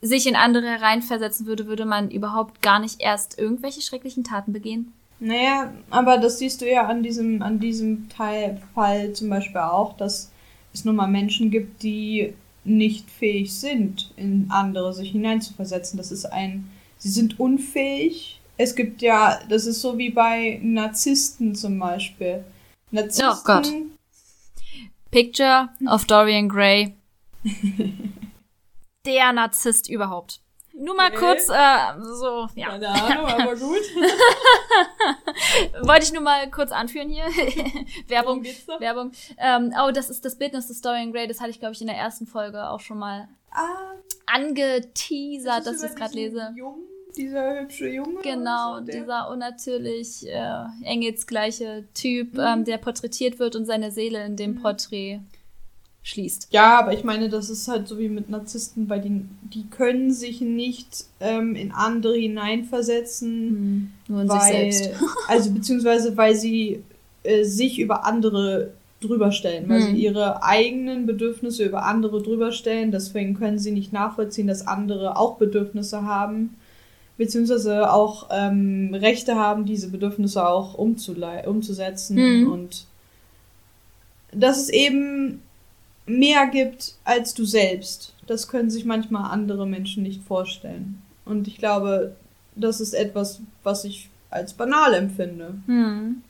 sich 0.00 0.26
in 0.26 0.36
andere 0.36 0.66
hereinversetzen 0.66 1.46
würde, 1.46 1.66
würde 1.66 1.86
man 1.86 2.10
überhaupt 2.10 2.60
gar 2.60 2.78
nicht 2.78 3.00
erst 3.00 3.38
irgendwelche 3.38 3.80
schrecklichen 3.80 4.22
Taten 4.22 4.52
begehen? 4.52 4.92
Naja, 5.20 5.72
aber 5.90 6.18
das 6.18 6.38
siehst 6.38 6.60
du 6.60 6.70
ja 6.70 6.86
an 6.86 7.02
diesem, 7.02 7.40
an 7.40 7.58
diesem 7.58 8.08
Teil, 8.10 8.60
Fall 8.74 9.12
zum 9.14 9.30
Beispiel 9.30 9.62
auch, 9.62 9.96
dass 9.96 10.30
es 10.74 10.84
nun 10.84 10.96
mal 10.96 11.06
Menschen 11.06 11.50
gibt, 11.50 11.82
die 11.82 12.34
nicht 12.64 13.10
fähig 13.10 13.54
sind, 13.54 14.12
in 14.16 14.46
andere 14.50 14.92
sich 14.92 15.12
hineinzuversetzen. 15.12 15.96
Das 15.96 16.10
ist 16.10 16.26
ein, 16.26 16.70
sie 17.04 17.10
sind 17.10 17.38
unfähig. 17.38 18.40
Es 18.56 18.74
gibt 18.74 19.02
ja, 19.02 19.38
das 19.50 19.66
ist 19.66 19.82
so 19.82 19.98
wie 19.98 20.08
bei 20.08 20.58
Narzissten 20.62 21.54
zum 21.54 21.78
Beispiel. 21.78 22.42
Narzissten, 22.90 23.28
Oh 23.30 23.36
Gott. 23.44 23.70
Picture 25.10 25.68
of 25.86 26.06
Dorian 26.06 26.48
Gray. 26.48 26.94
Der 29.06 29.32
Narzisst 29.34 29.90
überhaupt. 29.90 30.40
Nur 30.72 30.96
mal 30.96 31.08
Okay. 31.10 31.18
kurz, 31.18 31.48
äh, 31.50 32.00
so, 32.02 32.48
ja. 32.56 32.70
Keine 32.70 32.88
Ahnung, 32.88 33.26
aber 33.26 33.54
gut. 33.60 33.82
Wollte 35.82 36.04
ich 36.06 36.12
nur 36.12 36.22
mal 36.22 36.50
kurz 36.50 36.72
anführen 36.72 37.10
hier. 37.10 37.24
Werbung. 38.08 38.42
Werbung. 38.78 39.12
Ähm, 39.38 39.72
oh, 39.80 39.90
das 39.92 40.08
ist 40.10 40.24
das 40.24 40.36
Bildnis 40.38 40.66
des 40.68 40.80
Dorian 40.80 41.12
Gray. 41.12 41.28
Das 41.28 41.40
hatte 41.40 41.50
ich, 41.50 41.60
glaube 41.60 41.74
ich, 41.74 41.80
in 41.82 41.86
der 41.86 41.96
ersten 41.96 42.26
Folge 42.26 42.68
auch 42.70 42.80
schon 42.80 42.98
mal 42.98 43.28
Ah, 43.50 43.92
angeteasert, 44.26 45.66
dass 45.66 45.82
ich 45.82 45.90
es 45.90 45.94
gerade 45.94 46.14
lese. 46.14 46.52
Jungen, 46.56 46.82
dieser 47.16 47.60
hübsche 47.60 47.88
Junge. 47.88 48.20
Genau, 48.22 48.78
so, 48.80 48.84
dieser 48.84 49.30
unnatürlich 49.30 50.26
äh, 50.28 50.64
engelsgleiche 50.84 51.84
Typ, 51.94 52.34
Mhm. 52.34 52.40
ähm, 52.40 52.64
der 52.64 52.78
porträtiert 52.78 53.38
wird 53.38 53.56
und 53.56 53.66
seine 53.66 53.90
Seele 53.90 54.24
in 54.24 54.36
dem 54.36 54.56
Porträt 54.60 55.20
schließt. 56.02 56.48
Ja, 56.50 56.78
aber 56.78 56.92
ich 56.92 57.02
meine, 57.02 57.28
das 57.30 57.48
ist 57.48 57.66
halt 57.66 57.88
so 57.88 57.98
wie 57.98 58.08
mit 58.10 58.28
Narzissten, 58.28 58.88
weil 58.90 59.00
die, 59.00 59.24
die 59.42 59.66
können 59.70 60.12
sich 60.12 60.40
nicht 60.42 61.06
ähm, 61.20 61.54
in 61.56 61.72
andere 61.72 62.14
hineinversetzen, 62.16 63.92
Nur 64.08 64.22
in 64.22 64.28
weil, 64.28 64.70
sich 64.72 64.82
selbst. 64.84 65.02
also 65.28 65.50
beziehungsweise 65.50 66.16
weil 66.16 66.34
sie 66.34 66.82
äh, 67.22 67.44
sich 67.44 67.78
über 67.78 68.04
andere 68.04 68.72
drüber 69.00 69.32
stellen, 69.32 69.68
weil 69.68 69.82
Hm. 69.82 69.94
sie 69.94 70.02
ihre 70.02 70.42
eigenen 70.42 71.06
Bedürfnisse 71.06 71.64
über 71.64 71.84
andere 71.84 72.22
drüber 72.22 72.52
stellen. 72.52 72.90
Deswegen 72.90 73.34
können 73.34 73.58
sie 73.58 73.70
nicht 73.72 73.92
nachvollziehen, 73.92 74.46
dass 74.46 74.66
andere 74.66 75.16
auch 75.18 75.36
Bedürfnisse 75.36 76.02
haben, 76.04 76.54
beziehungsweise 77.16 77.92
auch 77.92 78.28
ähm, 78.30 78.94
Rechte 78.94 79.36
haben, 79.36 79.64
diese 79.64 79.88
Bedürfnisse 79.88 80.46
auch 80.46 80.74
umzusetzen. 80.74 82.16
Hm. 82.16 82.52
Und 82.52 82.86
dass 84.32 84.58
es 84.58 84.68
eben 84.68 85.42
mehr 86.06 86.46
gibt 86.48 86.94
als 87.04 87.34
du 87.34 87.44
selbst. 87.44 88.14
Das 88.26 88.48
können 88.48 88.70
sich 88.70 88.84
manchmal 88.84 89.30
andere 89.30 89.66
Menschen 89.66 90.02
nicht 90.02 90.22
vorstellen. 90.22 91.02
Und 91.24 91.48
ich 91.48 91.58
glaube, 91.58 92.16
das 92.56 92.80
ist 92.80 92.94
etwas, 92.94 93.40
was 93.62 93.84
ich 93.84 94.10
als 94.30 94.52
banal 94.52 94.94
empfinde. 94.94 95.54
Hm. 95.66 96.22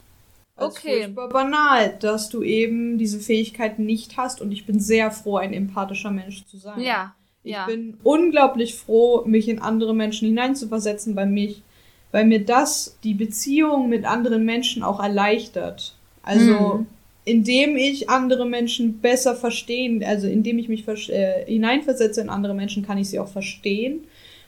Als 0.56 0.76
Okay. 0.76 1.04
furchtbar 1.04 1.28
banal, 1.30 1.96
dass 1.98 2.28
du 2.28 2.42
eben 2.42 2.98
diese 2.98 3.18
Fähigkeiten 3.18 3.84
nicht 3.86 4.16
hast. 4.16 4.40
Und 4.40 4.52
ich 4.52 4.66
bin 4.66 4.78
sehr 4.78 5.10
froh, 5.10 5.36
ein 5.36 5.52
empathischer 5.52 6.10
Mensch 6.10 6.44
zu 6.46 6.58
sein. 6.58 6.80
Ja, 6.80 7.14
Ich 7.44 7.52
ja. 7.52 7.66
bin 7.66 7.98
unglaublich 8.02 8.74
froh, 8.74 9.22
mich 9.26 9.48
in 9.48 9.58
andere 9.60 9.94
Menschen 9.94 10.28
hineinzuversetzen 10.28 11.14
bei 11.14 11.26
mich, 11.26 11.62
weil 12.10 12.24
mir 12.24 12.44
das 12.44 12.98
die 13.04 13.14
Beziehung 13.14 13.88
mit 13.88 14.04
anderen 14.06 14.44
Menschen 14.44 14.82
auch 14.82 14.98
erleichtert. 15.00 15.94
Also, 16.22 16.78
Mhm. 16.78 16.86
indem 17.26 17.76
ich 17.76 18.08
andere 18.08 18.46
Menschen 18.46 18.98
besser 19.00 19.34
verstehen, 19.36 20.02
also 20.02 20.26
indem 20.26 20.58
ich 20.58 20.68
mich 20.68 20.88
äh, 20.88 21.44
hineinversetze 21.46 22.20
in 22.22 22.30
andere 22.30 22.54
Menschen, 22.54 22.84
kann 22.84 22.98
ich 22.98 23.10
sie 23.10 23.20
auch 23.20 23.28
verstehen. 23.28 24.00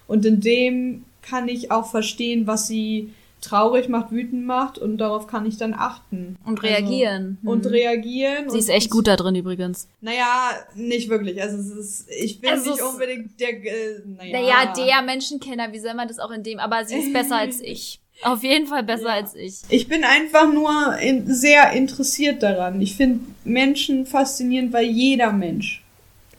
Und 0.08 0.24
indem 0.24 1.04
kann 1.22 1.48
ich 1.48 1.70
auch 1.70 1.90
verstehen, 1.90 2.46
was 2.46 2.66
sie 2.66 3.10
traurig 3.40 3.88
macht, 3.88 4.10
wütend 4.10 4.44
macht 4.46 4.78
und 4.78 4.98
darauf 4.98 5.26
kann 5.26 5.46
ich 5.46 5.56
dann 5.56 5.74
achten. 5.74 6.36
Und 6.44 6.58
Also, 6.64 6.66
reagieren. 6.68 7.38
und 7.44 7.64
Hm. 7.64 7.70
reagieren. 7.72 8.50
Sie 8.50 8.58
ist 8.58 8.68
echt 8.70 8.90
gut 8.90 9.06
da 9.06 9.16
drin 9.16 9.34
übrigens. 9.36 9.88
naja, 10.00 10.50
nicht 10.74 11.08
wirklich. 11.08 11.40
Also 11.40 11.58
es 11.58 11.68
ist, 11.70 12.10
ich 12.10 12.40
bin 12.40 12.50
Also 12.50 12.70
nicht 12.70 12.82
unbedingt 12.82 13.38
der, 13.40 13.50
äh, 13.50 14.00
naja. 14.04 14.40
Naja, 14.40 14.72
der 14.76 15.02
Menschenkenner, 15.02 15.72
wie 15.72 15.78
soll 15.78 15.94
man 15.94 16.08
das 16.08 16.18
auch 16.18 16.30
in 16.30 16.42
dem, 16.42 16.58
aber 16.58 16.84
sie 16.84 16.96
ist 16.96 17.12
besser 17.12 17.36
als 17.36 17.60
ich. 17.62 18.00
Auf 18.22 18.42
jeden 18.42 18.66
Fall 18.66 18.82
besser 18.82 19.08
Ja. 19.08 19.12
als 19.14 19.34
ich. 19.34 19.56
Ich 19.68 19.88
bin 19.88 20.02
einfach 20.02 20.50
nur 20.50 20.96
in, 21.00 21.32
sehr 21.32 21.72
interessiert 21.72 22.42
daran. 22.42 22.80
Ich 22.80 22.96
finde 22.96 23.20
Menschen 23.44 24.06
faszinierend, 24.06 24.72
weil 24.72 24.86
jeder 24.86 25.32
Mensch. 25.32 25.82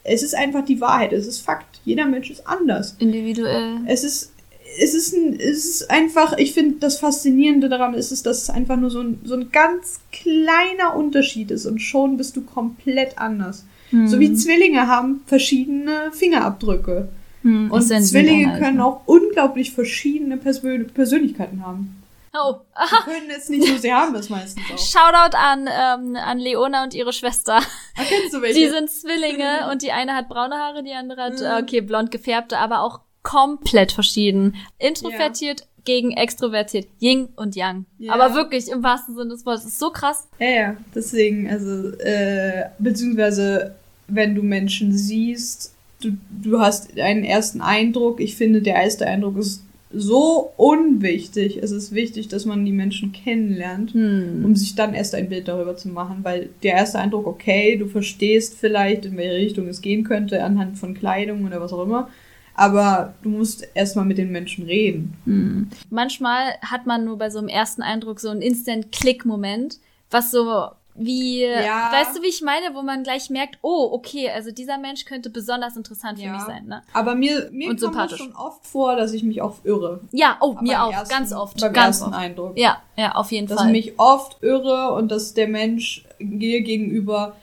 Es 0.04 0.24
ist 0.24 0.34
einfach 0.36 0.66
die 0.66 0.82
Wahrheit, 0.82 1.14
es 1.14 1.28
ist 1.28 1.40
Fakt. 1.42 1.80
Jeder 1.86 2.06
Mensch 2.06 2.32
ist 2.32 2.48
anders. 2.48 2.96
Individuell. 2.98 3.78
Es 3.86 4.04
ist, 4.04 4.34
es 4.80 4.94
ist, 4.94 5.14
ein, 5.14 5.40
es 5.40 5.66
ist 5.66 5.90
einfach, 5.92 6.38
ich 6.38 6.54
finde 6.54 6.78
das 6.80 7.00
Faszinierende 7.00 7.70
daran 7.70 7.94
ist, 7.94 8.12
es, 8.12 8.24
dass 8.24 8.42
es 8.44 8.50
einfach 8.50 8.76
nur 8.78 8.90
so 8.90 9.02
ein, 9.02 9.20
so 9.24 9.36
ein 9.36 9.52
ganz 9.52 10.00
kleiner 10.12 10.96
Unterschied 10.96 11.52
ist 11.52 11.66
und 11.66 11.80
schon 11.80 12.18
bist 12.18 12.36
du 12.36 12.42
komplett 12.42 13.18
anders. 13.18 13.66
Hm. 13.92 14.08
So 14.08 14.20
wie 14.20 14.34
Zwillinge 14.34 14.88
haben 14.88 15.22
verschiedene 15.26 16.12
Fingerabdrücke. 16.12 17.10
Hm, 17.44 17.72
Und 17.72 17.82
Zwillinge 17.84 18.52
halt, 18.52 18.64
können 18.64 18.78
ne? 18.78 18.86
auch 18.86 19.02
unglaublich 19.06 19.72
verschiedene 19.74 20.38
Persön 20.38 20.88
Persönlichkeiten 20.90 21.66
haben. 21.66 21.94
Oh, 22.40 22.56
Die 22.78 23.10
können 23.12 23.30
es 23.36 23.50
nicht 23.50 23.66
so, 23.68 23.78
sie 23.78 23.94
haben 23.94 24.14
es 24.16 24.30
meistens 24.30 24.64
auch. 24.74 24.78
Shoutout 24.78 25.36
an, 25.38 25.68
ähm, 25.68 26.16
an 26.18 26.38
Leona 26.40 26.84
und 26.84 26.94
ihre 26.94 27.14
Schwester. 27.14 27.56
Ah, 27.96 28.02
kennst 28.08 28.34
du 28.34 28.42
welche? 28.42 28.60
Die 28.60 28.68
sind 28.70 28.92
Zwillinge 28.92 29.70
und 29.72 29.82
die 29.82 29.92
eine 29.92 30.14
hat 30.14 30.28
braune 30.30 30.56
Haare, 30.56 30.84
die 30.84 30.94
andere 30.94 31.22
hat, 31.24 31.40
Mhm. 31.40 31.46
äh, 31.46 31.62
okay, 31.62 31.82
blond 31.82 32.12
gefärbte, 32.12 32.58
aber 32.60 32.82
auch 32.82 33.00
komplett 33.28 33.92
verschieden. 33.92 34.56
Introvertiert 34.80 35.68
gegen 35.84 36.12
extrovertiert. 36.12 36.88
Yin 37.00 37.28
und 37.36 37.56
Yang. 37.56 37.86
Ja. 38.00 38.14
Aber 38.14 38.36
wirklich 38.36 38.70
im 38.70 38.84
wahrsten 38.84 39.16
Sinne 39.16 39.32
des 39.32 39.46
Wortes. 39.46 39.64
Das 39.64 39.74
ist 39.74 39.80
so 39.80 39.90
krass. 39.90 40.28
ja, 40.40 40.50
ja, 40.50 40.78
deswegen, 40.96 41.50
also, 41.50 41.90
äh, 42.00 42.70
beziehungsweise, 42.80 43.76
wenn 44.08 44.34
du 44.34 44.44
Menschen 44.44 44.98
siehst, 44.98 45.74
du, 46.02 46.12
du 46.42 46.60
hast 46.60 46.98
einen 47.00 47.26
ersten 47.26 47.60
Eindruck. 47.60 48.22
Ich 48.22 48.36
finde, 48.36 48.62
der 48.62 48.76
erste 48.76 49.06
Eindruck 49.06 49.38
ist 49.38 49.64
so 49.94 50.54
unwichtig. 50.56 51.58
Es 51.62 51.72
ist 51.72 51.94
wichtig, 51.94 52.30
dass 52.30 52.46
man 52.46 52.66
die 52.66 52.72
Menschen 52.72 53.12
kennenlernt. 53.12 53.94
Hm. 53.94 54.44
um 54.46 54.56
sich 54.56 54.76
dann 54.76 54.94
erst 54.94 55.16
ein 55.16 55.28
Bild 55.28 55.50
darüber 55.50 55.76
zu 55.76 55.90
machen, 55.90 56.20
weil 56.24 56.50
der 56.64 56.76
erste 56.76 57.00
Eindruck, 57.00 57.28
okay, 57.28 57.78
du 57.78 57.88
verstehst 57.88 58.56
vielleicht, 58.58 59.06
in 59.06 59.18
welche 59.18 59.36
Richtung 59.36 59.68
es 59.68 59.82
gehen 59.82 60.06
könnte, 60.06 60.44
anhand 60.44 60.78
von 60.78 60.94
Kleidung 60.94 61.46
oder 61.46 61.60
was 61.60 61.74
auch 61.74 61.84
immer, 61.84 62.10
aber 62.58 63.14
du 63.22 63.30
musst 63.30 63.66
erstmal 63.76 64.04
mit 64.04 64.18
den 64.18 64.32
Menschen 64.32 64.66
reden. 64.66 65.14
Hm. 65.26 65.70
Manchmal 65.90 66.56
hat 66.62 66.86
man 66.86 67.06
nur 67.06 67.18
bei 67.18 67.30
so 67.30 67.40
einem 67.40 67.48
ersten 67.48 67.82
Eindruck 67.82 68.20
so 68.20 68.30
einen 68.30 68.42
Instant-Click-Moment, 68.42 69.80
was 70.12 70.32
so 70.32 70.68
wie, 71.00 71.44
Ja. 71.44 71.92
weißt 71.92 72.18
du, 72.18 72.24
wie 72.24 72.28
ich 72.28 72.42
meine, 72.42 72.74
wo 72.74 72.82
man 72.82 73.04
gleich 73.04 73.30
merkt, 73.30 73.60
oh, 73.62 73.90
okay, 73.92 74.32
also 74.32 74.50
dieser 74.50 74.80
Mensch 74.80 75.06
könnte 75.06 75.30
besonders 75.30 75.78
interessant 75.78 76.18
für 76.18 76.26
Ja. 76.26 76.32
mich 76.34 76.42
sein, 76.42 76.66
ne? 76.66 76.82
Aber 76.92 77.14
mir, 77.14 77.50
mir 77.52 77.70
Und 77.70 77.80
kommt 77.80 77.94
sympathisch. 77.94 78.18
schon 78.18 78.36
oft 78.36 78.66
vor, 78.66 78.96
dass 78.96 79.14
ich 79.14 79.22
mich 79.22 79.40
auch 79.44 79.58
irre. 79.64 80.00
Ja, 80.12 80.38
oh, 80.42 80.54
Aber 80.54 80.62
mir 80.64 80.82
auch, 80.84 80.92
ersten- 80.92 81.10
ganz 81.14 81.34
oft, 81.34 81.62
Beim 81.62 81.72
ganz 81.72 81.98
ersten 82.00 82.14
oft. 82.14 82.20
Eindruck. 82.24 82.58
Ja, 82.58 82.82
ja, 82.96 83.12
auf 83.14 83.32
jeden 83.32 83.46
Dass 83.46 83.60
Fall. 83.60 83.68
ich 83.76 83.86
mich 83.90 84.00
oft 84.00 84.42
irre 84.42 84.92
und 84.94 85.12
dass 85.12 85.36
der 85.36 85.48
Mensch 85.48 86.04
mir 86.18 86.62
gegenüber 86.62 87.36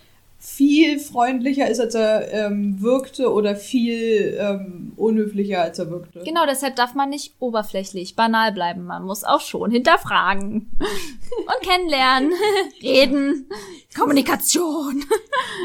viel 0.46 1.00
freundlicher 1.00 1.68
ist, 1.70 1.80
als 1.80 1.94
er 1.94 2.30
ähm, 2.30 2.80
wirkte 2.82 3.32
oder 3.32 3.56
viel 3.56 4.36
ähm, 4.38 4.92
unhöflicher, 4.94 5.62
als 5.62 5.78
er 5.78 5.90
wirkte. 5.90 6.20
Genau, 6.22 6.44
deshalb 6.46 6.76
darf 6.76 6.94
man 6.94 7.08
nicht 7.08 7.32
oberflächlich, 7.38 8.14
banal 8.14 8.52
bleiben. 8.52 8.84
Man 8.84 9.04
muss 9.04 9.24
auch 9.24 9.40
schon 9.40 9.70
hinterfragen 9.70 10.70
und 10.78 11.68
kennenlernen, 11.68 12.32
reden, 12.82 13.48
Kommunikation. 13.96 15.02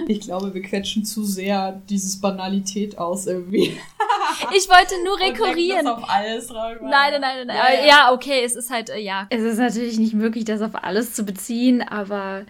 Ich 0.08 0.22
glaube, 0.22 0.54
wir 0.54 0.62
quetschen 0.62 1.04
zu 1.04 1.24
sehr 1.24 1.82
dieses 1.90 2.20
Banalität 2.22 2.98
aus 2.98 3.28
irgendwie. 3.28 3.78
Ich 4.56 4.70
wollte 4.70 4.96
nur 5.04 5.14
Und 5.16 5.22
rekurrieren. 5.22 5.86
das 5.86 5.98
auf 5.98 6.10
alles 6.10 6.48
drauf. 6.48 6.74
Nein, 6.82 7.12
nein, 7.12 7.22
nein, 7.22 7.48
nein. 7.48 7.58
Ja, 7.58 7.70
Ja, 7.74 7.80
ja. 7.80 7.88
ja, 7.88 8.14
okay, 8.14 8.44
es 8.44 8.56
ist 8.56 8.70
halt, 8.70 8.90
äh, 8.90 9.00
ja. 9.00 9.28
Es 9.30 9.42
ist 9.42 9.58
natürlich 9.58 9.98
nicht 10.00 10.14
möglich, 10.14 10.46
das 10.46 10.62
auf 10.62 10.72
alles 10.84 11.14
zu 11.14 11.24
beziehen, 11.24 11.82
aber 11.82 12.46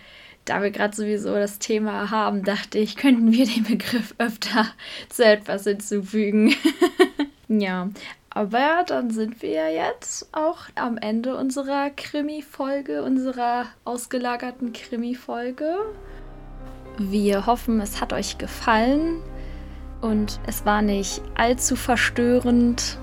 da 0.46 0.62
wir 0.62 0.72
gerade 0.72 0.96
sowieso 0.96 1.34
das 1.36 1.60
Thema 1.60 2.10
haben, 2.10 2.44
dachte 2.44 2.80
ich, 2.80 2.96
könnten 2.96 3.32
wir 3.32 3.46
den 3.46 3.64
Begriff 3.64 4.16
öfter 4.18 4.68
zu 5.10 5.24
etwas 5.26 5.64
hinzufügen. 5.64 6.56
ja, 7.48 7.90
aber 8.32 8.84
dann 8.86 9.10
sind 9.10 9.42
wir 9.42 9.72
jetzt 9.72 10.30
auch 10.34 10.60
am 10.76 10.98
Ende 10.98 11.36
unserer 11.36 11.90
Krimi-Folge, 11.90 13.04
unserer 13.04 13.66
ausgelagerten 13.86 14.72
Krimi-Folge. 14.72 15.78
Wir 16.98 17.46
hoffen, 17.46 17.80
es 17.82 18.02
hat 18.02 18.14
euch 18.14 18.38
gefallen 18.38 19.22
und 20.02 20.40
es 20.46 20.66
war 20.66 20.82
nicht 20.82 21.22
allzu 21.36 21.76
verstörend. 21.76 22.98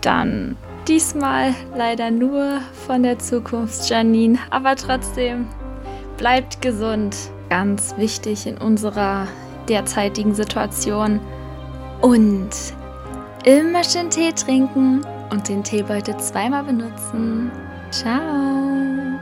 Dann 0.00 0.56
diesmal 0.88 1.54
leider 1.74 2.10
nur 2.10 2.60
von 2.86 3.02
der 3.02 3.18
Zukunft 3.18 3.88
Janine, 3.88 4.38
aber 4.50 4.76
trotzdem 4.76 5.46
bleibt 6.16 6.62
gesund. 6.62 7.16
Ganz 7.50 7.96
wichtig 7.96 8.46
in 8.46 8.58
unserer 8.58 9.28
derzeitigen 9.68 10.34
Situation. 10.34 11.20
Und 12.00 12.50
immer 13.44 13.84
schön 13.84 14.10
Tee 14.10 14.32
trinken 14.32 15.04
und 15.30 15.48
den 15.48 15.62
Teebeutel 15.62 16.16
zweimal 16.18 16.64
benutzen. 16.64 17.50
Ciao. 17.90 19.13